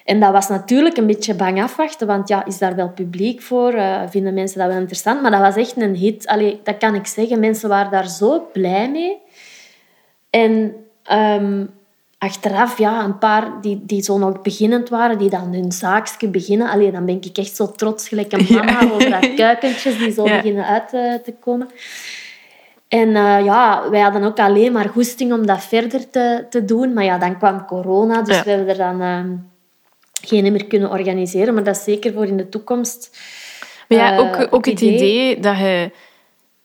En 0.03 0.19
dat 0.19 0.31
was 0.31 0.47
natuurlijk 0.47 0.97
een 0.97 1.07
beetje 1.07 1.33
bang 1.33 1.63
afwachten, 1.63 2.07
want 2.07 2.27
ja, 2.27 2.45
is 2.45 2.57
daar 2.57 2.75
wel 2.75 2.89
publiek 2.89 3.41
voor? 3.41 3.73
Uh, 3.73 4.01
vinden 4.09 4.33
mensen 4.33 4.59
dat 4.59 4.67
wel 4.67 4.77
interessant? 4.77 5.21
Maar 5.21 5.31
dat 5.31 5.39
was 5.39 5.55
echt 5.55 5.77
een 5.77 5.95
hit. 5.95 6.27
Allee, 6.27 6.59
dat 6.63 6.77
kan 6.77 6.95
ik 6.95 7.07
zeggen. 7.07 7.39
Mensen 7.39 7.69
waren 7.69 7.91
daar 7.91 8.09
zo 8.09 8.49
blij 8.53 8.89
mee. 8.89 9.17
En 10.29 10.75
um, 11.11 11.69
achteraf, 12.17 12.77
ja, 12.77 13.03
een 13.03 13.17
paar 13.17 13.61
die, 13.61 13.81
die 13.86 14.03
zo 14.03 14.17
nog 14.17 14.41
beginnend 14.41 14.89
waren, 14.89 15.17
die 15.17 15.29
dan 15.29 15.53
hun 15.53 15.71
zaakje 15.71 16.27
beginnen. 16.27 16.69
Allee, 16.69 16.91
dan 16.91 17.05
ben 17.05 17.21
ik 17.21 17.38
echt 17.38 17.55
zo 17.55 17.71
trots, 17.71 18.07
gelijk 18.07 18.31
een 18.31 18.47
mama, 18.49 18.91
over 18.91 19.09
dat 19.09 19.33
kuikentjes 19.36 19.97
die 19.97 20.11
zo 20.11 20.23
beginnen 20.23 20.65
uit 20.65 20.93
uh, 20.93 21.13
te 21.13 21.33
komen. 21.39 21.69
En 22.96 23.08
uh, 23.10 23.46
ja, 23.46 23.89
wij 23.89 24.02
hadden 24.02 24.24
ook 24.24 24.39
alleen 24.39 24.72
maar 24.72 24.89
goesting 24.89 25.34
om 25.34 25.46
dat 25.46 25.64
verder 25.64 26.10
te, 26.10 26.46
te 26.50 26.66
doen. 26.66 26.93
Maar 26.93 27.04
ja, 27.04 27.18
dan 27.18 27.38
kwam 27.38 27.66
corona, 27.66 28.22
dus 28.22 28.43
we 28.43 28.50
hebben 28.50 28.68
er 28.68 28.78
dan 28.78 29.02
uh, 29.02 29.38
geen 30.22 30.52
meer 30.52 30.66
kunnen 30.66 30.89
organiseren. 30.89 31.54
Maar 31.54 31.64
dat 31.64 31.76
is 31.76 31.84
zeker 31.84 32.14
voor 32.14 32.26
in 32.26 32.38
de 32.38 32.50
toekomst. 32.50 33.18
Maar 33.88 33.98
ja, 33.98 34.18
ook, 34.18 34.48
ook 34.54 34.66
het 34.66 34.82
idee 34.82 35.39
dat 35.39 35.58
je 35.58 35.91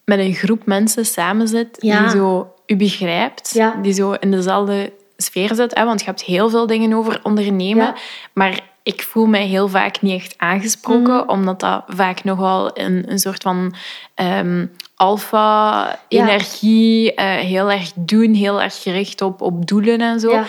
met 0.04 0.18
een 0.18 0.34
groep 0.34 0.66
mensen 0.66 1.06
samen 1.06 1.48
zit 1.48 1.80
die 1.80 2.10
zo 2.10 2.52
u 2.66 2.76
begrijpt, 2.76 3.60
die 3.82 3.92
zo 3.92 4.12
in 4.12 4.30
dezelfde 4.30 4.92
sfeer 5.16 5.54
zit. 5.54 5.74
Hè? 5.74 5.84
Want 5.84 6.00
je 6.00 6.06
hebt 6.06 6.22
heel 6.22 6.50
veel 6.50 6.66
dingen 6.66 6.92
over 6.92 7.20
ondernemen. 7.22 7.94
Maar 8.32 8.60
ik 8.82 9.02
voel 9.02 9.26
mij 9.26 9.46
heel 9.46 9.68
vaak 9.68 10.02
niet 10.02 10.22
echt 10.22 10.34
aangesproken, 10.36 11.14
mhm. 11.14 11.28
omdat 11.28 11.60
dat 11.60 11.82
vaak 11.86 12.24
nogal 12.24 12.78
een, 12.78 13.10
een 13.10 13.18
soort 13.18 13.42
van 13.42 13.74
um, 14.14 14.70
alfa-energie, 15.00 17.12
uh, 17.12 17.34
heel 17.34 17.70
erg 17.70 17.92
doen, 17.94 18.34
heel 18.34 18.62
erg 18.62 18.82
gericht 18.82 19.22
op, 19.22 19.40
op 19.40 19.66
doelen 19.66 20.00
en 20.00 20.20
zo. 20.20 20.30
Uh, 20.30 20.44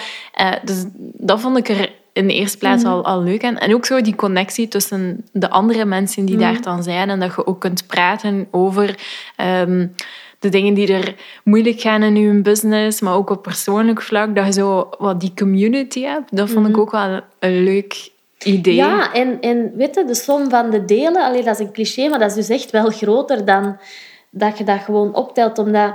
dus 0.63 0.85
dat 1.17 1.39
vond 1.39 1.57
ik 1.57 1.69
er 1.69 1.91
in 2.13 2.27
de 2.27 2.33
eerste 2.33 2.57
plaats 2.57 2.83
mhm. 2.83 2.91
al, 2.91 3.05
al 3.05 3.23
leuk 3.23 3.43
aan. 3.43 3.57
En 3.57 3.73
ook 3.73 3.85
zo 3.85 4.01
die 4.01 4.15
connectie 4.15 4.67
tussen 4.67 5.25
de 5.31 5.49
andere 5.49 5.85
mensen 5.85 6.25
die 6.25 6.37
daar 6.37 6.53
mhm. 6.53 6.61
dan 6.61 6.83
zijn 6.83 7.09
en 7.09 7.19
dat 7.19 7.35
je 7.35 7.47
ook 7.47 7.59
kunt 7.59 7.87
praten 7.87 8.47
over... 8.51 8.99
Um, 9.37 9.95
de 10.39 10.49
dingen 10.49 10.73
die 10.73 10.93
er 10.93 11.15
moeilijk 11.43 11.81
gaan 11.81 12.03
in 12.03 12.15
je 12.15 12.41
business, 12.41 13.01
maar 13.01 13.13
ook 13.13 13.29
op 13.29 13.41
persoonlijk 13.41 14.01
vlak, 14.01 14.35
dat 14.35 14.45
je 14.45 14.51
zo 14.51 14.89
wat 14.97 15.19
die 15.19 15.31
community 15.35 16.01
hebt, 16.01 16.35
dat 16.35 16.49
vond 16.49 16.65
ik 16.65 16.71
mhm. 16.71 16.81
ook 16.81 16.91
wel 16.91 17.19
een 17.39 17.63
leuk 17.63 18.11
idee. 18.43 18.75
Ja, 18.75 19.13
en, 19.13 19.41
en 19.41 19.71
weet 19.75 19.95
je, 19.95 20.05
de 20.05 20.15
som 20.15 20.49
van 20.49 20.69
de 20.69 20.85
delen, 20.85 21.25
alleen 21.25 21.43
dat 21.43 21.59
is 21.59 21.65
een 21.65 21.71
cliché, 21.71 22.09
maar 22.09 22.19
dat 22.19 22.29
is 22.29 22.35
dus 22.35 22.49
echt 22.49 22.71
wel 22.71 22.89
groter 22.89 23.45
dan 23.45 23.77
dat 24.31 24.57
je 24.57 24.63
dat 24.63 24.79
gewoon 24.79 25.15
optelt, 25.15 25.57
omdat 25.57 25.93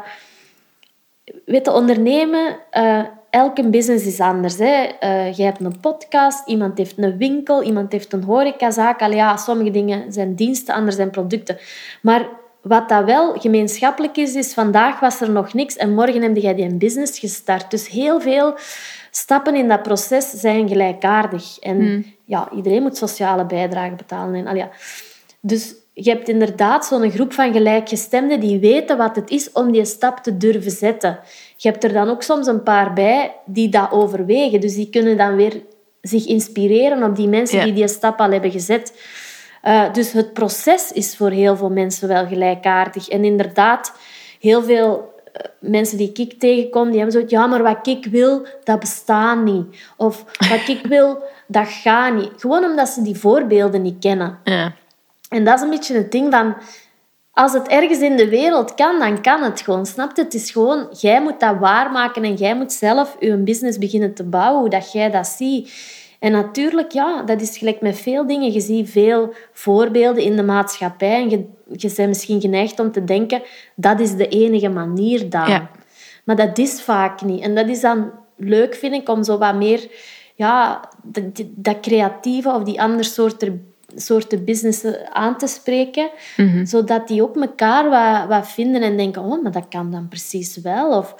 weet 1.45 1.67
je, 1.67 1.73
ondernemen, 1.73 2.57
uh, 2.73 3.03
elke 3.31 3.69
business 3.69 4.07
is 4.07 4.21
anders. 4.21 4.59
Hè. 4.59 4.87
Uh, 5.01 5.33
je 5.33 5.43
hebt 5.43 5.61
een 5.61 5.81
podcast, 5.81 6.49
iemand 6.49 6.79
heeft 6.79 6.99
een 6.99 7.17
winkel, 7.17 7.63
iemand 7.63 7.93
heeft 7.93 8.13
een 8.13 8.23
horecazaak. 8.23 9.01
Ja, 9.01 9.37
sommige 9.37 9.71
dingen 9.71 10.13
zijn 10.13 10.35
diensten, 10.35 10.75
andere 10.75 10.97
zijn 10.97 11.11
producten. 11.11 11.59
Maar 12.03 12.29
wat 12.63 12.89
dat 12.89 13.05
wel 13.05 13.33
gemeenschappelijk 13.39 14.17
is, 14.17 14.35
is 14.35 14.55
vandaag 14.55 15.01
was 15.01 15.21
er 15.21 15.31
nog 15.31 15.55
niks 15.55 15.77
en 15.77 15.95
morgen 15.95 16.23
heb 16.23 16.37
jij 16.37 16.55
die 16.55 16.75
business 16.75 17.19
gestart. 17.19 17.71
Dus 17.71 17.89
heel 17.89 18.21
veel 18.21 18.55
stappen 19.11 19.55
in 19.55 19.69
dat 19.69 19.83
proces 19.83 20.31
zijn 20.31 20.69
gelijkaardig. 20.69 21.59
En 21.59 21.77
hmm. 21.77 22.05
ja, 22.25 22.49
iedereen 22.57 22.83
moet 22.83 22.97
sociale 22.97 23.47
bijdrage 23.47 23.95
betalen. 23.95 24.35
En, 24.35 24.47
al 24.47 24.55
ja. 24.55 24.71
Dus 25.41 25.75
je 25.99 26.11
hebt 26.11 26.29
inderdaad 26.29 26.87
zo'n 26.87 27.11
groep 27.11 27.33
van 27.33 27.53
gelijkgestemden 27.53 28.41
die 28.41 28.59
weten 28.59 28.97
wat 28.97 29.17
het 29.17 29.31
is 29.31 29.53
om 29.53 29.73
die 29.73 29.85
stap 29.85 30.19
te 30.19 30.37
durven 30.37 30.71
zetten. 30.71 31.19
Je 31.57 31.69
hebt 31.69 31.85
er 31.85 31.93
dan 31.93 32.09
ook 32.09 32.23
soms 32.23 32.47
een 32.47 32.63
paar 32.63 32.93
bij 32.93 33.35
die 33.45 33.69
dat 33.69 33.91
overwegen. 33.91 34.61
Dus 34.61 34.75
die 34.75 34.91
kunnen 34.91 35.17
dan 35.17 35.37
weer 35.37 35.63
zich 36.01 36.27
inspireren 36.27 37.03
op 37.03 37.17
die 37.17 37.29
mensen 37.29 37.65
die 37.65 37.73
die 37.73 37.89
stap 37.89 38.21
al 38.21 38.31
hebben 38.31 38.51
gezet. 38.51 38.93
Uh, 39.65 39.93
dus 39.93 40.13
het 40.13 40.33
proces 40.33 40.93
is 40.93 41.17
voor 41.17 41.31
heel 41.31 41.57
veel 41.57 41.71
mensen 41.71 42.09
wel 42.09 42.27
gelijkaardig. 42.27 43.09
En 43.09 43.25
inderdaad, 43.25 43.93
heel 44.41 44.63
veel 44.63 45.15
uh, 45.27 45.71
mensen 45.71 45.99
die 45.99 46.13
ik 46.13 46.39
tegenkom, 46.39 46.91
die 46.91 47.01
hebben 47.01 47.21
zo 47.21 47.27
ja, 47.29 47.47
maar 47.47 47.63
wat 47.63 47.87
ik 47.87 48.07
wil, 48.07 48.47
dat 48.65 48.81
bestaat 48.81 49.45
niet. 49.45 49.65
Of 49.97 50.25
wat 50.49 50.69
ik 50.69 50.87
wil, 50.95 51.23
dat 51.47 51.69
gaat 51.69 52.15
niet. 52.15 52.31
Gewoon 52.37 52.65
omdat 52.65 52.89
ze 52.89 53.03
die 53.03 53.17
voorbeelden 53.17 53.83
niet 53.83 53.99
kennen. 53.99 54.39
Ja. 54.45 54.75
En 55.29 55.45
dat 55.45 55.55
is 55.55 55.61
een 55.61 55.71
beetje 55.71 55.95
het 55.95 56.13
ding 56.13 56.33
van... 56.33 56.55
Als 57.33 57.53
het 57.53 57.69
ergens 57.69 57.99
in 57.99 58.17
de 58.17 58.29
wereld 58.29 58.75
kan, 58.75 58.99
dan 58.99 59.23
kan 59.23 59.43
het 59.43 59.61
gewoon. 59.61 59.87
Snap 59.87 60.17
je? 60.17 60.23
Het 60.23 60.35
is 60.35 60.51
gewoon, 60.51 60.89
jij 61.01 61.23
moet 61.23 61.41
dat 61.41 61.59
waarmaken 61.59 62.25
en 62.25 62.35
jij 62.35 62.57
moet 62.57 62.73
zelf 62.73 63.17
je 63.21 63.37
business 63.37 63.79
beginnen 63.79 64.15
te 64.15 64.25
bouwen, 64.25 64.61
hoe 64.61 64.71
dat 64.71 64.93
jij 64.93 65.11
dat 65.11 65.27
ziet. 65.27 65.71
En 66.19 66.33
natuurlijk, 66.33 66.93
ja, 66.93 67.23
dat 67.23 67.41
is 67.41 67.59
gelijk 67.59 67.81
met 67.81 67.99
veel 67.99 68.27
dingen. 68.27 68.53
Je 68.53 68.61
ziet 68.61 68.91
veel 68.91 69.35
voorbeelden 69.53 70.23
in 70.23 70.37
de 70.37 70.43
maatschappij 70.43 71.23
en 71.23 71.31
je, 71.31 71.45
je 71.77 71.93
bent 71.97 72.09
misschien 72.09 72.41
geneigd 72.41 72.81
om 72.81 72.93
te 72.93 73.05
denken 73.05 73.43
dat 73.75 74.01
is 74.01 74.17
de 74.17 74.29
enige 74.29 74.69
manier 74.69 75.31
dan. 75.31 75.49
Ja. 75.49 75.71
Maar 76.25 76.37
dat 76.37 76.59
is 76.59 76.83
vaak 76.83 77.23
niet. 77.23 77.43
En 77.43 77.55
dat 77.55 77.69
is 77.69 77.81
dan 77.81 78.11
leuk, 78.37 78.75
vind 78.75 78.95
ik, 78.95 79.09
om 79.09 79.25
zo 79.25 79.39
wat 79.39 79.55
meer 79.55 79.89
ja, 80.35 80.81
dat, 81.03 81.25
dat 81.51 81.81
creatieve 81.81 82.51
of 82.51 82.63
die 82.63 82.83
andere 82.83 83.09
soorten, 83.09 83.75
soorten 83.97 84.45
businessen 84.45 85.15
aan 85.15 85.39
te 85.39 85.47
spreken, 85.47 86.11
mhm. 86.37 86.65
zodat 86.65 87.09
die 87.09 87.23
ook 87.23 87.37
elkaar 87.37 87.91
wat, 87.91 88.29
wat 88.29 88.49
vinden 88.49 88.83
en 88.83 88.97
denken, 88.97 89.23
oh, 89.23 89.43
maar 89.43 89.53
dat 89.53 89.69
kan 89.69 89.91
dan 89.91 90.09
precies 90.09 90.57
wel. 90.57 90.99
Of, 90.99 91.15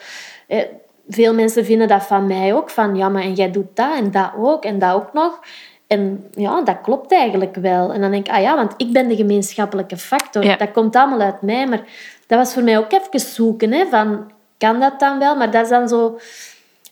eh, 0.47 0.65
veel 1.09 1.35
mensen 1.35 1.65
vinden 1.65 1.89
dat 1.89 2.07
van 2.07 2.27
mij 2.27 2.55
ook. 2.55 2.71
Van 2.71 2.97
ja, 2.97 3.09
maar 3.09 3.23
en 3.23 3.35
jij 3.35 3.51
doet 3.51 3.77
dat 3.77 3.99
en 3.99 4.11
dat 4.11 4.31
ook 4.39 4.65
en 4.65 4.79
dat 4.79 4.95
ook 4.95 5.13
nog. 5.13 5.41
En 5.87 6.27
ja, 6.35 6.63
dat 6.63 6.81
klopt 6.83 7.13
eigenlijk 7.13 7.55
wel. 7.55 7.93
En 7.93 8.01
dan 8.01 8.11
denk 8.11 8.27
ik, 8.27 8.35
ah 8.35 8.43
ja, 8.43 8.57
want 8.57 8.75
ik 8.77 8.93
ben 8.93 9.09
de 9.09 9.17
gemeenschappelijke 9.17 9.97
factor. 9.97 10.59
Dat 10.59 10.73
komt 10.73 10.97
allemaal 10.97 11.21
uit 11.21 11.43
mij. 11.43 11.67
Maar 11.67 11.83
dat 12.27 12.39
was 12.39 12.53
voor 12.53 12.63
mij 12.63 12.79
ook 12.79 12.93
even 12.93 13.21
zoeken. 13.21 13.73
Hè, 13.73 13.87
van, 13.87 14.31
kan 14.59 14.81
dat 14.81 15.01
dan 15.01 15.19
wel? 15.19 15.37
Maar 15.37 15.51
dat 15.51 15.63
is 15.63 15.69
dan 15.69 15.89
zo... 15.89 16.19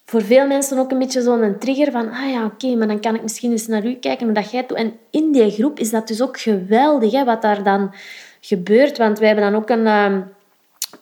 Voor 0.05 0.22
veel 0.22 0.46
mensen 0.46 0.78
ook 0.78 0.90
een 0.90 0.98
beetje 0.98 1.22
zo'n 1.22 1.57
trigger 1.59 1.92
van... 1.92 2.11
Ah 2.11 2.30
ja, 2.30 2.44
oké, 2.44 2.74
maar 2.74 2.86
dan 2.86 3.00
kan 3.00 3.14
ik 3.14 3.22
misschien 3.22 3.50
eens 3.50 3.66
naar 3.66 3.84
u 3.84 3.94
kijken 3.94 4.24
hoe 4.24 4.34
dat 4.34 4.50
jij 4.50 4.66
doet. 4.66 4.76
En 4.76 4.92
in 5.11 5.32
die 5.32 5.50
groep 5.50 5.78
is 5.78 5.90
dat 5.90 6.09
dus 6.09 6.22
ook 6.22 6.40
geweldig, 6.40 7.12
hè, 7.12 7.24
wat 7.24 7.42
daar 7.42 7.62
dan 7.62 7.94
gebeurt. 8.40 8.98
Want 8.98 9.18
wij 9.18 9.28
hebben 9.28 9.52
dan 9.52 9.61
ook 9.62 9.70
een... 9.70 9.86
Ehm, 9.86 10.20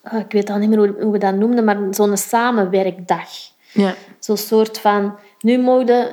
Ah, 0.03 0.21
ik 0.21 0.33
weet 0.33 0.51
al 0.51 0.59
niet 0.59 0.69
meer 0.69 0.79
hoe, 0.79 1.13
we 1.13 1.19
dat 1.19 1.35
noemden, 1.35 1.65
maar 1.65 1.79
zo'n 1.91 2.17
samenwerkdag. 2.17 3.29
Ja. 3.73 3.95
Zo'n 4.19 4.37
soort 4.37 4.79
van, 4.79 5.15
nu 5.41 5.59
mogen 5.59 6.07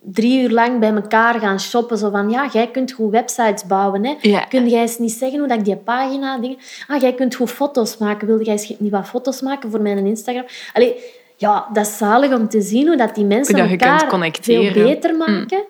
drie 0.00 0.42
uur 0.42 0.50
lang 0.50 0.78
bij 0.80 0.92
elkaar 0.94 1.40
gaan 1.40 1.60
shoppen. 1.60 1.98
Zo 1.98 2.10
van, 2.10 2.30
ja, 2.30 2.48
jij 2.52 2.70
kunt 2.70 2.92
goed 2.92 3.10
websites 3.10 3.66
bouwen. 3.66 4.04
Hè? 4.04 4.14
Ja. 4.20 4.44
Kun 4.44 4.68
jij 4.68 4.80
eens 4.80 4.98
niet 4.98 5.12
zeggen 5.12 5.38
hoe 5.38 5.48
dat 5.48 5.58
ik 5.58 5.64
die 5.64 5.76
pagina... 5.76 6.38
Dingen... 6.38 6.56
Ah, 6.86 7.00
jij 7.00 7.14
kunt 7.14 7.34
goed 7.34 7.50
foto's 7.50 7.96
maken. 7.96 8.26
Wilde 8.26 8.44
jij 8.44 8.52
eens 8.52 8.74
niet 8.78 8.90
wat 8.90 9.08
foto's 9.08 9.40
maken 9.40 9.70
voor 9.70 9.80
mijn 9.80 10.06
Instagram? 10.06 10.44
Allee, 10.72 10.96
ja, 11.36 11.68
dat 11.72 11.86
is 11.86 11.96
zalig 11.96 12.32
om 12.32 12.48
te 12.48 12.60
zien 12.60 12.86
hoe 12.86 12.96
dat 12.96 13.14
die 13.14 13.24
mensen 13.24 13.56
dat 13.56 13.70
elkaar 13.70 14.30
veel 14.40 14.72
beter 14.72 15.10
mm. 15.10 15.18
maken. 15.18 15.64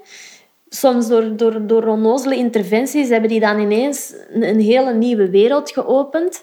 Soms 0.69 1.09
door, 1.09 1.37
door, 1.37 1.67
door 1.67 1.87
onnozele 1.87 2.37
interventies 2.37 3.09
hebben 3.09 3.29
die 3.29 3.41
dan 3.41 3.59
ineens 3.59 4.15
een, 4.33 4.49
een 4.49 4.61
hele 4.61 4.95
nieuwe 4.95 5.31
wereld 5.31 5.71
geopend. 5.71 6.43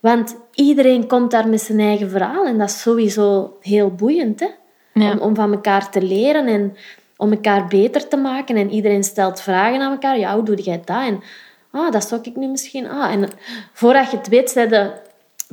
Want 0.00 0.36
iedereen 0.54 1.06
komt 1.06 1.30
daar 1.30 1.48
met 1.48 1.60
zijn 1.60 1.80
eigen 1.80 2.10
verhaal 2.10 2.46
en 2.46 2.58
dat 2.58 2.68
is 2.68 2.80
sowieso 2.80 3.56
heel 3.60 3.90
boeiend. 3.90 4.40
Hè? 4.40 5.10
Om, 5.10 5.18
om 5.18 5.34
van 5.34 5.52
elkaar 5.52 5.90
te 5.90 6.02
leren 6.02 6.46
en 6.46 6.76
om 7.16 7.32
elkaar 7.32 7.66
beter 7.66 8.08
te 8.08 8.16
maken. 8.16 8.56
En 8.56 8.70
iedereen 8.70 9.04
stelt 9.04 9.40
vragen 9.40 9.80
aan 9.80 9.92
elkaar. 9.92 10.18
Ja, 10.18 10.34
hoe 10.34 10.44
doe 10.44 10.56
jij 10.56 10.82
dat? 10.84 11.02
En 11.02 11.22
ah, 11.70 11.92
dat 11.92 12.08
zou 12.08 12.20
ik 12.24 12.36
nu 12.36 12.46
misschien... 12.46 12.88
Ah, 12.88 13.12
en 13.12 13.28
voordat 13.72 14.10
je 14.10 14.16
het 14.16 14.28
weet, 14.28 14.50
zijn 14.50 14.68
we 14.68 14.90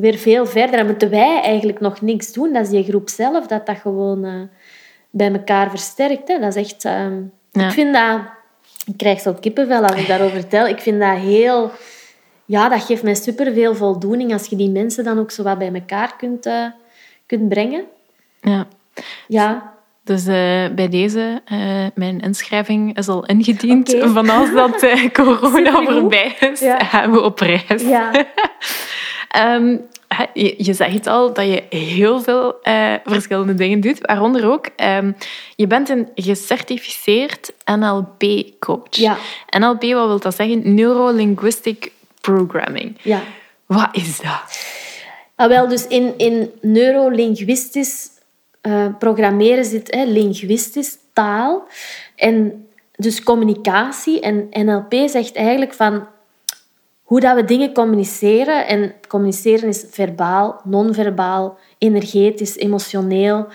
weer 0.02 0.18
veel 0.18 0.46
verder. 0.46 0.80
En 0.80 0.86
moeten 0.86 1.10
wij 1.10 1.42
eigenlijk 1.42 1.80
nog 1.80 2.02
niks 2.02 2.34
doen. 2.34 2.54
Dat 2.54 2.64
is 2.64 2.70
die 2.70 2.84
groep 2.84 3.10
zelf, 3.10 3.48
dat 3.48 3.66
dat 3.66 3.78
gewoon 3.78 4.26
uh, 4.26 4.42
bij 5.10 5.32
elkaar 5.32 5.70
versterkt. 5.70 6.28
Hè. 6.28 6.40
Dat 6.40 6.56
is 6.56 6.72
echt... 6.72 6.86
Uh, 6.86 7.08
ja. 7.52 7.66
Ik 7.66 7.72
vind 7.72 7.94
dat... 7.94 8.20
Ik 8.86 8.98
krijg 8.98 9.20
zo 9.20 9.34
kippenvel 9.34 9.84
als 9.84 10.02
ik 10.02 10.08
daarover 10.08 10.40
vertel. 10.40 10.68
Ik 10.68 10.80
vind 10.80 11.00
dat 11.00 11.18
heel... 11.18 11.72
Ja, 12.46 12.70
dat 12.70 12.84
geeft 12.84 13.04
mij 13.04 13.16
superveel 13.16 13.76
voldoening 13.76 14.34
als 14.34 14.46
je 14.46 14.56
die 14.56 14.70
mensen 14.70 15.04
dan 15.04 15.20
ook 15.20 15.32
zo 15.32 15.44
wat 15.44 15.58
bij 15.58 15.74
elkaar 15.74 16.16
kunt, 16.18 16.46
uh, 16.46 16.66
kunt 17.26 17.50
brengen. 17.50 17.84
Ja. 18.42 18.68
Ja. 19.28 19.74
Dus 20.04 20.28
uh, 20.28 20.34
bij 20.76 20.88
deze, 20.90 21.42
uh, 21.52 21.86
mijn 21.96 22.20
inschrijving 22.20 22.98
is 22.98 23.08
al 23.08 23.26
ingediend. 23.26 23.96
Okay. 23.96 24.10
Vanaf 24.10 24.52
dat 24.52 24.84
uh, 24.84 25.10
corona 25.20 25.84
voorbij 25.84 26.36
is, 26.40 26.60
ja. 26.60 26.80
gaan 26.80 27.12
we 27.12 27.22
op 27.22 27.40
reis. 27.40 27.82
Ja. 27.82 28.12
um, 29.38 29.82
je, 30.34 30.56
je 30.58 30.74
zegt 30.74 31.08
al 31.08 31.34
dat 31.34 31.46
je 31.46 31.64
heel 31.70 32.22
veel 32.22 32.56
verschillende 33.04 33.54
dingen 33.54 33.80
doet, 33.80 34.00
waaronder 34.02 34.52
ook, 34.52 34.70
um, 34.78 35.16
je 35.56 35.68
bent 35.68 35.90
een 35.90 36.08
gecertificeerd 36.16 37.54
NLP-coach. 37.66 38.96
Ja. 38.96 39.18
NLP, 39.60 39.82
wat 39.82 40.08
wil 40.08 40.20
dat 40.20 40.36
zeggen? 40.36 40.76
Neuro-linguistic 40.76 41.92
Programming. 42.22 42.98
Ja. 43.02 43.22
Wat 43.66 43.90
is 43.92 44.20
dat? 44.20 44.66
Ah, 45.36 45.48
wel, 45.48 45.68
dus 45.68 45.88
in, 45.88 46.14
in 46.18 46.52
neurolinguistisch 46.62 48.10
uh, 48.62 48.86
programmeren 49.00 49.66
zit 49.66 49.94
hè, 49.94 50.04
linguistisch, 50.04 50.98
taal. 51.14 51.68
En 52.16 52.68
dus 52.96 53.24
communicatie. 53.24 54.20
En 54.20 54.48
NLP 54.52 54.94
zegt 55.10 55.36
eigenlijk 55.36 55.74
van 55.74 56.08
hoe 57.12 57.20
dat 57.20 57.36
we 57.36 57.44
dingen 57.44 57.74
communiceren. 57.74 58.68
En 58.68 58.94
communiceren 59.08 59.70
is 59.70 59.86
verbaal, 59.90 60.62
non-verbaal, 60.64 61.58
energetisch, 61.78 62.58
emotioneel. 62.58 63.48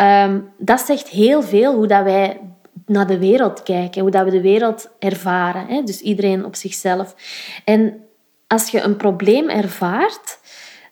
Um, 0.00 0.52
dat 0.58 0.80
zegt 0.80 1.08
heel 1.08 1.42
veel 1.42 1.74
hoe 1.74 1.86
dat 1.86 2.02
wij 2.02 2.40
naar 2.86 3.06
de 3.06 3.18
wereld 3.18 3.62
kijken, 3.62 4.00
hoe 4.00 4.10
dat 4.10 4.24
we 4.24 4.30
de 4.30 4.40
wereld 4.40 4.90
ervaren. 4.98 5.66
Hè? 5.66 5.82
Dus 5.82 6.00
iedereen 6.00 6.44
op 6.44 6.54
zichzelf. 6.54 7.14
En 7.64 8.04
als 8.46 8.68
je 8.68 8.80
een 8.80 8.96
probleem 8.96 9.48
ervaart, 9.48 10.38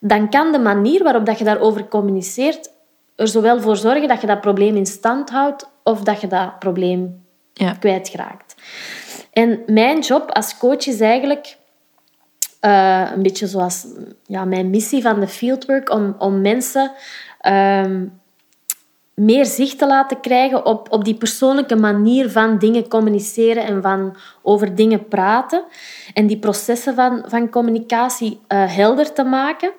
dan 0.00 0.30
kan 0.30 0.52
de 0.52 0.58
manier 0.58 1.02
waarop 1.02 1.26
dat 1.26 1.38
je 1.38 1.44
daarover 1.44 1.88
communiceert 1.88 2.70
er 3.16 3.28
zowel 3.28 3.60
voor 3.60 3.76
zorgen 3.76 4.08
dat 4.08 4.20
je 4.20 4.26
dat 4.26 4.40
probleem 4.40 4.76
in 4.76 4.86
stand 4.86 5.30
houdt 5.30 5.70
of 5.82 6.00
dat 6.00 6.20
je 6.20 6.26
dat 6.26 6.58
probleem 6.58 7.24
ja. 7.52 7.72
kwijtraakt. 7.72 8.54
En 9.32 9.62
mijn 9.66 10.00
job 10.00 10.30
als 10.30 10.58
coach 10.58 10.86
is 10.86 11.00
eigenlijk 11.00 11.56
uh, 12.64 13.10
een 13.14 13.22
beetje 13.22 13.46
zoals 13.46 13.86
ja, 14.26 14.44
mijn 14.44 14.70
missie 14.70 15.02
van 15.02 15.20
de 15.20 15.28
fieldwork 15.28 15.90
om, 15.90 16.14
om 16.18 16.40
mensen 16.40 16.92
um, 17.46 18.20
meer 19.14 19.46
zicht 19.46 19.78
te 19.78 19.86
laten 19.86 20.20
krijgen 20.20 20.66
op, 20.66 20.92
op 20.92 21.04
die 21.04 21.14
persoonlijke 21.14 21.76
manier 21.76 22.30
van 22.30 22.58
dingen 22.58 22.88
communiceren 22.88 23.64
en 23.64 23.82
van 23.82 24.16
over 24.42 24.74
dingen 24.74 25.08
praten. 25.08 25.64
En 26.12 26.26
die 26.26 26.38
processen 26.38 26.94
van, 26.94 27.24
van 27.26 27.50
communicatie 27.50 28.40
uh, 28.48 28.74
helder 28.76 29.12
te 29.12 29.24
maken. 29.24 29.72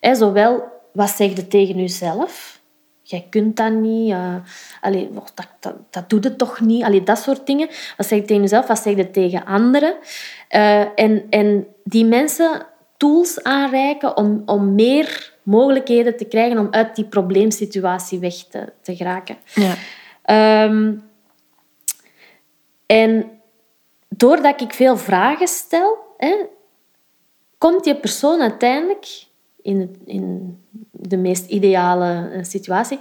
He, 0.00 0.14
zowel 0.14 0.62
wat 0.92 1.10
zeg 1.10 1.36
je 1.36 1.48
tegen 1.48 1.76
jezelf? 1.76 2.61
Jij 3.02 3.26
kunt 3.30 3.56
dat 3.56 3.72
niet. 3.72 4.10
Uh, 4.10 4.34
allee, 4.80 5.10
dat, 5.12 5.48
dat, 5.60 5.74
dat 5.90 6.10
doet 6.10 6.24
het 6.24 6.38
toch 6.38 6.60
niet? 6.60 6.82
Allee, 6.82 7.02
dat 7.02 7.18
soort 7.18 7.46
dingen. 7.46 7.68
Wat 7.96 8.06
zeg 8.06 8.18
je 8.18 8.24
tegen 8.24 8.42
jezelf? 8.42 8.66
Wat 8.66 8.78
zeg 8.78 8.96
je 8.96 9.10
tegen 9.10 9.44
anderen? 9.44 9.94
Uh, 10.50 10.98
en, 10.98 11.26
en 11.30 11.66
die 11.84 12.04
mensen 12.04 12.66
tools 12.96 13.42
aanreiken 13.42 14.16
om, 14.16 14.42
om 14.46 14.74
meer 14.74 15.32
mogelijkheden 15.42 16.16
te 16.16 16.24
krijgen 16.24 16.58
om 16.58 16.68
uit 16.70 16.96
die 16.96 17.04
probleemsituatie 17.04 18.18
weg 18.18 18.34
te, 18.34 18.72
te 18.82 18.96
geraken. 18.96 19.36
Ja. 19.54 20.64
Um, 20.64 21.10
en 22.86 23.30
doordat 24.08 24.60
ik 24.60 24.72
veel 24.72 24.96
vragen 24.96 25.48
stel, 25.48 25.98
hè, 26.16 26.34
komt 27.58 27.84
die 27.84 27.96
persoon 27.96 28.40
uiteindelijk 28.40 29.26
in, 29.62 30.02
in 30.04 30.56
de 31.08 31.16
meest 31.16 31.46
ideale 31.46 32.28
eh, 32.32 32.42
situatie 32.42 32.98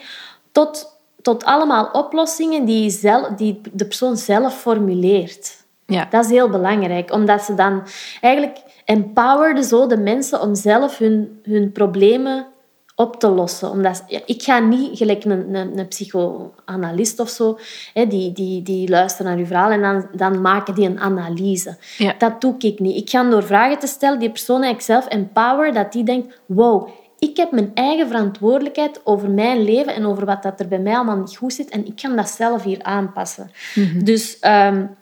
tot, 0.51 0.97
tot 1.21 1.43
allemaal 1.43 1.89
oplossingen 1.91 2.65
die, 2.65 2.89
zelf, 2.89 3.27
die 3.27 3.61
de 3.73 3.85
persoon 3.85 4.17
zelf 4.17 4.59
formuleert. 4.59 5.59
Ja. 5.85 6.07
Dat 6.09 6.25
is 6.25 6.31
heel 6.31 6.49
belangrijk, 6.49 7.13
omdat 7.13 7.41
ze 7.41 7.53
dan 7.53 7.83
eigenlijk 8.21 8.57
empowerde 8.85 9.63
zo 9.63 9.87
de 9.87 9.97
mensen 9.97 10.41
om 10.41 10.55
zelf 10.55 10.97
hun, 10.97 11.39
hun 11.43 11.71
problemen 11.71 12.47
op 12.95 13.19
te 13.19 13.29
lossen. 13.29 13.69
Omdat, 13.69 14.03
ja, 14.07 14.19
ik 14.25 14.43
ga 14.43 14.59
niet 14.59 14.97
gelijk 14.97 15.23
een, 15.23 15.55
een, 15.55 15.79
een 15.79 15.87
psychoanalist 15.87 17.19
of 17.19 17.29
zo, 17.29 17.57
hè, 17.93 18.07
die, 18.07 18.31
die, 18.31 18.61
die 18.61 18.89
luistert 18.89 19.27
naar 19.27 19.37
uw 19.37 19.45
verhaal 19.45 19.69
en 19.69 19.81
dan, 19.81 20.07
dan 20.15 20.41
maken 20.41 20.75
die 20.75 20.85
een 20.85 20.99
analyse. 20.99 21.77
Ja. 21.97 22.15
Dat 22.17 22.41
doe 22.41 22.55
ik 22.57 22.79
niet. 22.79 22.97
Ik 22.97 23.09
ga 23.09 23.29
door 23.29 23.43
vragen 23.43 23.79
te 23.79 23.87
stellen 23.87 24.19
die 24.19 24.29
persoon 24.29 24.63
eigenlijk 24.63 24.85
zelf 24.85 25.07
empower, 25.07 25.73
dat 25.73 25.91
die 25.91 26.03
denkt, 26.03 26.39
wow, 26.45 26.89
ik 27.29 27.37
heb 27.37 27.51
mijn 27.51 27.71
eigen 27.73 28.07
verantwoordelijkheid 28.07 29.01
over 29.03 29.29
mijn 29.29 29.61
leven 29.63 29.95
en 29.95 30.05
over 30.05 30.25
wat 30.25 30.43
dat 30.43 30.59
er 30.59 30.67
bij 30.67 30.79
mij 30.79 30.95
allemaal 30.95 31.17
niet 31.17 31.37
goed 31.37 31.53
zit 31.53 31.69
en 31.69 31.85
ik 31.85 31.95
kan 31.95 32.15
dat 32.15 32.29
zelf 32.29 32.63
hier 32.63 32.83
aanpassen. 32.83 33.51
Mhm. 33.75 34.03
Dus 34.03 34.37
um, 34.41 34.95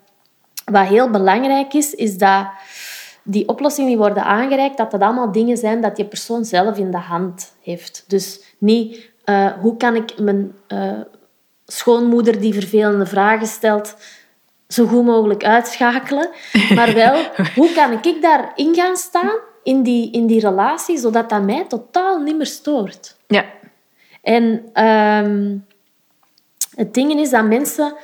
wat 0.64 0.86
heel 0.86 1.10
belangrijk 1.10 1.74
is, 1.74 1.94
is 1.94 2.18
dat 2.18 2.46
die 3.22 3.48
oplossingen 3.48 3.90
die 3.90 3.98
worden 3.98 4.24
aangereikt, 4.24 4.76
dat 4.76 4.90
dat 4.90 5.00
allemaal 5.00 5.32
dingen 5.32 5.56
zijn 5.56 5.80
dat 5.80 5.96
die 5.96 6.04
persoon 6.04 6.44
zelf 6.44 6.78
in 6.78 6.90
de 6.90 6.98
hand 6.98 7.52
heeft. 7.62 8.04
Dus 8.06 8.40
niet 8.58 9.10
uh, 9.24 9.52
hoe 9.52 9.76
kan 9.76 9.94
ik 9.94 10.18
mijn 10.18 10.52
uh, 10.68 11.00
schoonmoeder 11.66 12.40
die 12.40 12.54
vervelende 12.54 13.06
vragen 13.06 13.46
stelt 13.46 13.96
zo 14.68 14.86
goed 14.86 15.04
mogelijk 15.04 15.44
uitschakelen, 15.44 16.30
maar 16.76 16.94
wel 16.94 17.24
hoe 17.54 17.72
kan 17.72 17.92
ik 18.02 18.22
daarin 18.22 18.74
gaan 18.74 18.96
staan 18.96 19.48
in 19.62 19.82
die, 19.82 20.12
in 20.12 20.26
die 20.26 20.40
relatie, 20.40 20.98
zodat 20.98 21.28
dat 21.28 21.42
mij 21.42 21.64
totaal 21.68 22.18
niet 22.18 22.36
meer 22.36 22.46
stoort. 22.46 23.16
Ja. 23.26 23.44
En 24.22 24.42
um, 24.84 25.66
het 26.74 26.94
ding 26.94 27.12
is 27.12 27.30
dat 27.30 27.44
mensen 27.44 27.94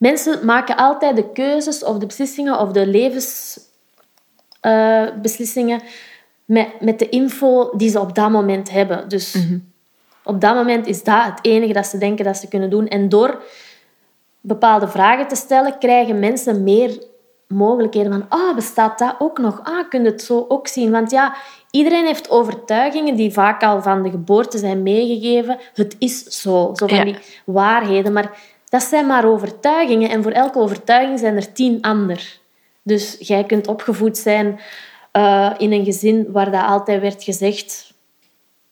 Mensen 0.00 0.46
maken 0.46 0.76
altijd 0.76 1.16
de 1.16 1.32
keuzes 1.32 1.84
of 1.84 1.98
de 1.98 2.06
beslissingen 2.06 2.58
of 2.58 2.72
de 2.72 2.86
levensbeslissingen 2.86 5.80
uh, 5.82 5.88
met, 6.44 6.80
met 6.80 6.98
de 6.98 7.08
info 7.08 7.76
die 7.76 7.90
ze 7.90 8.00
op 8.00 8.14
dat 8.14 8.30
moment 8.30 8.70
hebben. 8.70 9.08
Dus 9.08 9.34
Mhm. 9.34 9.58
op 10.24 10.40
dat 10.40 10.54
moment 10.54 10.86
is 10.86 11.02
dat 11.02 11.24
het 11.24 11.38
enige 11.42 11.72
dat 11.72 11.86
ze 11.86 11.98
denken 11.98 12.24
dat 12.24 12.36
ze 12.36 12.48
kunnen 12.48 12.70
doen. 12.70 12.88
En 12.88 13.08
door 13.08 13.42
bepaalde 14.40 14.88
vragen 14.88 15.28
te 15.28 15.36
stellen, 15.36 15.78
krijgen 15.78 16.18
mensen 16.18 16.62
meer 16.62 17.02
mogelijkheden 17.50 18.12
van 18.12 18.26
ah, 18.28 18.54
bestaat 18.54 18.98
dat 18.98 19.14
ook 19.18 19.38
nog? 19.38 19.60
Ah, 19.62 19.88
kun 19.88 20.02
je 20.02 20.10
het 20.10 20.22
zo 20.22 20.44
ook 20.48 20.68
zien? 20.68 20.90
Want 20.90 21.10
ja, 21.10 21.34
iedereen 21.70 22.04
heeft 22.06 22.30
overtuigingen 22.30 23.14
die 23.16 23.32
vaak 23.32 23.62
al 23.62 23.82
van 23.82 24.02
de 24.02 24.10
geboorte 24.10 24.58
zijn 24.58 24.82
meegegeven. 24.82 25.58
Het 25.74 25.96
is 25.98 26.24
zo, 26.24 26.70
zo 26.74 26.86
van 26.86 26.96
Ja. 26.96 27.04
die 27.04 27.16
waarheden. 27.44 28.12
Maar 28.12 28.38
dat 28.68 28.82
zijn 28.82 29.06
maar 29.06 29.24
overtuigingen 29.28 30.10
en 30.10 30.22
voor 30.22 30.32
elke 30.32 30.58
overtuiging 30.58 31.18
zijn 31.18 31.36
er 31.36 31.52
tien 31.52 31.82
ander. 31.82 32.38
Dus 32.82 33.16
jij 33.18 33.44
kunt 33.44 33.66
opgevoed 33.66 34.18
zijn 34.18 34.60
eh, 35.12 35.50
in 35.58 35.72
een 35.72 35.84
gezin 35.84 36.26
waar 36.32 36.50
dat 36.50 36.64
altijd 36.66 37.00
werd 37.00 37.22
gezegd, 37.22 37.94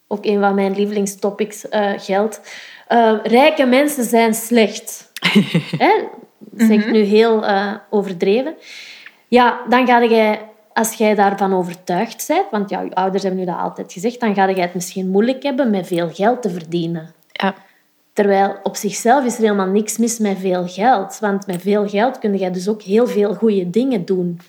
ook 0.09 0.24
een 0.24 0.41
van 0.41 0.55
mijn 0.55 0.74
lievelingstopics 0.74 1.68
eh 1.68 1.93
geld, 1.97 2.41
eh, 2.89 3.14
rijke 3.22 3.66
mensen 3.66 4.05
zijn 4.05 4.35
slecht. 4.35 5.12
Hè? 5.85 5.91
Dat 6.39 6.66
zeg 6.66 6.86
ik 6.86 6.93
nu 6.93 7.01
heel 7.01 7.47
eh, 7.47 7.74
overdreven. 7.91 8.55
Ja, 9.28 9.61
dan 9.68 9.86
ga 9.86 10.05
jij, 10.05 10.41
als 10.72 10.93
jij 10.95 11.14
daarvan 11.14 11.55
overtuigd 11.55 12.24
bent, 12.28 12.51
want 12.51 12.70
ja, 12.70 12.80
je 12.80 12.95
ouders 12.95 13.22
hebben 13.22 13.41
nu 13.41 13.47
dat 13.47 13.59
altijd 13.59 13.93
gezegd, 13.93 14.20
dan 14.20 14.34
ga 14.34 14.51
jij 14.51 14.62
het 14.62 14.74
misschien 14.74 15.09
moeilijk 15.09 15.43
hebben 15.43 15.70
met 15.70 15.86
veel 15.86 16.11
geld 16.11 16.43
te 16.43 16.51
verdienen. 16.51 17.14
Ja. 17.32 17.55
Terwijl 18.12 18.57
op 18.62 18.76
zichzelf 18.76 19.24
is 19.24 19.36
er 19.36 19.43
helemaal 19.43 19.66
niks 19.66 19.99
mis 19.99 20.18
met 20.18 20.39
veel 20.39 20.68
geld. 20.68 21.18
Want 21.18 21.47
met 21.47 21.62
veel 21.62 21.89
geld 21.89 22.18
kun 22.18 22.39
je 22.39 22.51
dus 22.51 22.68
ook 22.68 22.82
heel 22.82 23.07
veel 23.07 23.34
goede 23.34 23.70
dingen 23.70 24.05
doen. 24.05 24.41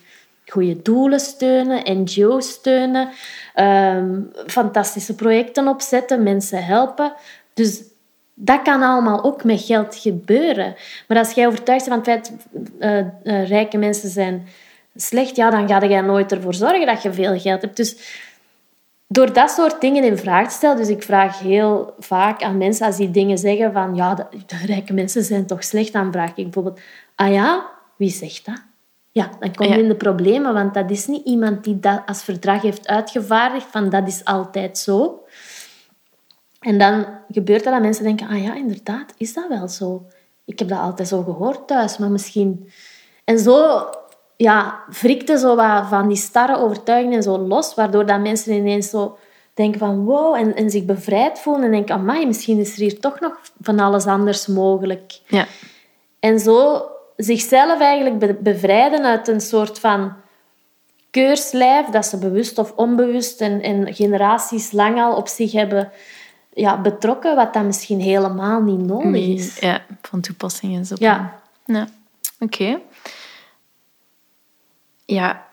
Goede 0.46 0.82
doelen 0.82 1.20
steunen, 1.20 2.02
NGO's 2.02 2.50
steunen, 2.50 3.10
ehm, 3.54 4.22
fantastische 4.48 5.16
projecten 5.16 5.68
opzetten, 5.68 6.24
mensen 6.24 6.66
helpen. 6.66 7.14
Dus 7.54 7.84
dat 8.42 8.62
kan 8.62 8.82
allemaal 8.82 9.24
ook 9.24 9.44
met 9.44 9.62
geld 9.62 9.96
gebeuren. 9.96 10.76
Maar 11.08 11.18
als 11.18 11.32
jij 11.32 11.48
overtuigd 11.48 11.90
bent 11.90 12.06
van 12.06 12.14
het 12.14 12.32
feit 12.80 13.14
dat 13.24 13.48
rijke 13.48 13.78
mensen 13.78 14.10
zijn 14.10 14.48
slecht, 14.96 15.36
ja, 15.36 15.50
dan 15.50 15.68
ga 15.68 15.86
jij 15.86 16.02
nooit 16.02 16.32
ervoor 16.32 16.54
zorgen 16.54 16.86
dat 16.86 17.02
je 17.02 17.14
veel 17.14 17.40
geld 17.40 17.62
hebt. 17.62 17.78
Dus 17.78 17.98
door 19.08 19.34
dat 19.34 19.50
soort 19.50 19.82
dingen 19.82 20.04
in 20.04 20.18
vraag 20.18 20.48
te 20.48 20.54
stellen, 20.54 20.78
dus 20.78 20.88
ik 20.88 21.04
vraag 21.04 21.40
heel 21.40 21.94
vaak 22.00 22.44
aan 22.44 22.58
mensen 22.58 22.86
als 22.86 22.98
die 22.98 23.12
dingen 23.12 23.38
zeggen 23.38 23.74
van 23.74 23.96
ja, 23.96 24.16
de, 24.16 24.26
de 24.46 24.66
rijke 24.66 24.94
mensen 24.94 25.24
zijn 25.24 25.46
toch 25.46 25.64
slecht, 25.64 25.94
dan 25.94 26.12
vraag 26.12 26.30
ik 26.30 26.36
bijvoorbeeld, 26.36 26.80
ah 27.16 27.34
ja, 27.34 27.66
wie 27.96 28.10
zegt 28.12 28.46
dat? 28.46 28.68
ja, 29.12 29.30
dan 29.40 29.56
kom 29.56 29.68
je 29.68 29.82
in 29.82 29.88
de 29.88 29.96
problemen. 29.96 30.54
Want 30.54 30.74
dat 30.74 30.92
is 30.92 31.08
niet 31.08 31.26
iemand 31.26 31.64
die 31.64 31.80
dat 31.80 32.02
als 32.06 32.24
verdrag 32.24 32.62
heeft 32.62 32.88
uitgevaardigd 32.88 33.68
van 33.72 33.90
dat 33.90 34.08
is 34.08 34.26
altijd 34.26 34.78
zo. 34.78 35.24
En 36.60 36.78
dan 36.78 37.06
gebeurt 37.32 37.64
dat 37.64 37.74
dat 37.74 37.82
mensen 37.82 38.04
denken, 38.04 38.28
ah 38.28 38.44
ja, 38.44 38.56
inderdaad, 38.56 39.14
is 39.18 39.34
dat 39.34 39.48
wel 39.50 39.68
zo? 39.68 40.06
Ik 40.46 40.60
heb 40.60 40.68
dat 40.68 40.80
altijd 40.80 41.08
zo 41.08 41.24
gehoord 41.24 41.68
thuis, 41.68 41.98
maar 41.98 42.12
misschien... 42.12 42.70
En 43.24 43.40
zo 43.40 43.88
ja, 44.36 44.80
wrikte 45.02 45.38
zo 45.38 45.56
wat 45.56 45.88
van 45.88 46.08
die 46.08 46.18
starre 46.18 46.58
overtuigingen 46.58 47.24
zo 47.24 47.38
los, 47.38 47.76
waardoor 47.76 48.06
dat 48.06 48.20
mensen 48.20 48.54
ineens 48.54 48.90
zo 48.90 49.18
denken 49.54 49.80
van 49.80 50.06
wow, 50.06 50.36
en, 50.36 50.56
en 50.56 50.70
zich 50.70 50.86
bevrijd 50.86 51.40
voelen 51.40 51.64
en 51.64 51.72
denken, 51.72 51.96
amai, 51.96 52.26
misschien 52.26 52.60
is 52.60 52.74
er 52.74 52.80
hier 52.80 53.00
toch 53.00 53.20
nog 53.20 53.40
van 53.62 53.80
alles 53.80 54.06
anders 54.06 54.48
mogelijk. 54.48 55.20
Ja. 55.28 55.46
En 56.20 56.40
zo 56.40 56.82
zichzelf 57.16 57.80
eigenlijk 57.80 58.44
bevrijden 58.44 59.06
uit 59.06 59.28
een 59.28 59.42
soort 59.42 59.80
van 59.80 60.14
keurslijf 61.12 61.86
dat 61.86 62.06
ze 62.06 62.18
bewust 62.18 62.58
of 62.58 62.74
onbewust 62.76 63.42
en, 63.42 63.62
en 63.62 63.94
generaties 63.94 64.72
lang 64.72 65.02
al 65.02 65.16
op 65.16 65.28
zich 65.28 65.52
hebben 65.52 65.92
ja, 66.60 66.82
betrokken, 66.82 67.36
wat 67.36 67.54
dan 67.54 67.66
misschien 67.66 68.00
helemaal 68.00 68.62
niet 68.62 68.86
nodig 68.86 69.22
is. 69.22 69.60
Ja, 69.60 69.82
van 70.02 70.22
toepassing 70.22 70.80
is 70.80 70.92
op. 70.92 70.98
Ja. 70.98 71.40
ja. 71.66 71.88
Oké. 72.40 72.80
Ja, 75.06 75.48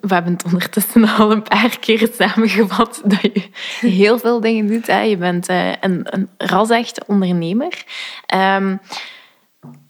we 0.00 0.14
hebben 0.14 0.32
het 0.32 0.44
ondertussen 0.44 1.08
al 1.08 1.30
een 1.30 1.42
paar 1.42 1.78
keer 1.78 2.10
samengevat 2.18 3.00
dat 3.04 3.20
je 3.20 3.48
heel 3.80 4.18
veel 4.18 4.40
dingen 4.40 4.66
doet. 4.66 4.86
Hè. 4.86 5.00
Je 5.00 5.16
bent 5.16 5.50
uh, 5.50 5.72
een, 5.80 6.00
een 6.04 6.28
ras-echte 6.36 7.02
ondernemer. 7.06 7.84
Um, 8.34 8.80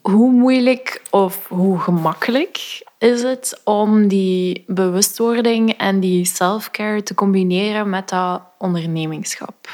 hoe 0.00 0.30
moeilijk 0.30 1.02
of 1.10 1.48
hoe 1.48 1.78
gemakkelijk 1.78 2.82
is 3.00 3.22
het 3.22 3.60
om 3.64 4.08
die 4.08 4.64
bewustwording 4.66 5.72
en 5.72 6.00
die 6.00 6.24
self-care 6.24 7.02
te 7.02 7.14
combineren 7.14 7.90
met 7.90 8.08
dat 8.08 8.42
ondernemingschap? 8.58 9.68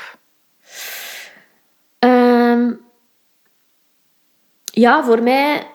Ehm, 1.99 2.73
ja, 4.65 5.05
voor 5.05 5.23
mij 5.23 5.67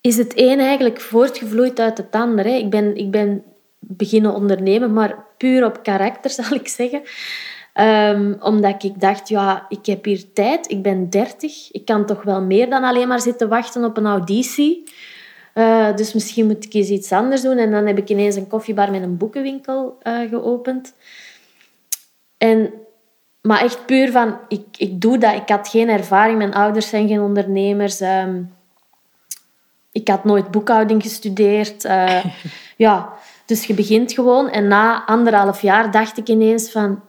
is 0.00 0.16
het 0.16 0.32
een 0.36 0.58
eigenlijk 0.58 1.00
voortgevloeid 1.00 1.80
uit 1.80 1.98
het 1.98 2.10
ander. 2.10 2.46
Ik 2.46 2.70
ben, 2.70 2.96
ik 2.96 3.10
ben 3.10 3.44
beginnen 3.78 4.34
ondernemen, 4.34 4.92
maar 4.92 5.24
puur 5.36 5.64
op 5.64 5.82
karakter, 5.82 6.30
zal 6.40 6.52
ik 6.52 6.68
zeggen. 6.68 7.02
Um, 7.74 8.36
omdat 8.40 8.84
ik 8.84 9.00
dacht, 9.00 9.28
ja, 9.28 9.66
ik 9.68 9.86
heb 9.86 10.04
hier 10.04 10.32
tijd, 10.32 10.70
ik 10.70 10.82
ben 10.82 11.10
30. 11.10 11.72
Ik 11.72 11.84
kan 11.84 12.06
toch 12.06 12.22
wel 12.22 12.42
meer 12.42 12.70
dan 12.70 12.84
alleen 12.84 13.08
maar 13.08 13.20
zitten 13.20 13.48
wachten 13.48 13.84
op 13.84 13.96
een 13.96 14.06
auditie. 14.06 14.82
Uh, 15.54 15.96
dus 15.96 16.12
misschien 16.12 16.46
moet 16.46 16.64
ik 16.64 16.74
eens 16.74 16.88
iets 16.88 17.12
anders 17.12 17.42
doen. 17.42 17.56
En 17.58 17.70
dan 17.70 17.86
heb 17.86 17.98
ik 17.98 18.08
ineens 18.08 18.36
een 18.36 18.46
koffiebar 18.46 18.90
met 18.90 19.02
een 19.02 19.16
boekenwinkel 19.16 19.98
uh, 20.02 20.28
geopend. 20.28 20.94
En, 22.38 22.72
maar 23.40 23.60
echt 23.60 23.86
puur 23.86 24.10
van, 24.10 24.38
ik, 24.48 24.64
ik 24.76 25.00
doe 25.00 25.18
dat. 25.18 25.34
Ik 25.34 25.48
had 25.48 25.68
geen 25.68 25.88
ervaring. 25.88 26.38
Mijn 26.38 26.54
ouders 26.54 26.88
zijn 26.88 27.08
geen 27.08 27.20
ondernemers. 27.20 28.00
Um, 28.00 28.54
ik 29.92 30.08
had 30.08 30.24
nooit 30.24 30.50
boekhouding 30.50 31.02
gestudeerd. 31.02 31.84
Uh, 31.84 32.24
ja, 32.76 33.12
dus 33.46 33.64
je 33.64 33.74
begint 33.74 34.12
gewoon. 34.12 34.50
En 34.50 34.68
na 34.68 35.04
anderhalf 35.04 35.62
jaar 35.62 35.90
dacht 35.90 36.18
ik 36.18 36.28
ineens 36.28 36.70
van... 36.70 37.02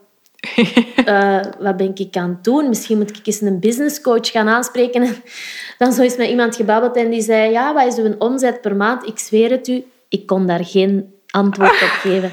uh, 1.05 1.39
wat 1.65 1.77
ben 1.77 1.91
ik 1.95 2.15
aan 2.15 2.29
het 2.29 2.43
doen? 2.43 2.69
Misschien 2.69 2.97
moet 2.97 3.17
ik 3.17 3.27
eens 3.27 3.41
een 3.41 3.59
businesscoach 3.59 4.31
gaan 4.31 4.47
aanspreken. 4.47 5.01
En 5.01 5.15
dan 5.77 5.91
zo 5.93 6.01
is 6.01 6.17
met 6.17 6.27
iemand 6.27 6.55
gebabbeld 6.55 6.95
en 6.95 7.09
die 7.09 7.21
zei... 7.21 7.51
Ja, 7.51 7.73
wat 7.73 7.85
is 7.85 7.97
uw 7.97 8.15
omzet 8.17 8.61
per 8.61 8.75
maand? 8.75 9.07
Ik 9.07 9.19
zweer 9.19 9.49
het 9.49 9.67
u, 9.67 9.85
ik 10.09 10.25
kon 10.25 10.47
daar 10.47 10.65
geen 10.65 11.13
antwoord 11.29 11.81
op 11.81 11.97
geven. 12.11 12.31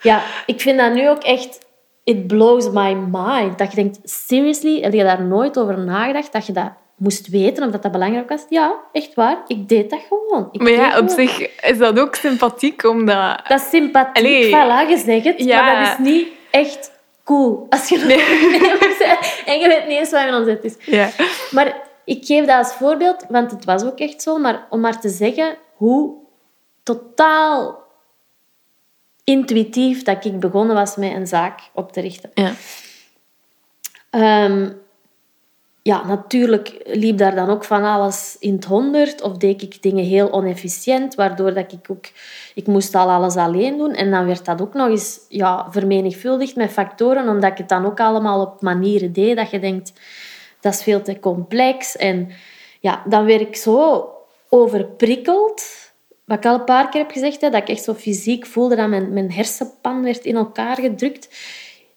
Ja, 0.00 0.22
ik 0.46 0.60
vind 0.60 0.78
dat 0.78 0.92
nu 0.92 1.08
ook 1.08 1.22
echt... 1.22 1.58
It 2.04 2.26
blows 2.26 2.70
my 2.70 2.96
mind. 3.10 3.58
Dat 3.58 3.70
je 3.70 3.76
denkt, 3.76 3.98
seriously? 4.02 4.80
Heb 4.80 4.92
je 4.92 5.02
daar 5.02 5.22
nooit 5.22 5.58
over 5.58 5.78
nagedacht? 5.78 6.32
Dat 6.32 6.46
je 6.46 6.52
dat 6.52 6.72
moest 6.96 7.28
weten 7.28 7.64
of 7.64 7.70
dat, 7.70 7.82
dat 7.82 7.92
belangrijk 7.92 8.28
was. 8.28 8.44
Ja, 8.48 8.74
echt 8.92 9.14
waar. 9.14 9.38
Ik 9.46 9.68
deed 9.68 9.90
dat 9.90 10.00
gewoon. 10.08 10.48
Ik 10.52 10.60
maar 10.60 10.70
ja, 10.70 10.98
op 10.98 11.08
zich 11.08 11.60
is 11.62 11.78
dat 11.78 11.98
ook 11.98 12.14
sympathiek, 12.14 12.84
omdat... 12.84 13.40
Dat 13.48 13.60
is 13.60 13.68
sympathiek, 13.68 14.24
Allee, 14.24 14.46
voilà, 14.48 14.90
je 14.90 15.02
zegt 15.04 15.24
het. 15.24 15.44
Ja. 15.44 15.64
Maar 15.64 15.84
dat 15.84 15.98
is 15.98 16.12
niet 16.12 16.28
echt 16.50 16.90
cool. 17.24 17.66
Als 17.68 17.88
je 17.88 17.98
nee. 17.98 18.18
en 19.54 19.58
je 19.58 19.68
weet 19.68 19.86
niet 19.86 19.98
eens 19.98 20.10
wat 20.10 20.22
je 20.22 20.36
omzet 20.36 20.64
is. 20.64 20.74
Ja. 20.86 21.10
Maar 21.50 21.88
ik 22.04 22.24
geef 22.24 22.46
dat 22.46 22.64
als 22.64 22.74
voorbeeld, 22.74 23.24
want 23.28 23.50
het 23.50 23.64
was 23.64 23.84
ook 23.84 23.98
echt 23.98 24.22
zo. 24.22 24.38
Maar 24.38 24.66
om 24.70 24.80
maar 24.80 25.00
te 25.00 25.08
zeggen 25.08 25.56
hoe 25.74 26.14
totaal 26.82 27.82
intuïtief 29.24 30.02
dat 30.02 30.24
ik 30.24 30.40
begonnen 30.40 30.76
was 30.76 30.96
met 30.96 31.12
een 31.12 31.26
zaak 31.26 31.60
op 31.74 31.92
te 31.92 32.00
richten. 32.00 32.30
Ja. 32.34 32.52
Um, 34.44 34.80
ja, 35.82 36.06
natuurlijk 36.06 36.80
liep 36.84 37.18
daar 37.18 37.34
dan 37.34 37.48
ook 37.48 37.64
van 37.64 37.84
alles 37.84 38.36
in 38.38 38.54
het 38.54 38.64
honderd. 38.64 39.22
Of 39.22 39.36
deed 39.36 39.62
ik 39.62 39.82
dingen 39.82 40.04
heel 40.04 40.32
onefficiënt, 40.32 41.14
waardoor 41.14 41.54
dat 41.54 41.72
ik 41.72 41.90
ook... 41.90 42.04
Ik 42.54 42.66
moest 42.66 42.94
al 42.94 43.10
alles 43.10 43.36
alleen 43.36 43.76
doen. 43.76 43.94
En 43.94 44.10
dan 44.10 44.26
werd 44.26 44.44
dat 44.44 44.60
ook 44.60 44.74
nog 44.74 44.88
eens 44.88 45.20
ja, 45.28 45.66
vermenigvuldigd 45.70 46.56
met 46.56 46.70
factoren, 46.70 47.28
omdat 47.28 47.50
ik 47.50 47.58
het 47.58 47.68
dan 47.68 47.86
ook 47.86 48.00
allemaal 48.00 48.40
op 48.40 48.62
manieren 48.62 49.12
deed 49.12 49.36
dat 49.36 49.50
je 49.50 49.58
denkt, 49.58 49.92
dat 50.60 50.74
is 50.74 50.82
veel 50.82 51.02
te 51.02 51.20
complex. 51.20 51.96
En 51.96 52.30
ja, 52.80 53.02
dan 53.08 53.24
werd 53.24 53.40
ik 53.40 53.56
zo 53.56 54.08
overprikkeld, 54.48 55.62
wat 56.24 56.38
ik 56.38 56.46
al 56.46 56.54
een 56.54 56.64
paar 56.64 56.88
keer 56.88 57.00
heb 57.00 57.10
gezegd, 57.10 57.40
hè, 57.40 57.50
dat 57.50 57.62
ik 57.62 57.68
echt 57.68 57.84
zo 57.84 57.94
fysiek 57.94 58.46
voelde 58.46 58.76
dat 58.76 58.88
mijn, 58.88 59.12
mijn 59.12 59.32
hersenpan 59.32 60.02
werd 60.02 60.24
in 60.24 60.36
elkaar 60.36 60.76
gedrukt 60.76 61.28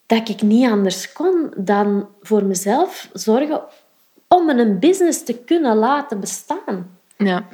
dat 0.06 0.30
ik 0.30 0.42
niet 0.42 0.70
anders 0.70 1.14
kon 1.14 1.54
dan 1.58 2.08
voor 2.22 2.44
mezelf 2.44 3.10
zorgen 3.14 3.62
om 4.28 4.50
een 4.50 4.80
business 4.80 5.24
te 5.24 5.38
kunnen 5.38 5.76
laten 5.76 6.20
bestaan. 6.20 6.98
Ja. 7.18 7.46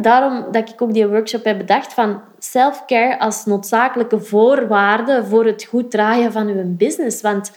daarom 0.00 0.52
dat 0.52 0.70
ik 0.70 0.82
ook 0.82 0.92
die 0.92 1.06
workshop 1.06 1.44
heb 1.44 1.58
bedacht 1.58 1.92
van 1.92 2.20
self-care 2.38 3.18
als 3.18 3.44
noodzakelijke 3.44 4.20
voorwaarde 4.20 5.24
voor 5.24 5.44
het 5.44 5.64
goed 5.64 5.90
draaien 5.90 6.32
van 6.32 6.48
uw 6.48 6.76
business. 6.76 7.20
Want 7.20 7.52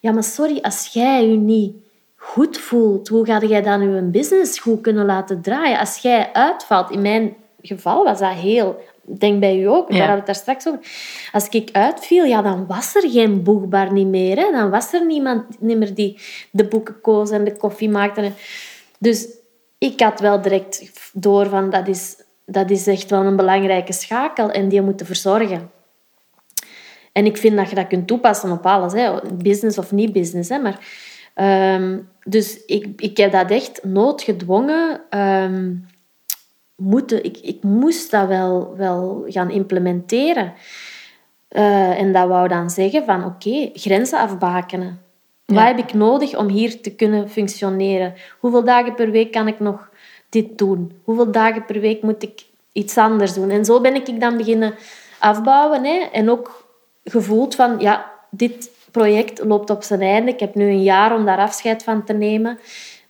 ja, 0.00 0.12
maar 0.12 0.24
sorry, 0.24 0.58
als 0.62 0.86
jij 0.92 1.28
je 1.28 1.36
niet 1.36 1.74
goed 2.16 2.58
voelt, 2.58 3.08
hoe 3.08 3.26
ga 3.26 3.38
jij 3.38 3.62
dan 3.62 3.94
je 3.94 4.00
business 4.00 4.58
goed 4.58 4.80
kunnen 4.80 5.06
laten 5.06 5.40
draaien? 5.40 5.78
Als 5.78 5.98
jij 5.98 6.30
uitvalt, 6.32 6.90
in 6.90 7.02
mijn 7.02 7.34
geval 7.60 8.04
was 8.04 8.18
dat 8.18 8.32
heel 8.32 8.80
denk 9.18 9.40
bij 9.40 9.60
u 9.60 9.64
ook, 9.64 9.90
daar 9.90 9.98
hadden 9.98 10.14
we 10.14 10.16
het 10.16 10.26
daar 10.26 10.34
straks 10.34 10.66
over. 10.66 10.80
Als 11.32 11.48
ik 11.48 11.68
uitviel, 11.72 12.24
ja, 12.24 12.42
dan 12.42 12.66
was 12.66 12.94
er 12.94 13.10
geen 13.10 13.42
boekbaar 13.42 13.92
niet 13.92 14.06
meer. 14.06 14.36
Hè. 14.36 14.50
Dan 14.50 14.70
was 14.70 14.92
er 14.92 15.06
niemand 15.06 15.60
niet 15.60 15.78
meer 15.78 15.94
die 15.94 16.18
de 16.50 16.64
boeken 16.64 17.00
koos 17.00 17.30
en 17.30 17.44
de 17.44 17.56
koffie 17.56 17.90
maakte. 17.90 18.32
Dus 18.98 19.28
ik 19.78 20.00
had 20.00 20.20
wel 20.20 20.40
direct 20.40 20.90
door 21.12 21.46
van 21.46 21.70
dat 21.70 21.88
is, 21.88 22.16
dat 22.44 22.70
is 22.70 22.86
echt 22.86 23.10
wel 23.10 23.22
een 23.22 23.36
belangrijke 23.36 23.92
schakel 23.92 24.50
en 24.50 24.68
die 24.68 24.82
moeten 24.82 25.06
verzorgen. 25.06 25.70
En 27.12 27.26
ik 27.26 27.36
vind 27.36 27.56
dat 27.56 27.68
je 27.68 27.74
dat 27.74 27.86
kunt 27.86 28.06
toepassen 28.06 28.50
op 28.50 28.66
alles, 28.66 28.92
hè. 28.92 29.12
business 29.34 29.78
of 29.78 29.92
niet 29.92 30.12
business. 30.12 30.48
Hè. 30.48 30.58
Maar, 30.58 30.78
um, 31.74 32.08
dus 32.24 32.64
ik, 32.64 32.86
ik 32.96 33.16
heb 33.16 33.32
dat 33.32 33.50
echt 33.50 33.84
noodgedwongen 33.84 35.00
um, 35.20 35.86
moeten, 36.76 37.24
ik, 37.24 37.38
ik 37.38 37.62
moest 37.62 38.10
dat 38.10 38.28
wel, 38.28 38.74
wel 38.76 39.24
gaan 39.28 39.50
implementeren. 39.50 40.52
Uh, 41.50 42.00
en 42.00 42.12
dat 42.12 42.28
wou 42.28 42.48
dan 42.48 42.70
zeggen 42.70 43.04
van 43.04 43.24
oké, 43.24 43.70
grenzen 43.72 44.18
afbakenen. 44.18 45.00
Wat 45.44 45.64
heb 45.64 45.78
ik 45.78 45.94
nodig 45.94 46.36
om 46.36 46.48
hier 46.48 46.80
te 46.80 46.94
kunnen 46.94 47.30
functioneren? 47.30 48.14
Hoeveel 48.38 48.64
dagen 48.64 48.94
per 48.94 49.10
week 49.10 49.32
kan 49.32 49.48
ik 49.48 49.60
nog 49.60 49.90
dit 50.28 50.58
doen? 50.58 51.00
Hoeveel 51.04 51.30
dagen 51.30 51.64
per 51.64 51.80
week 51.80 52.02
moet 52.02 52.22
ik 52.22 52.44
iets 52.72 52.98
anders 52.98 53.34
doen? 53.34 53.50
En 53.50 53.64
zo 53.64 53.80
ben 53.80 53.94
ik 53.94 54.20
dan 54.20 54.36
beginnen 54.36 54.74
afbouwen. 55.18 55.84
Hè? 55.84 55.98
En 56.12 56.30
ook 56.30 56.66
gevoeld 57.04 57.54
van, 57.54 57.78
ja, 57.78 58.10
dit 58.30 58.70
project 58.90 59.44
loopt 59.44 59.70
op 59.70 59.82
zijn 59.82 60.00
einde. 60.02 60.32
Ik 60.32 60.40
heb 60.40 60.54
nu 60.54 60.64
een 60.64 60.82
jaar 60.82 61.14
om 61.14 61.24
daar 61.24 61.38
afscheid 61.38 61.82
van 61.82 62.04
te 62.04 62.12
nemen. 62.12 62.58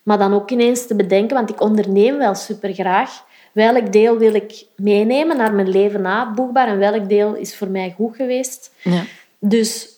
Maar 0.02 0.18
dan 0.18 0.34
ook 0.34 0.50
ineens 0.50 0.86
te 0.86 0.96
bedenken, 0.96 1.36
want 1.36 1.50
ik 1.50 1.60
onderneem 1.60 2.18
wel 2.18 2.34
super 2.34 2.74
graag 2.74 3.24
welk 3.56 3.92
deel 3.92 4.18
wil 4.18 4.34
ik 4.34 4.66
meenemen 4.76 5.36
naar 5.36 5.54
mijn 5.54 5.68
leven 5.68 6.02
na 6.02 6.32
boekbaar 6.32 6.68
en 6.68 6.78
welk 6.78 7.08
deel 7.08 7.34
is 7.34 7.56
voor 7.56 7.68
mij 7.68 7.94
goed 7.96 8.16
geweest. 8.16 8.74
Ja. 8.82 9.02
Dus, 9.38 9.88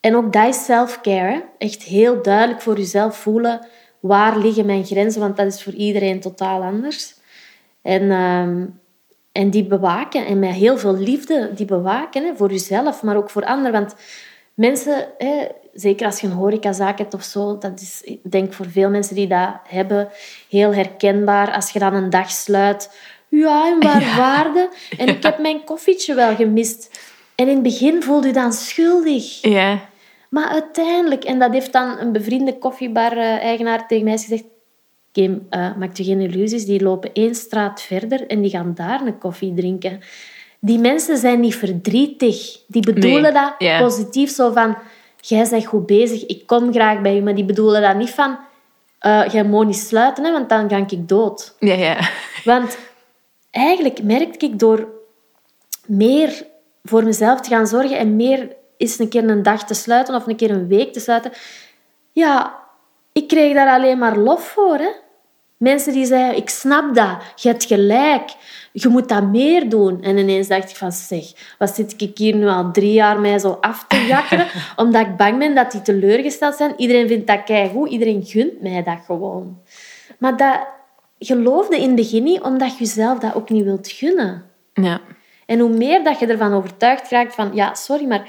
en 0.00 0.16
ook 0.16 0.32
dat 0.32 0.48
is 0.48 0.64
self-care. 0.64 1.44
Echt 1.58 1.82
heel 1.82 2.22
duidelijk 2.22 2.60
voor 2.60 2.76
jezelf 2.76 3.16
voelen 3.16 3.66
waar 4.00 4.38
liggen 4.38 4.66
mijn 4.66 4.84
grenzen, 4.84 5.20
want 5.20 5.36
dat 5.36 5.46
is 5.46 5.62
voor 5.62 5.72
iedereen 5.72 6.20
totaal 6.20 6.62
anders. 6.62 7.14
En, 7.82 8.10
ehm, 8.10 8.64
en 9.32 9.50
die 9.50 9.64
bewaken, 9.64 10.26
en 10.26 10.38
met 10.38 10.54
heel 10.54 10.78
veel 10.78 10.96
liefde 10.96 11.50
die 11.54 11.66
bewaken, 11.66 12.24
hè, 12.24 12.36
voor 12.36 12.50
jezelf, 12.50 13.02
maar 13.02 13.16
ook 13.16 13.30
voor 13.30 13.44
anderen. 13.44 13.72
Want 13.72 13.94
mensen, 14.54 15.06
hè, 15.18 15.46
zeker 15.72 16.06
als 16.06 16.20
je 16.20 16.26
een 16.26 16.32
horecazaak 16.32 16.98
hebt 16.98 17.14
of 17.14 17.22
zo, 17.22 17.58
dat 17.58 17.80
is, 17.80 18.00
ik 18.04 18.30
denk 18.30 18.52
voor 18.52 18.66
veel 18.70 18.90
mensen 18.90 19.14
die 19.14 19.26
dat 19.26 19.54
hebben, 19.68 20.08
heel 20.48 20.74
herkenbaar. 20.74 21.54
Als 21.54 21.70
je 21.70 21.78
dan 21.78 21.94
een 21.94 22.10
dag 22.10 22.30
sluit, 22.30 22.90
ja, 23.28 23.72
en 23.72 23.82
waar 23.82 24.16
waarde? 24.16 24.68
En 24.98 25.08
ik 25.08 25.22
heb 25.22 25.38
mijn 25.38 25.64
koffietje 25.64 26.14
wel 26.14 26.34
gemist. 26.34 27.00
En 27.34 27.48
in 27.48 27.54
het 27.54 27.62
begin 27.62 28.02
voelde 28.02 28.26
je 28.26 28.32
dan 28.32 28.52
schuldig. 28.52 29.40
Ja. 29.42 29.80
Maar 30.30 30.48
uiteindelijk, 30.48 31.24
en 31.24 31.38
dat 31.38 31.52
heeft 31.52 31.72
dan 31.72 31.98
een 31.98 32.12
bevriende 32.12 32.58
koffiebar-eigenaar 32.58 33.86
tegen 33.86 34.04
mij 34.04 34.18
gezegd, 34.18 34.44
Kim, 35.12 35.46
uh, 35.50 35.76
maak 35.76 35.96
je 35.96 36.04
geen 36.04 36.20
illusies, 36.20 36.64
die 36.64 36.82
lopen 36.82 37.12
één 37.12 37.34
straat 37.34 37.82
verder 37.82 38.26
en 38.26 38.40
die 38.40 38.50
gaan 38.50 38.72
daar 38.74 39.06
een 39.06 39.18
koffie 39.18 39.54
drinken. 39.54 40.00
Die 40.60 40.78
mensen 40.78 41.16
zijn 41.16 41.40
niet 41.40 41.56
verdrietig. 41.56 42.60
Die 42.66 42.82
bedoelen 42.82 43.34
dat 43.34 43.80
positief, 43.80 44.30
zo 44.30 44.52
van, 44.52 44.76
jij 45.28 45.48
bent 45.50 45.66
goed 45.66 45.86
bezig, 45.86 46.26
ik 46.26 46.46
kom 46.46 46.72
graag 46.72 47.00
bij 47.00 47.14
je. 47.14 47.22
Maar 47.22 47.34
die 47.34 47.44
bedoelen 47.44 47.82
dat 47.82 47.96
niet 47.96 48.10
van, 48.10 48.38
uh, 49.00 49.28
jij 49.28 49.44
moet 49.44 49.66
niet 49.66 49.76
sluiten, 49.76 50.24
hè, 50.24 50.32
want 50.32 50.48
dan 50.48 50.70
ga 50.70 50.76
ik 50.76 51.08
dood. 51.08 51.54
Ja, 51.58 51.74
ja. 51.74 51.98
Want 52.44 52.78
eigenlijk 53.50 54.02
merk 54.02 54.42
ik 54.42 54.58
door 54.58 54.88
meer 55.86 56.46
voor 56.84 57.04
mezelf 57.04 57.40
te 57.40 57.48
gaan 57.48 57.66
zorgen 57.66 57.98
en 57.98 58.16
meer 58.16 58.56
eens 58.76 58.98
een 58.98 59.08
keer 59.08 59.28
een 59.28 59.42
dag 59.42 59.64
te 59.64 59.74
sluiten 59.74 60.14
of 60.14 60.26
een 60.26 60.36
keer 60.36 60.50
een 60.50 60.66
week 60.66 60.92
te 60.92 61.00
sluiten, 61.00 61.32
ja, 62.12 62.60
ik 63.12 63.28
kreeg 63.28 63.54
daar 63.54 63.68
alleen 63.68 63.98
maar 63.98 64.18
lof 64.18 64.48
voor. 64.48 64.76
Hè? 64.78 64.90
Mensen 65.56 65.92
die 65.92 66.06
zeiden, 66.06 66.36
ik 66.36 66.48
snap 66.48 66.94
dat, 66.94 67.16
je 67.34 67.48
hebt 67.48 67.64
gelijk, 67.64 68.30
je 68.72 68.88
moet 68.88 69.08
dat 69.08 69.22
meer 69.22 69.68
doen. 69.68 70.02
En 70.02 70.18
ineens 70.18 70.48
dacht 70.48 70.70
ik 70.70 70.76
van, 70.76 70.92
zeg, 70.92 71.24
wat 71.58 71.74
zit 71.74 71.94
ik 71.96 72.18
hier 72.18 72.34
nu 72.34 72.46
al 72.46 72.70
drie 72.70 72.92
jaar 72.92 73.20
mij 73.20 73.38
zo 73.38 73.58
af 73.60 73.84
te 73.88 74.06
jakkeren, 74.06 74.46
omdat 74.76 75.06
ik 75.06 75.16
bang 75.16 75.38
ben 75.38 75.54
dat 75.54 75.70
die 75.70 75.82
teleurgesteld 75.82 76.54
zijn. 76.54 76.74
Iedereen 76.76 77.08
vindt 77.08 77.26
dat 77.26 77.70
goed, 77.72 77.90
iedereen 77.90 78.24
gunt 78.24 78.60
mij 78.60 78.82
dat 78.82 78.98
gewoon. 79.06 79.58
Maar 80.18 80.36
dat 80.36 80.66
geloofde 81.18 81.76
in 81.76 81.86
het 81.86 81.94
begin 81.94 82.22
niet, 82.22 82.40
omdat 82.40 82.72
je 82.72 82.84
jezelf 82.84 83.18
dat 83.18 83.34
ook 83.34 83.50
niet 83.50 83.64
wilt 83.64 83.88
gunnen. 83.88 84.44
Ja. 84.74 85.00
En 85.46 85.58
hoe 85.58 85.76
meer 85.76 86.04
dat 86.04 86.18
je 86.18 86.26
ervan 86.26 86.52
overtuigd 86.52 87.10
raakt 87.10 87.34
van, 87.34 87.50
ja, 87.54 87.74
sorry, 87.74 88.06
maar 88.06 88.28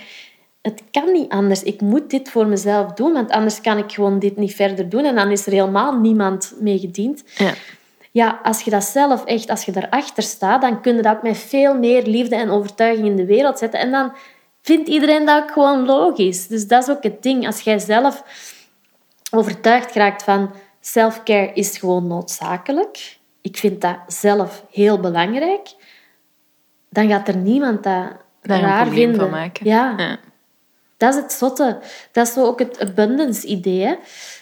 het 0.62 0.84
kan 0.91 1.12
niet 1.12 1.32
anders. 1.32 1.64
Ik 1.64 1.82
moet 1.82 2.10
dit 2.10 2.30
voor 2.30 2.48
mezelf 2.48 2.91
doen, 2.91 3.14
want 3.14 3.32
anders 3.32 3.62
kan 3.62 3.78
ik 3.78 3.91
gewoon 3.91 4.20
dit 4.20 4.38
niet 4.38 4.56
verder 4.56 4.89
doen. 4.89 5.06
En 5.06 5.16
dan 5.16 5.32
is 5.32 5.46
er 5.46 5.52
helemaal 5.52 6.00
niemand 6.00 6.54
mee 6.60 6.80
gediend. 6.80 7.24
Ja. 7.38 7.54
Ja, 8.14 8.39
als 8.43 8.61
je 8.61 8.70
dat 8.70 8.84
zelf 8.84 9.26
echt, 9.26 9.49
als 9.49 9.66
je 9.66 9.72
daarachter 9.72 10.24
staat, 10.24 10.61
dan 10.61 10.82
kun 10.82 10.95
je 10.95 11.01
dat 11.01 11.16
ook 11.16 11.24
met 11.24 11.38
veel 11.38 11.78
meer 11.78 12.03
liefde 12.03 12.36
en 12.36 12.49
overtuiging 12.49 13.07
in 13.07 13.16
de 13.16 13.26
wereld 13.26 13.57
zetten. 13.57 13.80
En 13.80 13.91
dan 13.91 14.14
vindt 14.61 14.89
iedereen 14.89 15.26
dat 15.26 15.43
ook 15.43 15.51
gewoon 15.51 15.86
logisch. 15.86 16.47
Dus 16.47 16.68
dat 16.68 16.84
is 16.84 16.95
ook 16.95 17.03
het 17.03 17.24
ding. 17.24 17.45
Als 17.45 17.61
jij 17.61 17.80
zelf 17.80 18.24
overtuigd 19.32 19.95
raakt 19.95 20.24
van 20.24 20.51
self-care 20.80 21.53
is 21.53 21.78
gewoon 21.78 22.07
noodzakelijk. 22.07 23.18
Ik 23.41 23.57
vind 23.57 23.82
dat 23.82 23.97
zelf 24.07 24.66
heel 24.72 24.99
belangrijk. 24.99 25.74
Dan 26.89 27.09
gaat 27.09 27.28
er 27.28 27.38
niemand 27.38 27.84
dat 27.84 28.11
Daar 28.41 28.61
raar 28.61 28.88
vinden. 28.88 29.20
Van 29.20 29.30
maken. 29.30 29.66
Ja. 29.66 29.93
ja. 29.97 30.18
Dat 30.97 31.14
is 31.14 31.22
het 31.22 31.32
zotte. 31.32 31.80
Dat 32.11 32.28
is 32.28 32.34
zo 32.34 32.45
ook 32.45 32.59
het 32.59 32.80
abundance-idee. 32.80 33.97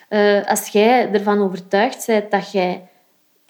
Uh, 0.09 0.45
als 0.45 0.67
jij 0.67 1.11
ervan 1.11 1.41
overtuigd 1.41 2.05
bent 2.05 2.31
dat 2.31 2.51
jij, 2.51 2.89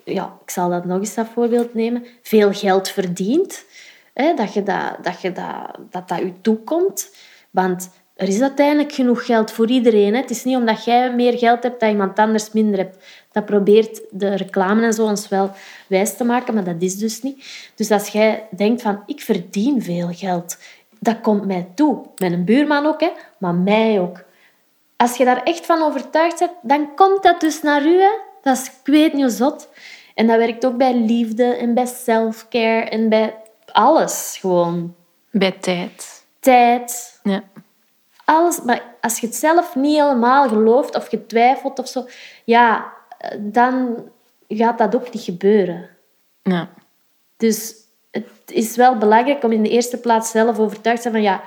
ja, 0.04 0.38
ik 0.44 0.50
zal 0.50 0.70
dat 0.70 0.86
nog 0.86 1.00
eens 1.00 1.14
dat 1.14 1.28
voorbeeld 1.34 1.74
nemen, 1.74 2.06
veel 2.22 2.54
geld 2.54 2.90
verdient, 2.90 3.66
hè, 4.14 4.34
dat, 4.34 4.54
je 4.54 4.64
dat, 4.64 4.98
dat, 5.02 5.22
je 5.22 5.32
dat, 5.32 5.78
dat 5.90 6.08
dat 6.08 6.20
je 6.20 6.42
toekomt. 6.42 7.10
Want 7.52 7.90
er 8.16 8.28
is 8.28 8.42
uiteindelijk 8.42 8.94
genoeg 8.94 9.26
geld 9.26 9.52
voor 9.52 9.70
iedereen. 9.70 10.14
Hè. 10.14 10.22
Het 10.22 10.30
is 10.30 10.44
niet 10.44 10.56
omdat 10.56 10.84
jij 10.84 11.14
meer 11.16 11.38
geld 11.38 11.64
hebt 11.64 11.80
dat 11.80 11.90
iemand 11.90 12.20
anders 12.20 12.52
minder 12.52 12.80
hebt. 12.80 13.06
Dat 13.32 13.46
probeert 13.46 14.02
de 14.10 14.36
reclame 14.36 14.86
en 14.86 14.94
zo 14.94 15.06
ons 15.06 15.28
wel 15.28 15.52
wijs 15.88 16.18
te 16.18 16.24
maken, 16.24 16.54
maar 16.54 16.64
dat 16.64 16.76
is 16.80 16.98
dus 16.98 17.22
niet. 17.22 17.46
Dus 17.76 17.92
als 17.92 18.08
jij 18.08 18.48
denkt 18.56 18.82
van, 18.82 19.04
ik 19.06 19.22
verdien 19.22 19.84
veel 19.84 20.10
geld, 20.12 20.58
dat 21.00 21.22
komt 21.22 21.46
mij 21.46 21.68
toe. 21.76 22.06
Mijn 22.18 22.46
buurman 22.46 22.86
ook, 22.86 23.02
hè, 23.02 23.10
maar 23.38 23.56
mij 23.56 24.00
ook. 24.00 24.24
Als 24.98 25.18
je 25.18 25.26
daar 25.26 25.44
echt 25.44 25.66
van 25.66 25.82
overtuigd 25.82 26.40
bent, 26.40 26.52
dan 26.62 26.96
komt 26.96 27.24
dat 27.24 27.40
dus 27.40 27.62
naar 27.62 27.86
u. 27.86 28.00
Hè. 28.00 28.12
Dat 28.42 28.58
is, 28.58 28.66
ik 28.66 28.74
weet 28.84 29.14
niet 29.14 29.32
zot. 29.32 29.70
En 30.22 30.28
dat 30.28 30.38
werkt 30.38 30.66
ook 30.66 30.78
bij 30.78 30.96
liefde 30.96 31.44
en 31.44 31.74
bij 31.74 31.86
self-care 31.86 32.90
en 32.90 33.10
bij 33.10 33.36
alles 33.72 34.38
gewoon. 34.40 34.96
Bij 35.32 35.52
tijd. 35.52 36.26
Tijd. 36.40 37.20
Ja. 37.24 37.44
Alles. 38.26 38.62
Maar 38.62 38.84
als 39.00 39.20
je 39.20 39.28
het 39.28 39.36
zelf 39.36 39.76
niet 39.76 40.00
helemaal 40.00 40.48
gelooft 40.48 40.96
of 40.96 41.12
je 41.12 41.26
twijfelt 41.26 41.80
of 41.80 41.88
zo, 41.88 42.06
ja, 42.44 42.94
dan 43.40 44.04
gaat 44.48 44.78
dat 44.78 44.96
ook 44.96 45.14
niet 45.14 45.24
gebeuren. 45.24 45.90
Ja. 46.44 46.70
Dus 47.38 47.76
het 48.12 48.26
is 48.46 48.76
wel 48.76 48.98
belangrijk 48.98 49.44
om 49.44 49.52
in 49.52 49.64
de 49.64 49.70
eerste 49.70 49.98
plaats 49.98 50.32
zelf 50.32 50.60
overtuigd 50.60 51.02
te 51.02 51.10
zijn 51.10 51.24
van 51.24 51.32
ja, 51.32 51.44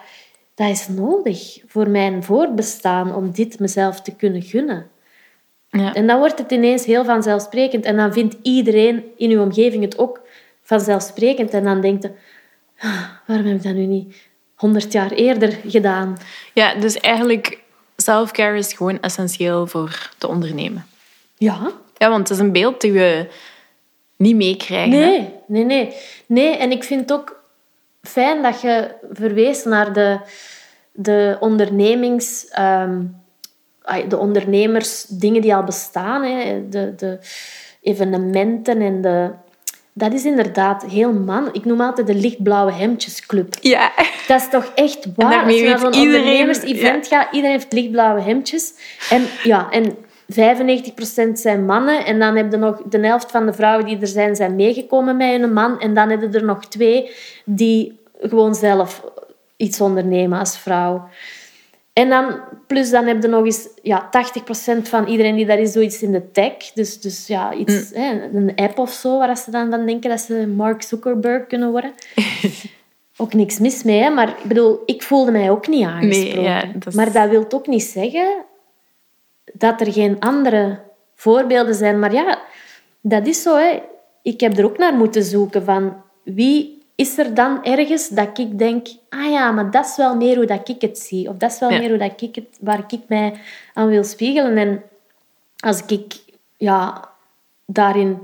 dat 0.54 0.68
is 0.68 0.88
nodig 0.88 1.62
voor 1.66 1.88
mijn 1.88 2.24
voortbestaan 2.24 3.14
om 3.14 3.30
dit 3.30 3.58
mezelf 3.58 4.00
te 4.00 4.16
kunnen 4.16 4.42
gunnen. 4.42 4.90
Ja. 5.78 5.94
En 5.94 6.06
dan 6.06 6.18
wordt 6.18 6.38
het 6.38 6.52
ineens 6.52 6.84
heel 6.84 7.04
vanzelfsprekend. 7.04 7.84
En 7.84 7.96
dan 7.96 8.12
vindt 8.12 8.36
iedereen 8.42 9.04
in 9.16 9.30
uw 9.30 9.42
omgeving 9.42 9.84
het 9.84 9.98
ook 9.98 10.20
vanzelfsprekend. 10.62 11.50
En 11.50 11.64
dan 11.64 11.80
denkt 11.80 12.02
je, 12.02 12.10
ah, 12.78 13.02
waarom 13.26 13.46
heb 13.46 13.56
ik 13.56 13.62
dat 13.62 13.74
nu 13.74 13.86
niet 13.86 14.16
honderd 14.54 14.92
jaar 14.92 15.10
eerder 15.10 15.58
gedaan? 15.66 16.16
Ja, 16.52 16.74
dus 16.74 17.00
eigenlijk, 17.00 17.58
self-care 17.96 18.58
is 18.58 18.72
gewoon 18.72 19.00
essentieel 19.00 19.66
voor 19.66 20.10
te 20.18 20.28
ondernemen. 20.28 20.86
Ja. 21.36 21.72
Ja, 21.96 22.08
want 22.08 22.28
het 22.28 22.38
is 22.38 22.44
een 22.44 22.52
beeld 22.52 22.80
dat 22.80 22.90
we 22.90 23.28
niet 24.16 24.36
meekrijgen. 24.36 24.90
Nee, 24.90 25.30
nee, 25.46 25.64
nee. 25.64 25.94
Nee, 26.26 26.56
en 26.56 26.70
ik 26.70 26.84
vind 26.84 27.00
het 27.00 27.12
ook 27.12 27.42
fijn 28.02 28.42
dat 28.42 28.60
je 28.60 28.94
verwees 29.12 29.64
naar 29.64 29.92
de, 29.92 30.18
de 30.92 31.36
ondernemings... 31.40 32.48
ehm, 32.48 33.00
de 34.08 34.18
ondernemers, 34.18 35.04
dingen 35.04 35.42
die 35.42 35.54
al 35.54 35.64
bestaan. 35.64 36.22
Hè. 36.22 36.68
De, 36.68 36.94
de 36.96 37.18
evenementen 37.82 38.80
en 38.80 39.00
de... 39.00 39.30
Dat 39.92 40.12
is 40.12 40.24
inderdaad 40.24 40.84
heel 40.84 41.12
man. 41.12 41.48
Ik 41.52 41.64
noem 41.64 41.80
altijd 41.80 42.06
de 42.06 42.14
lichtblauwe 42.14 42.72
hemdjesclub. 42.72 43.54
Ja. 43.60 43.92
Dat 44.26 44.40
is 44.40 44.48
toch 44.48 44.72
echt 44.74 45.06
waar. 45.16 45.44
Als 45.44 45.54
je 45.54 45.68
naar 45.68 45.78
zo'n 45.78 45.94
ondernemers-event 45.94 47.06
gaat, 47.06 47.32
iedereen 47.32 47.56
heeft 47.56 47.72
lichtblauwe 47.72 48.20
hemdjes. 48.20 48.74
En, 49.10 49.22
ja, 49.42 49.70
en 49.70 49.96
95% 50.32 51.32
zijn 51.32 51.64
mannen. 51.64 52.04
En 52.04 52.18
dan 52.18 52.36
heb 52.36 52.50
je 52.50 52.56
nog 52.56 52.82
de 52.82 53.06
helft 53.06 53.30
van 53.30 53.46
de 53.46 53.52
vrouwen 53.52 53.86
die 53.86 54.00
er 54.00 54.06
zijn, 54.06 54.36
zijn 54.36 54.56
meegekomen 54.56 55.16
met 55.16 55.40
hun 55.40 55.52
man. 55.52 55.80
En 55.80 55.94
dan 55.94 56.10
heb 56.10 56.20
je 56.20 56.28
er 56.28 56.44
nog 56.44 56.66
twee 56.66 57.10
die 57.44 58.00
gewoon 58.20 58.54
zelf 58.54 59.02
iets 59.56 59.80
ondernemen 59.80 60.38
als 60.38 60.58
vrouw. 60.58 61.08
En 61.94 62.08
dan, 62.08 62.40
plus 62.66 62.90
dan 62.90 63.06
heb 63.06 63.22
je 63.22 63.28
nog 63.28 63.44
eens 63.44 63.68
ja, 63.82 64.10
80% 64.10 64.82
van 64.82 65.06
iedereen 65.06 65.36
die 65.36 65.46
daar 65.46 65.58
is, 65.58 65.72
doet 65.72 65.82
iets 65.82 66.02
in 66.02 66.12
de 66.12 66.30
tech. 66.30 66.56
Dus, 66.74 67.00
dus 67.00 67.26
ja, 67.26 67.52
iets, 67.54 67.90
Mm. 67.92 68.02
hè, 68.02 68.22
een 68.32 68.52
app 68.56 68.78
of 68.78 68.90
zo, 68.92 69.18
waar 69.18 69.36
ze 69.36 69.50
dan 69.50 69.70
van 69.70 69.86
denken 69.86 70.10
dat 70.10 70.20
ze 70.20 70.46
Mark 70.46 70.82
Zuckerberg 70.82 71.46
kunnen 71.46 71.70
worden. 71.70 71.92
ook 73.16 73.34
niks 73.34 73.58
mis 73.58 73.82
mee, 73.82 74.00
hè? 74.02 74.10
maar 74.10 74.28
ik 74.28 74.42
bedoel, 74.44 74.82
ik 74.86 75.02
voelde 75.02 75.30
mij 75.30 75.50
ook 75.50 75.66
niet 75.68 75.84
aangesproken. 75.86 76.42
ja, 76.42 76.64
dat 76.72 76.86
is- 76.86 76.94
Maar 76.94 77.12
dat 77.12 77.28
wil 77.30 77.46
ook 77.48 77.66
niet 77.66 77.82
zeggen 77.82 78.44
dat 79.52 79.80
er 79.80 79.92
geen 79.92 80.20
andere 80.20 80.80
voorbeelden 81.14 81.74
zijn. 81.74 81.98
Maar 81.98 82.12
ja, 82.12 82.38
dat 83.00 83.26
is 83.26 83.42
zo. 83.42 83.56
Hè. 83.56 83.82
Ik 84.22 84.40
heb 84.40 84.58
er 84.58 84.64
ook 84.64 84.78
naar 84.78 84.94
moeten 84.94 85.22
zoeken 85.22 85.64
van 85.64 86.02
wie 86.22 86.73
is 86.94 87.18
er 87.18 87.34
dan 87.34 87.64
ergens 87.64 88.08
dat 88.08 88.38
ik 88.38 88.58
denk, 88.58 88.86
ah 89.08 89.30
ja, 89.30 89.50
maar 89.50 89.70
dat 89.70 89.84
is 89.86 89.96
wel 89.96 90.16
meer 90.16 90.36
hoe 90.36 90.46
dat 90.46 90.68
ik 90.68 90.80
het 90.80 90.98
zie. 90.98 91.28
Of 91.28 91.36
dat 91.36 91.52
is 91.52 91.58
wel 91.58 91.70
Ja. 91.70 91.78
meer 91.78 91.88
hoe 91.88 91.98
dat 91.98 92.20
ik 92.20 92.34
het, 92.34 92.58
waar 92.60 92.84
ik 92.88 93.00
mij 93.06 93.34
aan 93.74 93.88
wil 93.88 94.04
spiegelen. 94.04 94.56
En 94.56 94.82
als 95.58 95.82
ik 95.86 96.14
ja, 96.56 97.08
daarin 97.66 98.18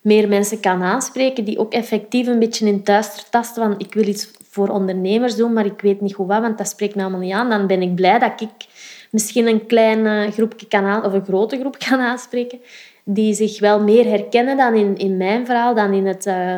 meer 0.00 0.28
mensen 0.28 0.60
kan 0.60 0.82
aanspreken 0.82 1.44
die 1.44 1.58
ook 1.58 1.72
effectief 1.72 2.26
een 2.26 2.38
beetje 2.38 2.66
in 2.66 2.82
thuis 2.82 3.26
tasten 3.30 3.62
van 3.62 3.74
ik 3.78 3.94
wil 3.94 4.06
iets 4.06 4.30
voor 4.50 4.68
ondernemers 4.68 5.36
doen, 5.36 5.52
maar 5.52 5.66
ik 5.66 5.80
weet 5.80 6.00
niet 6.00 6.12
hoe 6.12 6.26
wat, 6.26 6.40
want 6.40 6.58
dat 6.58 6.68
spreekt 6.68 6.94
me 6.94 7.02
allemaal 7.02 7.20
niet 7.20 7.32
aan, 7.32 7.50
dan 7.50 7.66
ben 7.66 7.82
ik 7.82 7.94
blij 7.94 8.18
dat 8.18 8.40
ik 8.40 8.66
misschien 9.10 9.46
een 9.46 9.66
klein 9.66 10.06
eh, 10.06 10.32
groepje 10.32 10.66
kan 10.66 10.84
aan, 10.84 11.04
of 11.04 11.12
een 11.12 11.24
grote 11.24 11.58
groep 11.58 11.78
kan 11.88 12.00
aanspreken, 12.00 12.60
die 13.04 13.34
zich 13.34 13.60
wel 13.60 13.80
meer 13.80 14.04
herkennen 14.06 14.56
dan 14.56 14.74
in, 14.74 14.96
in 14.96 15.16
mijn 15.16 15.46
verhaal, 15.46 15.74
dan 15.74 15.92
in 15.92 16.06
het 16.06 16.26
eh, 16.26 16.56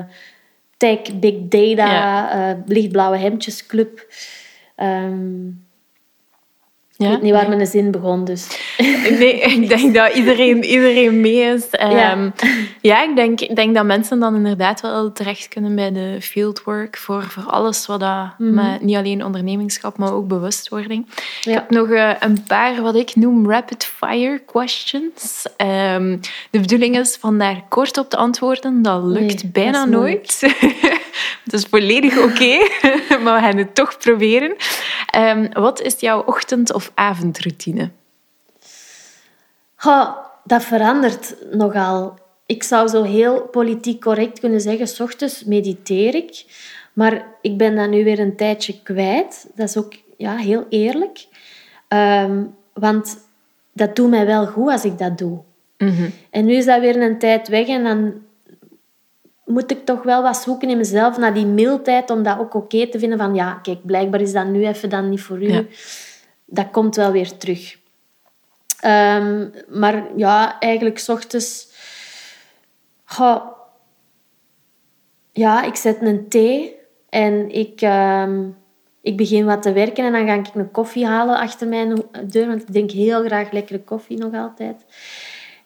tech, 0.76 1.20
big 1.20 1.50
data, 1.50 1.92
Ja. 1.92 2.50
eh, 2.50 2.56
lichtblauwe 2.66 3.16
hemdjesclub. 3.16 4.06
Ik 6.98 7.06
weet 7.08 7.22
niet 7.22 7.32
waar 7.32 7.48
mijn 7.48 7.66
zin 7.66 7.90
begon, 7.90 8.24
dus. 8.24 8.46
Nee, 9.18 9.40
ik 9.40 9.68
denk 9.68 9.94
dat 9.94 10.14
iedereen, 10.14 10.64
iedereen 10.64 11.20
mee 11.20 11.40
is. 11.54 11.66
Ja. 11.70 12.10
Ehm, 12.12 12.30
ja, 12.80 13.02
ik 13.02 13.16
denk, 13.16 13.40
ik 13.40 13.56
denk 13.56 13.74
dat 13.74 13.84
mensen 13.84 14.20
dan 14.20 14.34
inderdaad 14.34 14.80
wel 14.80 15.12
terecht 15.12 15.48
kunnen 15.48 15.74
bij 15.74 15.92
de 15.92 16.16
fieldwork 16.20 16.96
voor, 16.96 17.22
voor 17.22 17.42
alles 17.42 17.86
wat 17.86 18.00
dat, 18.00 18.28
met 18.38 18.82
niet 18.82 18.96
alleen 18.96 19.24
ondernemingschap, 19.24 19.98
maar 19.98 20.12
ook 20.14 20.28
bewustwording. 20.28 21.06
Ik 21.16 21.36
Ja. 21.40 21.52
heb 21.52 21.70
nog 21.70 21.88
eh, 21.90 22.10
een 22.20 22.42
paar 22.46 22.82
wat 22.82 22.94
ik 22.94 23.16
noem 23.16 23.50
rapid 23.50 23.84
fire 23.84 24.42
questions. 24.46 25.44
Ehm, 25.56 26.16
de 26.50 26.60
bedoeling 26.60 26.98
is 26.98 27.16
van 27.20 27.38
daar 27.38 27.62
kort 27.68 27.98
op 27.98 28.10
te 28.10 28.16
antwoorden. 28.16 28.82
Dat 28.82 29.02
lukt 29.04 29.42
Nee, 29.42 29.52
bijna 29.52 29.84
nooit. 29.84 30.42
Het 31.44 31.52
is 31.52 31.64
volledig 31.64 32.18
oké, 32.18 32.56
maar 33.22 33.34
we 33.34 33.46
gaan 33.46 33.56
het 33.56 33.74
toch 33.74 33.98
proberen. 33.98 34.56
Ehm, 35.10 35.52
wat 35.52 35.80
is 35.80 36.00
jouw 36.00 36.22
ochtend- 36.22 36.72
of 36.72 36.92
avondroutine? 36.94 37.90
Goh, 39.76 40.16
dat 40.44 40.64
verandert 40.64 41.34
nogal. 41.50 42.18
Ik 42.46 42.62
zou 42.62 42.88
zo 42.88 43.02
heel 43.02 43.42
politiek 43.42 44.00
correct 44.00 44.40
kunnen 44.40 44.60
zeggen, 44.60 44.88
s 44.88 45.00
ochtends 45.00 45.44
mediteer 45.44 46.14
ik. 46.14 46.44
Maar 46.92 47.26
ik 47.40 47.56
ben 47.56 47.76
dat 47.76 47.88
nu 47.88 48.04
weer 48.04 48.18
een 48.18 48.36
tijdje 48.36 48.82
kwijt. 48.82 49.46
Dat 49.54 49.68
is 49.68 49.76
ook 49.76 49.94
ja, 50.16 50.36
heel 50.36 50.66
eerlijk. 50.68 51.26
Ehm, 51.88 52.44
want 52.72 53.18
dat 53.72 53.96
doet 53.96 54.10
mij 54.10 54.26
wel 54.26 54.46
goed 54.46 54.70
als 54.70 54.84
ik 54.84 54.98
dat 54.98 55.18
doe. 55.18 55.38
En 56.30 56.44
nu 56.44 56.54
is 56.54 56.64
dat 56.64 56.80
weer 56.80 57.02
een 57.02 57.18
tijd 57.18 57.48
weg 57.48 57.68
en 57.68 57.84
dan 57.84 58.14
moet 59.46 59.70
ik 59.70 59.84
toch 59.84 60.02
wel 60.02 60.22
wat 60.22 60.36
zoeken 60.36 60.70
in 60.70 60.76
mezelf 60.76 61.16
naar 61.16 61.34
die 61.34 61.46
mildheid 61.46 62.10
om 62.10 62.22
dat 62.22 62.38
ook 62.38 62.54
oké 62.54 62.88
te 62.88 62.98
vinden 62.98 63.18
van 63.18 63.34
ja, 63.34 63.54
kijk, 63.54 63.86
blijkbaar 63.86 64.20
is 64.20 64.32
dat 64.32 64.46
nu 64.46 64.66
even 64.66 64.88
dan 64.88 65.08
niet 65.08 65.20
voor 65.20 65.42
u. 65.42 65.52
Ja. 65.52 65.64
Dat 66.44 66.70
komt 66.70 66.96
wel 66.96 67.12
weer 67.12 67.36
terug. 67.36 67.78
Ehm, 68.80 69.48
maar 69.68 70.16
ja, 70.16 70.60
eigenlijk 70.60 70.98
's 70.98 71.08
ochtends... 71.08 71.68
Goh, 73.04 73.42
ja, 75.32 75.62
ik 75.62 75.74
zet 75.74 76.00
een 76.00 76.28
thee 76.28 76.76
en 77.08 77.50
ik, 77.50 77.80
ehm, 77.80 78.48
ik 79.00 79.16
begin 79.16 79.44
wat 79.44 79.62
te 79.62 79.72
werken 79.72 80.04
en 80.04 80.12
dan 80.12 80.26
ga 80.26 80.34
ik 80.34 80.54
een 80.54 80.70
koffie 80.70 81.06
halen 81.06 81.38
achter 81.38 81.68
mijn 81.68 82.02
deur, 82.26 82.46
want 82.46 82.62
ik 82.62 82.68
drink 82.68 82.90
heel 82.90 83.24
graag 83.24 83.50
lekkere 83.50 83.80
koffie 83.80 84.18
nog 84.18 84.34
altijd. 84.34 84.84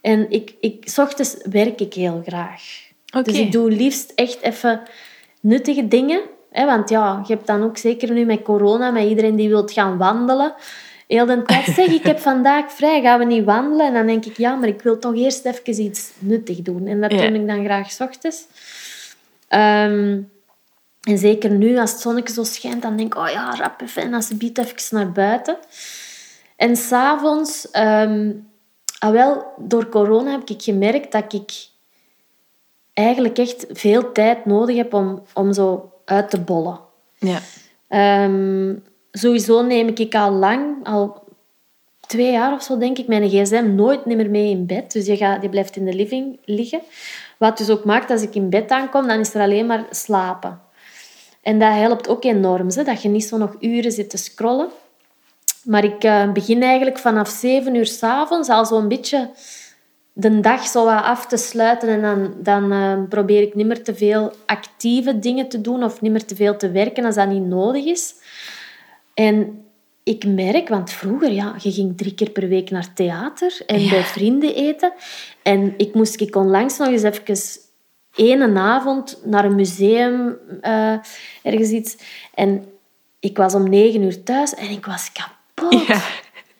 En 0.00 0.30
ik, 0.30 0.54
ik, 0.60 0.88
's 0.88 0.98
ochtends 0.98 1.36
werk 1.50 1.80
ik 1.80 1.94
heel 1.94 2.22
graag. 2.26 2.89
Dus 3.10 3.38
ik 3.38 3.52
doe 3.52 3.70
liefst 3.70 4.12
echt 4.14 4.40
even 4.40 4.80
nuttige 5.40 5.88
dingen. 5.88 6.20
Hè, 6.50 6.66
want 6.66 6.88
ja, 6.88 7.22
je 7.26 7.34
hebt 7.34 7.46
dan 7.46 7.62
ook 7.62 7.76
zeker 7.78 8.12
nu 8.12 8.24
met 8.24 8.42
corona, 8.42 8.90
met 8.90 9.08
iedereen 9.08 9.36
die 9.36 9.48
wil 9.48 9.66
gaan 9.68 9.96
wandelen. 9.98 10.54
Heel 11.06 11.26
de 11.26 11.42
tijd 11.42 11.64
zeg 11.76 11.86
ik 11.86 12.02
heb 12.02 12.18
vandaag 12.18 12.72
vrij, 12.72 13.00
gaan 13.02 13.18
we 13.18 13.24
niet 13.24 13.44
wandelen? 13.44 13.86
En 13.86 13.92
dan 13.92 14.06
denk 14.06 14.24
ik, 14.24 14.36
ja, 14.36 14.54
maar 14.54 14.68
ik 14.68 14.82
wil 14.82 14.98
toch 14.98 15.14
eerst 15.14 15.44
even 15.44 15.82
iets 15.82 16.10
nuttig 16.18 16.56
doen. 16.62 16.86
En 16.86 17.00
dat 17.00 17.12
Ja. 17.12 17.26
doe 17.28 17.38
ik 17.40 17.46
dan 17.46 17.64
graag 17.64 17.90
's 17.90 18.00
ochtends. 18.00 18.46
Ehm, 19.48 20.18
en 21.00 21.18
zeker 21.18 21.50
nu, 21.50 21.78
als 21.78 21.90
het 21.92 22.00
zonnetje 22.00 22.34
zo 22.34 22.44
schijnt, 22.44 22.82
dan 22.82 22.96
denk 22.96 23.14
ik, 23.14 23.20
oh 23.20 23.28
ja, 23.30 23.54
rap 23.56 23.80
even. 23.80 24.02
En 24.02 24.14
alsjeblieft 24.14 24.58
even 24.58 24.96
naar 24.96 25.12
buiten. 25.12 25.56
En 26.56 26.76
s'avonds, 26.76 27.68
um, 27.78 28.48
ah 28.98 29.10
wel, 29.10 29.46
door 29.58 29.88
corona 29.88 30.30
heb 30.30 30.48
ik 30.48 30.62
gemerkt 30.62 31.12
dat 31.12 31.32
ik 31.32 31.50
eigenlijk 33.04 33.38
echt 33.38 33.66
veel 33.68 34.12
tijd 34.12 34.46
nodig 34.46 34.76
heb 34.76 34.94
om, 34.94 35.22
om 35.34 35.52
zo 35.52 35.92
uit 36.04 36.30
te 36.30 36.40
bollen. 36.40 36.80
Ja. 37.18 37.38
Ehm, 37.88 38.74
sowieso 39.10 39.62
neem 39.62 39.88
ik 39.88 40.14
al 40.14 40.30
lang, 40.30 40.86
al 40.86 41.22
twee 42.00 42.32
jaar 42.32 42.52
of 42.52 42.62
zo 42.62 42.78
denk 42.78 42.98
ik, 42.98 43.06
mijn 43.06 43.28
gsm 43.28 43.74
nooit 43.74 44.04
meer 44.04 44.30
mee 44.30 44.50
in 44.50 44.66
bed. 44.66 44.92
Dus 44.92 45.04
die, 45.04 45.16
gaat, 45.16 45.40
die 45.40 45.50
blijft 45.50 45.76
in 45.76 45.84
de 45.84 45.94
living 45.94 46.38
liggen. 46.44 46.80
Wat 47.38 47.58
dus 47.58 47.70
ook 47.70 47.84
maakt, 47.84 48.10
als 48.10 48.22
ik 48.22 48.34
in 48.34 48.50
bed 48.50 48.70
aankom, 48.70 49.06
dan 49.06 49.20
is 49.20 49.34
er 49.34 49.40
alleen 49.40 49.66
maar 49.66 49.86
slapen. 49.90 50.60
En 51.42 51.58
dat 51.58 51.72
helpt 51.72 52.08
ook 52.08 52.24
enorm, 52.24 52.68
hè, 52.68 52.84
dat 52.84 53.02
je 53.02 53.08
niet 53.08 53.24
zo 53.24 53.36
nog 53.36 53.56
uren 53.60 53.92
zit 53.92 54.10
te 54.10 54.16
scrollen. 54.16 54.68
Maar 55.64 55.84
ik 55.84 56.04
eh, 56.04 56.32
begin 56.32 56.62
eigenlijk 56.62 56.98
vanaf 56.98 57.28
zeven 57.28 57.74
uur 57.74 57.86
s'avonds 57.86 58.48
al 58.48 58.66
zo'n 58.66 58.88
beetje 58.88 59.30
de 60.20 60.40
dag 60.40 60.66
zo 60.66 60.84
wat 60.84 61.02
af 61.02 61.26
te 61.26 61.36
sluiten. 61.36 61.88
En 61.88 62.02
dan, 62.02 62.34
dan 62.36 62.72
eh, 62.72 63.08
probeer 63.08 63.42
ik 63.42 63.54
niet 63.54 63.66
meer 63.66 63.84
te 63.84 63.94
veel 63.94 64.32
actieve 64.46 65.18
dingen 65.18 65.48
te 65.48 65.60
doen 65.60 65.84
of 65.84 66.00
niet 66.00 66.12
meer 66.12 66.24
te 66.24 66.34
veel 66.34 66.56
te 66.56 66.70
werken 66.70 67.04
als 67.04 67.14
dat 67.14 67.28
niet 67.28 67.46
nodig 67.46 67.84
is. 67.84 68.14
En 69.14 69.64
ik 70.02 70.26
merk, 70.26 70.68
want 70.68 70.92
vroeger, 70.92 71.32
ja, 71.32 71.54
je 71.58 71.72
ging 71.72 71.96
drie 71.96 72.14
keer 72.14 72.30
per 72.30 72.48
week 72.48 72.70
naar 72.70 72.94
theater 72.94 73.60
en 73.66 73.88
bij 73.88 74.02
vrienden 74.02 74.54
eten. 74.54 74.92
En 75.42 75.74
ik 75.76 75.94
moest 75.94 76.20
ik 76.20 76.36
onlangs 76.36 76.78
nog 76.78 76.88
eens 76.88 77.02
even 77.02 77.36
één 78.14 78.56
avond 78.56 79.20
naar 79.24 79.44
een 79.44 79.54
museum, 79.54 80.36
eh, 80.60 80.96
ergens 81.42 81.70
iets. 81.70 81.96
En 82.34 82.64
ik 83.20 83.36
was 83.36 83.54
om 83.54 83.68
negen 83.68 84.02
uur 84.02 84.22
thuis 84.22 84.54
en 84.54 84.70
ik 84.70 84.86
was 84.86 85.10
kapot. 85.12 85.86
Ja, 85.86 86.02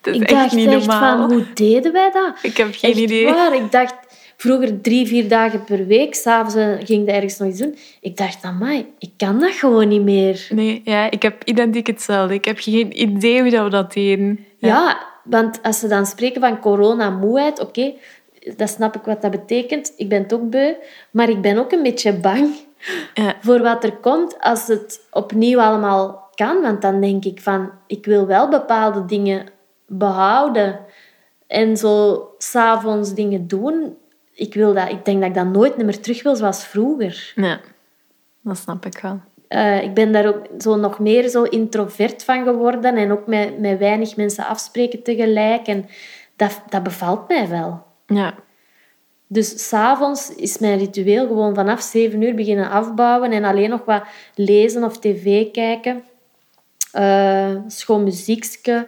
dat 0.01 0.15
is 0.15 0.21
ik 0.21 0.31
echt 0.31 0.41
dacht 0.41 0.55
niet 0.55 0.67
echt 0.67 0.87
normaal. 0.87 1.29
van, 1.29 1.33
hoe 1.37 1.47
deden 1.55 1.93
wij 1.93 2.11
dat? 2.13 2.35
Ik 2.43 2.57
heb 2.57 2.69
geen 2.75 2.91
Echt 2.91 3.01
idee. 3.01 3.25
waar. 3.25 3.55
Ik 3.55 3.73
dacht 3.73 3.95
vroeger 4.37 4.81
drie, 4.81 5.07
vier 5.07 5.29
dagen 5.29 5.65
per 5.65 5.87
week. 5.87 6.15
S'avonds 6.15 6.55
eh, 6.55 6.69
ging 6.85 7.09
ik 7.09 7.15
ergens 7.15 7.39
nog 7.39 7.49
iets 7.49 7.59
doen. 7.61 7.77
Ik 8.01 8.17
dacht, 8.17 8.43
amai, 8.45 8.87
ik 8.99 9.11
kan 9.17 9.41
dat 9.41 9.51
gewoon 9.53 9.89
niet 9.89 10.03
meer. 10.03 10.47
Nee, 10.51 10.81
ja, 10.85 11.11
ik 11.11 11.23
heb 11.23 11.45
identiek 11.45 11.87
hetzelfde. 11.87 12.35
Ik 12.35 12.45
heb 12.45 12.59
geen 12.59 13.01
idee 13.03 13.41
hoe 13.41 13.51
dat 13.51 13.65
we 13.65 13.71
dat 13.71 13.93
deden. 13.93 14.45
Ja, 14.59 14.99
want 15.25 15.63
als 15.63 15.79
ze 15.79 15.89
dan 15.89 16.07
spreken 16.07 16.41
van 16.41 16.61
corona-moeheid, 16.61 17.61
oké, 17.61 17.93
dat 18.57 18.69
snap 18.69 18.97
ik 18.97 19.03
wat 19.05 19.23
dat 19.23 19.31
betekent. 19.31 19.93
Ik 19.97 20.09
ben 20.09 20.23
het 20.23 20.33
ook 20.33 20.51
beu, 20.51 20.73
maar 21.11 21.29
ik 21.29 21.41
ben 21.41 21.59
ook 21.59 21.73
een 21.73 21.83
beetje 21.83 22.13
bang 22.13 22.49
Ja. 23.15 23.35
voor 23.41 23.61
wat 23.63 23.85
er 23.85 23.93
komt 23.97 24.37
als 24.41 24.67
het 24.67 25.01
opnieuw 25.11 25.61
allemaal 25.61 26.29
kan. 26.35 26.61
Want 26.63 26.83
dan 26.83 27.01
denk 27.01 27.25
ik 27.25 27.41
van, 27.41 27.71
ik 27.87 28.05
wil 28.07 28.27
wel 28.27 28.49
bepaalde 28.49 29.05
dingen 29.05 29.47
behouden 29.91 30.81
en 31.47 31.77
zo 31.77 32.25
s'avonds 32.39 33.15
dingen 33.15 33.47
doen. 33.47 33.97
Ik, 34.35 34.55
wil 34.55 34.75
dat, 34.75 34.91
ik 34.91 35.05
denk 35.05 35.21
dat 35.21 35.29
ik 35.29 35.35
dat 35.35 35.47
nooit 35.47 35.77
meer 35.77 36.01
terug 36.01 36.23
wil 36.23 36.37
zoals 36.37 36.65
vroeger. 36.65 37.33
ja, 37.37 37.61
dat 38.41 38.57
snap 38.57 38.87
ik 38.87 38.99
wel. 38.99 39.21
Eh, 39.49 39.83
ik 39.83 39.95
ben 39.95 40.13
daar 40.13 40.27
ook 40.27 40.47
zo 40.59 40.77
nog 40.77 40.99
meer 40.99 41.29
zo 41.29 41.43
introvert 41.43 42.25
van 42.25 42.45
geworden 42.45 42.97
en 42.97 43.13
ook 43.13 43.27
met, 43.27 43.59
met 43.59 43.79
weinig 43.79 44.17
mensen 44.17 44.47
afspreken 44.47 45.03
tegelijk. 45.03 45.67
En 45.67 45.89
dat, 46.37 46.63
dat 46.69 46.83
bevalt 46.83 47.29
mij 47.29 47.49
wel. 47.49 47.83
Ja, 48.07 48.35
Dus 49.27 49.69
s'avonds 49.69 50.35
is 50.35 50.59
mijn 50.59 50.79
ritueel 50.79 51.27
gewoon 51.27 51.55
vanaf 51.55 51.81
7 51.81 52.23
uur 52.23 52.35
beginnen 52.35 52.71
afbouwen 52.71 53.31
en 53.31 53.45
alleen 53.45 53.71
nog 53.71 53.85
wat 53.85 54.03
lezen 54.35 54.85
of 54.85 54.99
tv 54.99 55.51
kijken. 55.51 56.05
Eh, 56.93 57.57
schoon 57.67 58.05
muziekje, 58.05 58.87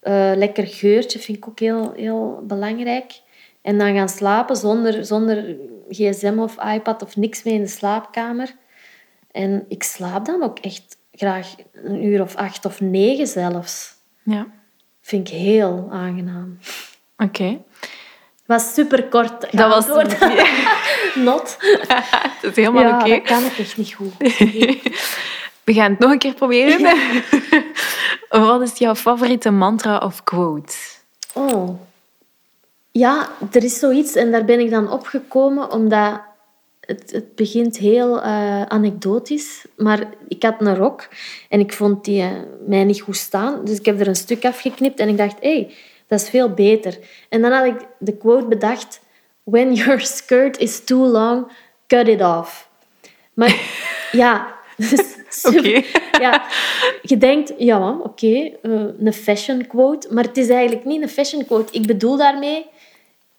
eh, 0.00 0.32
lekker 0.34 0.66
geurtje 0.66 1.18
vind 1.18 1.38
ik 1.38 1.48
ook 1.48 1.58
heel, 1.58 1.92
heel 1.92 2.42
belangrijk. 2.42 3.20
En 3.62 3.78
dan 3.78 3.94
gaan 3.94 4.08
slapen 4.08 4.56
zonder, 4.56 5.04
zonder 5.04 5.56
gsm 5.88 6.38
of 6.38 6.64
iPad 6.64 7.02
of 7.02 7.16
niks 7.16 7.42
mee 7.42 7.54
in 7.54 7.62
de 7.62 7.68
slaapkamer. 7.68 8.54
En 9.30 9.64
ik 9.68 9.82
slaap 9.82 10.24
dan 10.24 10.42
ook 10.42 10.58
echt 10.58 10.96
graag 11.12 11.54
een 11.72 12.04
uur 12.04 12.20
of 12.22 12.34
acht 12.34 12.64
of 12.64 12.80
negen 12.80 13.26
zelfs. 13.26 13.94
ja. 14.22 14.46
Vind 15.00 15.28
ik 15.28 15.34
heel 15.34 15.88
aangenaam. 15.90 16.58
Oké. 17.16 17.58
was 18.46 18.74
super 18.74 19.04
kort. 19.04 19.56
Dat 19.56 19.68
was... 19.68 19.86
Not. 21.28 21.56
dat 22.42 22.50
is 22.50 22.56
helemaal 22.56 22.82
ja, 22.82 23.00
oké. 23.00 23.08
dat 23.08 23.22
kan 23.22 23.44
ik 23.44 23.58
echt 23.58 23.76
niet 23.76 23.94
goed. 23.94 24.12
We 25.68 25.74
gaan 25.74 25.90
het 25.90 25.98
nog 25.98 26.10
een 26.10 26.18
keer 26.18 26.34
proberen. 26.34 26.96
Wat 28.48 28.62
is 28.62 28.78
jouw 28.78 28.94
favoriete 28.94 29.50
mantra 29.50 29.98
of 29.98 30.24
quote? 30.24 30.74
Oh. 31.34 31.80
Ja, 32.90 33.28
er 33.52 33.64
is 33.64 33.78
zoiets 33.78 34.14
en 34.14 34.30
daar 34.30 34.44
ben 34.44 34.60
ik 34.60 34.70
dan 34.70 34.92
opgekomen 34.92 35.70
omdat 35.70 36.20
het, 36.80 37.10
het 37.10 37.34
begint 37.34 37.76
heel 37.76 38.22
eh, 38.22 38.62
anekdotisch. 38.62 39.64
Maar 39.76 40.06
ik 40.28 40.42
had 40.42 40.54
een 40.58 40.76
rok 40.76 41.08
en 41.48 41.60
ik 41.60 41.72
vond 41.72 42.04
die 42.04 42.22
eh, 42.22 42.30
mij 42.66 42.84
niet 42.84 43.00
goed 43.00 43.16
staan. 43.16 43.64
Dus 43.64 43.78
ik 43.78 43.84
heb 43.84 44.00
er 44.00 44.08
een 44.08 44.16
stuk 44.16 44.44
afgeknipt 44.44 45.00
en 45.00 45.08
ik 45.08 45.16
dacht, 45.16 45.36
hé, 45.40 45.52
hey, 45.52 45.74
dat 46.06 46.20
is 46.20 46.28
veel 46.28 46.50
beter. 46.50 46.98
En 47.28 47.42
dan 47.42 47.52
had 47.52 47.64
ik 47.64 47.86
de 47.98 48.16
quote 48.16 48.46
bedacht, 48.46 49.00
when 49.42 49.74
your 49.74 50.00
skirt 50.00 50.58
is 50.58 50.84
too 50.84 51.06
long, 51.06 51.50
cut 51.86 52.08
it 52.08 52.22
off. 52.22 52.68
Maar 53.34 53.60
ja, 54.12 54.56
dus 54.76 55.17
Oké. 55.48 55.82
ja, 56.20 56.42
je 57.02 57.16
denkt, 57.16 57.52
ja, 57.58 57.90
oké, 57.90 58.50
eh, 58.62 58.80
een 59.00 59.12
fashion 59.12 59.66
quote. 59.66 60.14
Maar 60.14 60.24
het 60.24 60.36
is 60.36 60.48
eigenlijk 60.48 60.84
niet 60.84 61.02
een 61.02 61.08
fashion 61.08 61.44
quote. 61.44 61.72
Ik 61.72 61.86
bedoel 61.86 62.16
daarmee, 62.16 62.66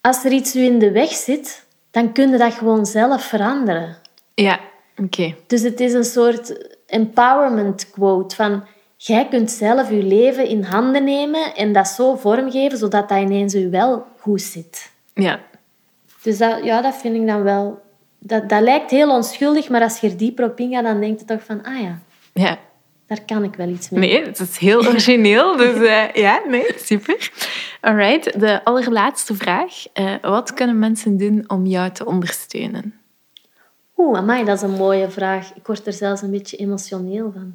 als 0.02 0.24
er 0.24 0.32
iets 0.32 0.56
u 0.56 0.62
in 0.62 0.80
de 0.80 0.92
weg 0.92 1.12
zit, 1.12 1.66
dan 1.92 2.12
kun 2.12 2.32
je 2.32 2.38
dat 2.38 2.54
gewoon 2.54 2.86
zelf 2.86 3.24
veranderen. 3.24 3.98
Ja, 4.34 4.60
oké. 4.98 5.36
Dus 5.48 5.62
het 5.62 5.80
is 5.80 5.94
een 5.94 6.04
soort 6.04 6.76
empowerment 6.86 7.90
quote 7.92 8.36
van, 8.36 8.64
jij 8.98 9.28
kunt 9.28 9.52
zelf 9.52 9.90
je 9.90 10.04
leven 10.04 10.48
in 10.48 10.64
handen 10.64 11.04
nemen 11.04 11.56
en 11.56 11.74
dat 11.74 11.88
zo 11.88 12.16
vormgeven, 12.16 12.78
zodat 12.78 13.10
dat 13.10 13.20
ineens 13.20 13.56
u 13.56 13.70
wel 13.70 14.06
goed 14.20 14.42
zit. 14.42 14.92
Ja. 15.14 15.40
Dus 16.22 16.38
dat, 16.38 16.64
ja, 16.64 16.82
dat 16.82 16.96
vind 16.96 17.16
ik 17.16 17.28
dan 17.28 17.44
wel... 17.44 17.82
Dat, 18.20 18.50
dat 18.50 18.62
lijkt 18.62 18.92
heel 18.92 19.12
onschuldig, 19.16 19.70
maar 19.70 19.82
als 19.82 20.00
je 20.00 20.10
er 20.10 20.18
dieper 20.18 20.46
op 20.46 20.60
ingaat, 20.60 20.84
dan 20.84 21.00
denk 21.00 21.20
je 21.20 21.26
toch 21.26 21.44
van, 21.44 21.64
ah 21.64 21.82
ja, 21.82 22.00
Ja. 22.34 22.58
daar 23.08 23.22
kan 23.26 23.44
ik 23.44 23.56
wel 23.56 23.68
iets 23.68 23.90
mee. 23.90 24.00
Nee, 24.10 24.26
het 24.26 24.40
is 24.40 24.58
heel 24.58 24.88
origineel. 24.88 25.56
Dus 25.58 25.76
eh, 25.88 26.12
ja, 26.14 26.42
nee, 26.48 26.66
super. 26.78 27.32
Alright, 27.82 28.40
de 28.40 28.64
allerlaatste 28.64 29.36
vraag. 29.36 29.86
Eh, 29.94 30.14
wat 30.22 30.54
kunnen 30.54 30.80
mensen 30.80 31.18
doen 31.18 31.44
om 31.48 31.66
jou 31.66 31.92
te 31.92 32.06
ondersteunen? 32.06 32.94
Oeh, 33.98 34.18
amai, 34.18 34.46
dat 34.46 34.56
is 34.56 34.62
een 34.62 34.72
mooie 34.78 35.10
vraag. 35.10 35.52
Ik 35.56 35.68
word 35.68 35.88
er 35.88 35.94
zelfs 35.94 36.22
een 36.22 36.32
beetje 36.32 36.58
emotioneel 36.58 37.32
van. 37.32 37.54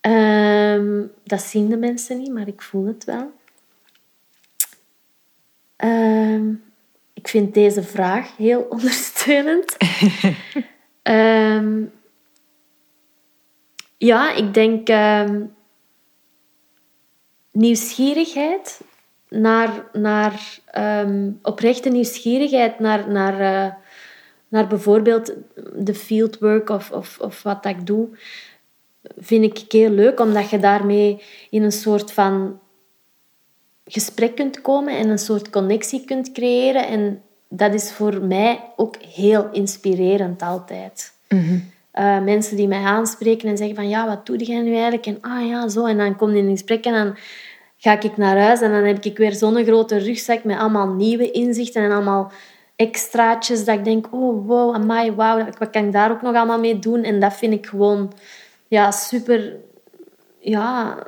Ehm, 0.00 1.02
dat 1.24 1.42
zien 1.42 1.68
de 1.68 1.76
mensen 1.76 2.18
niet, 2.18 2.32
maar 2.32 2.48
ik 2.48 2.62
voel 2.62 2.86
het 2.86 3.04
wel. 3.04 3.30
Ehm, 5.76 6.50
ik 7.12 7.28
vind 7.28 7.54
deze 7.54 7.82
vraag 7.82 8.36
heel 8.36 8.60
ondersteunend. 8.70 9.11
Ehm, 11.02 11.82
ja, 13.98 14.34
ik 14.34 14.54
denk 14.54 14.88
ehm, 14.88 15.44
nieuwsgierigheid 17.52 18.80
naar, 19.28 19.88
naar 19.92 20.58
ehm, 20.66 21.30
oprechte 21.42 21.88
nieuwsgierigheid 21.88 22.78
naar, 22.78 23.10
naar, 23.10 23.40
eh, 23.40 23.74
naar 24.48 24.66
bijvoorbeeld 24.66 25.34
de 25.74 25.94
fieldwork 25.94 26.68
of, 26.68 26.90
of, 26.90 27.18
of 27.18 27.42
wat 27.42 27.62
dat 27.62 27.72
ik 27.72 27.86
doe, 27.86 28.08
vind 29.16 29.44
ik 29.44 29.72
heel 29.72 29.90
leuk, 29.90 30.20
omdat 30.20 30.50
je 30.50 30.58
daarmee 30.58 31.22
in 31.50 31.62
een 31.62 31.72
soort 31.72 32.12
van 32.12 32.60
gesprek 33.84 34.34
kunt 34.34 34.60
komen 34.60 34.96
en 34.96 35.08
een 35.08 35.18
soort 35.18 35.50
connectie 35.50 36.04
kunt 36.04 36.32
creëren. 36.32 36.86
En 36.86 37.22
dat 37.54 37.74
is 37.74 37.92
voor 37.92 38.22
mij 38.22 38.60
ook 38.76 38.96
heel 38.96 39.48
inspirerend 39.52 40.42
altijd. 40.42 41.12
Uh, 41.94 42.20
mensen 42.20 42.56
die 42.56 42.68
mij 42.68 42.82
aanspreken 42.82 43.48
en 43.48 43.56
zeggen 43.56 43.76
van 43.76 43.88
ja, 43.88 44.06
wat 44.06 44.26
doe 44.26 44.36
jij 44.36 44.60
nu 44.60 44.72
eigenlijk? 44.72 45.06
En 45.06 45.18
ah 45.20 45.48
ja, 45.48 45.68
zo. 45.68 45.86
En 45.86 45.98
dan 45.98 46.16
kom 46.16 46.30
je 46.30 46.38
in 46.38 46.44
een 46.44 46.50
gesprek 46.50 46.84
en 46.84 46.92
dan 46.92 47.16
ga 47.76 48.00
ik 48.00 48.16
naar 48.16 48.38
huis 48.38 48.60
en 48.60 48.70
dan 48.70 48.84
heb 48.84 49.04
ik 49.04 49.18
weer 49.18 49.32
zo'n 49.32 49.64
grote 49.64 49.96
rugzak 49.96 50.44
met 50.44 50.58
allemaal 50.58 50.88
nieuwe 50.88 51.30
inzichten 51.30 51.82
en 51.82 51.92
allemaal 51.92 52.32
extraatjes 52.76 53.64
dat 53.64 53.78
ik 53.78 53.84
denk, 53.84 54.06
oh 54.10 54.46
wow, 54.46 54.74
amai, 54.74 55.12
wauw, 55.12 55.44
wat 55.58 55.70
kan 55.70 55.84
ik 55.84 55.92
daar 55.92 56.10
ook 56.10 56.22
nog 56.22 56.34
allemaal 56.34 56.58
mee 56.58 56.78
doen? 56.78 57.02
En 57.02 57.20
dat 57.20 57.36
vind 57.36 57.52
ik 57.52 57.66
gewoon 57.66 58.12
ja, 58.68 58.90
super 58.90 59.56
ja, 60.38 60.98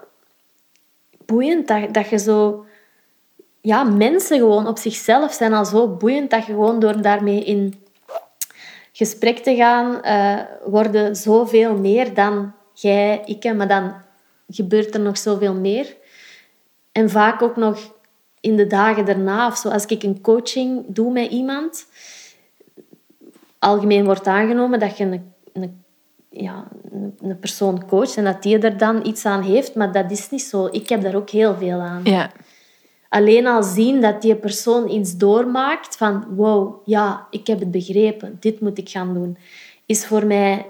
boeiend 1.26 1.68
dat, 1.68 1.95
dat 1.95 2.09
je 2.09 2.18
zo 2.18 2.64
ja, 3.65 3.83
mensen 3.85 4.39
gewoon 4.39 4.67
op 4.67 4.79
zichzelf 4.79 5.33
zijn 5.33 5.53
al 5.53 5.65
zo 5.65 5.89
boeiend 5.89 6.31
dat 6.31 6.47
je 6.47 6.53
gewoon 6.53 6.79
door 6.79 7.03
daarmee 7.03 7.45
in 7.45 7.75
gesprek 8.93 9.39
te 9.39 9.55
gaan, 9.55 10.03
eh, 10.03 10.41
worden 10.65 11.17
zoveel 11.17 11.77
meer 11.77 12.15
dan 12.15 12.53
jij, 12.73 13.23
ik, 13.25 13.55
maar 13.55 13.69
dan 13.69 13.95
gebeurt 14.49 14.95
er 14.95 15.01
nog 15.01 15.19
zoveel 15.19 15.55
meer. 15.55 15.97
En 16.93 17.11
vaak 17.11 17.43
ook 17.43 17.57
nog 17.57 17.79
in 18.41 18.57
de 18.57 18.67
dagen 18.67 19.05
daarna, 19.05 19.47
of 19.47 19.65
als 19.65 19.87
ik 19.87 20.03
een 20.03 20.21
coaching 20.21 20.85
doe 20.87 21.12
met 21.12 21.31
iemand, 21.31 21.87
algemeen 23.59 24.05
wordt 24.05 24.27
aangenomen 24.27 24.79
dat 24.79 24.97
je 24.97 25.05
een, 25.05 25.33
een, 25.53 25.85
ja, 26.31 26.69
een 27.21 27.39
persoon 27.39 27.87
coacht 27.87 28.17
en 28.17 28.25
dat 28.25 28.43
die 28.43 28.59
er 28.59 28.79
dan 28.79 29.07
iets 29.07 29.25
aan 29.25 29.43
heeft, 29.43 29.75
maar 29.75 29.93
dat 29.93 30.11
is 30.11 30.31
niet 30.31 30.43
zo. 30.43 30.69
Ik 30.71 30.89
heb 30.89 31.03
daar 31.03 31.15
ook 31.15 31.31
heel 31.31 31.57
veel 31.57 31.81
aan 31.81 32.01
Ja. 32.05 32.31
Alleen 33.15 33.47
al 33.47 33.62
zien 33.62 34.01
dat 34.01 34.23
die 34.23 34.37
persoon 34.37 34.91
iets 34.91 35.17
doormaakt 35.17 35.97
van 35.97 36.25
wow, 36.29 36.83
ja, 36.85 37.27
ik 37.31 37.47
heb 37.47 37.59
het 37.59 37.71
begrepen, 37.71 38.37
dit 38.41 38.61
moet 38.61 38.79
ik 38.79 38.89
gaan 38.89 39.15
doen, 39.15 39.37
is 39.87 40.07
voor 40.07 40.27
mij 40.27 40.67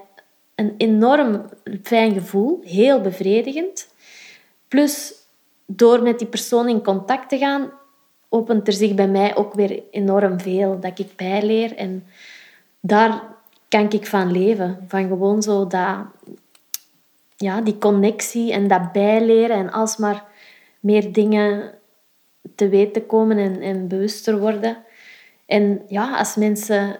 een 0.54 0.74
enorm 0.76 1.44
fijn 1.82 2.12
gevoel, 2.12 2.60
heel 2.64 3.00
bevredigend. 3.00 3.88
Plus, 4.68 5.14
door 5.66 6.02
met 6.02 6.18
die 6.18 6.28
persoon 6.28 6.68
in 6.68 6.82
contact 6.82 7.28
te 7.28 7.38
gaan, 7.38 7.70
opent 8.28 8.66
er 8.66 8.72
zich 8.72 8.94
bij 8.94 9.08
mij 9.08 9.36
ook 9.36 9.54
weer 9.54 9.82
enorm 9.90 10.40
veel 10.40 10.80
dat 10.80 10.98
ik 10.98 11.16
bijleer. 11.16 11.76
En 11.76 12.06
daar 12.80 13.22
kan 13.68 13.90
ik 13.90 14.06
van 14.06 14.32
leven. 14.32 14.84
Van 14.88 15.08
gewoon 15.08 15.42
zo 15.42 15.66
dat, 15.66 15.96
ja, 17.36 17.60
die 17.60 17.78
connectie 17.78 18.52
en 18.52 18.68
dat 18.68 18.92
bijleren 18.92 19.56
en 19.56 19.72
alsmaar 19.72 20.24
meer 20.80 21.12
dingen 21.12 21.74
te 22.54 22.68
weten 22.68 23.06
komen 23.06 23.38
en, 23.38 23.60
en 23.60 23.88
bewuster 23.88 24.38
worden. 24.38 24.76
En 25.46 25.82
ja, 25.88 26.16
als 26.18 26.34
mensen 26.34 26.98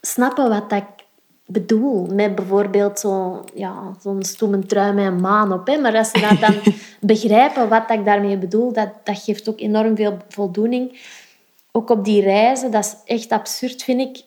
snappen 0.00 0.48
wat 0.48 0.70
dat 0.70 0.78
ik 0.78 1.04
bedoel, 1.46 2.06
met 2.06 2.34
bijvoorbeeld 2.34 2.98
zo, 2.98 3.44
ja, 3.54 3.94
zo'n 4.00 4.22
stoeme 4.22 4.58
trui 4.58 4.92
met 4.92 5.04
een 5.04 5.20
maan 5.20 5.52
op, 5.52 5.66
hè, 5.66 5.78
maar 5.78 5.96
als 5.96 6.10
ze 6.10 6.20
dat 6.20 6.40
dan 6.40 6.74
begrijpen 7.12 7.68
wat 7.68 7.90
ik 7.90 8.04
daarmee 8.04 8.38
bedoel, 8.38 8.72
dat, 8.72 8.88
dat 9.04 9.18
geeft 9.18 9.48
ook 9.48 9.60
enorm 9.60 9.96
veel 9.96 10.16
voldoening. 10.28 11.00
Ook 11.72 11.90
op 11.90 12.04
die 12.04 12.22
reizen, 12.22 12.70
dat 12.70 12.84
is 12.84 12.96
echt 13.04 13.30
absurd, 13.30 13.82
vind 13.82 14.00
ik. 14.00 14.24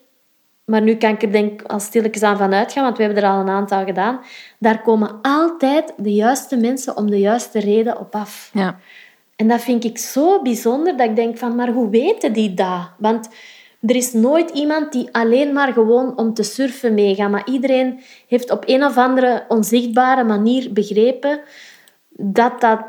Maar 0.66 0.82
nu 0.82 0.96
kan 0.96 1.10
ik 1.10 1.22
er 1.22 1.32
denk 1.32 1.62
al 1.62 1.80
stilletjes 1.80 2.24
aan 2.24 2.38
van 2.38 2.54
uitgaan, 2.54 2.84
want 2.84 2.98
we 2.98 3.04
hebben 3.04 3.24
er 3.24 3.30
al 3.30 3.40
een 3.40 3.50
aantal 3.50 3.86
gedaan. 3.86 4.20
Daar 4.60 4.82
komen 4.82 5.20
altijd 5.22 5.94
de 5.98 6.14
juiste 6.14 6.58
mensen 6.58 6.98
om 6.98 7.10
de 7.10 7.20
juiste 7.20 7.60
reden 7.60 8.00
op 8.00 8.16
af. 8.16 8.50
Ja. 8.54 8.80
En 9.38 9.48
dat 9.48 9.62
vind 9.62 9.84
ik 9.84 9.98
zo 9.98 10.42
bijzonder 10.42 10.98
dat 10.98 11.10
ik 11.10 11.16
denk 11.16 11.38
van, 11.38 11.56
maar 11.56 11.70
hoe 11.70 11.90
weten 11.90 12.34
die 12.34 12.54
dat? 12.54 12.90
Want 12.98 13.30
er 13.82 13.96
is 13.96 14.14
nooit 14.14 14.50
iemand 14.50 14.92
die 14.92 15.10
alleen 15.12 15.54
maar 15.54 15.74
gewoon 15.74 16.18
om 16.18 16.34
te 16.34 16.44
surfen 16.44 16.94
meegaat. 16.94 17.30
Maar 17.30 17.50
iedereen 17.50 18.00
heeft 18.28 18.52
op 18.52 18.64
een 18.66 18.84
of 18.84 18.98
andere 18.98 19.46
onzichtbare 19.48 20.24
manier 20.24 20.74
begrepen 20.74 21.40
dat 22.10 22.62
dat 22.62 22.80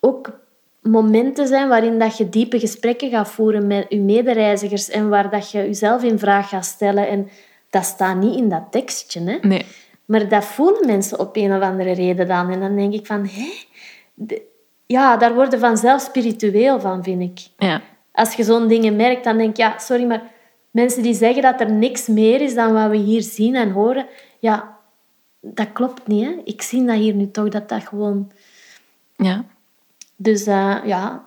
ook 0.00 0.40
momenten 0.80 1.46
zijn 1.46 1.68
waarin 1.68 1.98
dat 1.98 2.16
je 2.16 2.28
diepe 2.28 2.58
gesprekken 2.58 3.10
gaat 3.10 3.28
voeren 3.30 3.66
met 3.66 3.86
je 3.88 4.00
medereizigers 4.00 4.88
en 4.88 5.08
waar 5.08 5.30
dat 5.30 5.50
je 5.50 5.58
jezelf 5.58 6.02
in 6.02 6.18
vraag 6.18 6.48
gaat 6.48 6.64
stellen. 6.64 7.08
En 7.08 7.28
dat 7.70 7.84
staat 7.84 8.16
niet 8.16 8.36
in 8.36 8.48
dat 8.48 8.66
tekstje. 8.70 9.20
Hè? 9.20 9.38
Nee. 9.48 9.64
Maar 10.04 10.28
dat 10.28 10.44
voelen 10.44 10.86
mensen 10.86 11.18
op 11.18 11.36
een 11.36 11.56
of 11.56 11.62
andere 11.62 11.92
reden 11.92 12.28
dan. 12.28 12.50
En 12.50 12.60
dan 12.60 12.76
denk 12.76 12.92
ik 12.94 13.06
van, 13.06 13.26
hé? 13.26 13.50
Ja, 14.90 15.16
daar 15.16 15.34
worden 15.34 15.58
vanzelf 15.58 16.00
spiritueel 16.00 16.80
van, 16.80 17.02
vind 17.02 17.22
ik. 17.22 17.48
Ja. 17.56 17.82
Als 18.12 18.34
je 18.34 18.44
zo'n 18.44 18.68
dingen 18.68 18.96
merkt, 18.96 19.24
dan 19.24 19.38
denk 19.38 19.56
je, 19.56 19.62
ja, 19.62 19.78
sorry, 19.78 20.04
maar 20.04 20.22
mensen 20.70 21.02
die 21.02 21.14
zeggen 21.14 21.42
dat 21.42 21.60
er 21.60 21.70
niks 21.70 22.06
meer 22.06 22.40
is 22.40 22.54
dan 22.54 22.72
wat 22.72 22.90
we 22.90 22.96
hier 22.96 23.22
zien 23.22 23.54
en 23.54 23.70
horen, 23.70 24.06
ja, 24.38 24.76
dat 25.40 25.72
klopt 25.72 26.06
niet. 26.06 26.24
Hè? 26.24 26.40
Ik 26.44 26.62
zie 26.62 26.84
dat 26.84 26.96
hier 26.96 27.14
nu 27.14 27.30
toch, 27.30 27.48
dat 27.48 27.68
dat 27.68 27.86
gewoon... 27.86 28.32
Ja. 29.16 29.44
Dus 30.16 30.46
eh, 30.46 30.76
ja, 30.84 31.24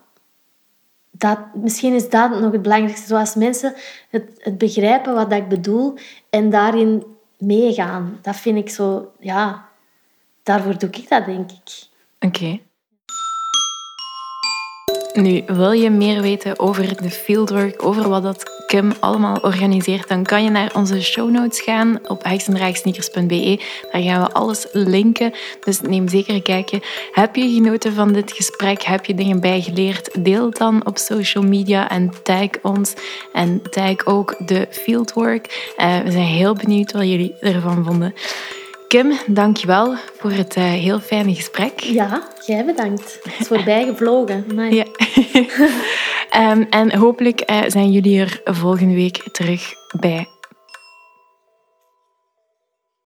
dat, 1.11 1.39
misschien 1.53 1.93
is 1.93 2.09
dat 2.09 2.29
nog 2.29 2.51
het 2.51 2.61
belangrijkste. 2.61 3.07
Zoals 3.07 3.35
mensen 3.35 3.73
het, 4.09 4.29
het 4.37 4.57
begrijpen 4.57 5.13
wat 5.13 5.29
dat 5.29 5.39
ik 5.39 5.47
bedoel 5.47 5.97
en 6.29 6.49
daarin 6.49 7.03
meegaan. 7.37 8.19
Dat 8.21 8.35
vind 8.35 8.57
ik 8.57 8.69
zo, 8.69 9.11
ja, 9.19 9.69
daarvoor 10.43 10.77
doe 10.77 10.89
ik 10.89 11.09
dat, 11.09 11.25
denk 11.25 11.51
ik. 11.51 11.87
Oké. 12.19 12.59
Nu, 15.13 15.43
wil 15.45 15.71
je 15.71 15.89
meer 15.89 16.21
weten 16.21 16.59
over 16.59 17.01
de 17.01 17.09
fieldwork, 17.09 17.85
over 17.85 18.09
wat 18.09 18.23
dat 18.23 18.43
Kim 18.67 18.93
allemaal 18.99 19.37
organiseert, 19.41 20.07
dan 20.07 20.23
kan 20.23 20.43
je 20.43 20.49
naar 20.49 20.71
onze 20.75 21.01
show 21.01 21.29
notes 21.29 21.61
gaan 21.61 21.99
op 22.07 22.23
heksendraagsneakers.be. 22.23 23.59
Daar 23.91 24.01
gaan 24.01 24.21
we 24.21 24.31
alles 24.31 24.67
linken, 24.71 25.33
dus 25.63 25.81
neem 25.81 26.07
zeker 26.07 26.33
een 26.33 26.41
kijkje. 26.41 26.81
Heb 27.11 27.35
je 27.35 27.53
genoten 27.53 27.93
van 27.93 28.13
dit 28.13 28.31
gesprek? 28.31 28.83
Heb 28.83 29.05
je 29.05 29.13
dingen 29.13 29.39
bijgeleerd? 29.39 30.23
Deel 30.23 30.45
het 30.45 30.57
dan 30.57 30.85
op 30.85 30.97
social 30.97 31.43
media 31.43 31.89
en 31.89 32.11
tag 32.23 32.49
ons. 32.61 32.93
En 33.33 33.61
tag 33.69 34.05
ook 34.05 34.35
de 34.47 34.67
fieldwork. 34.69 35.73
Eh, 35.77 35.99
we 35.99 36.11
zijn 36.11 36.25
heel 36.25 36.53
benieuwd 36.53 36.91
wat 36.91 37.07
jullie 37.07 37.35
ervan 37.39 37.83
vonden. 37.85 38.13
Kim, 38.93 39.13
dankjewel 39.27 39.95
voor 40.17 40.31
het 40.31 40.55
eh, 40.55 40.63
heel 40.63 40.99
fijne 40.99 41.35
gesprek. 41.35 41.79
Ja, 41.79 42.27
jij 42.45 42.65
bedankt. 42.65 43.19
Het 43.23 43.39
is 43.39 43.47
voorbij 43.47 43.85
gevlogen. 43.85 44.45
Amai. 44.49 44.75
Ja. 44.75 44.85
Ehm, 46.29 46.63
en 46.69 46.95
hopelijk 46.95 47.39
eh, 47.39 47.61
zijn 47.67 47.91
jullie 47.91 48.19
er 48.19 48.41
volgende 48.43 48.93
week 48.93 49.23
terug 49.31 49.73
bij 49.99 50.27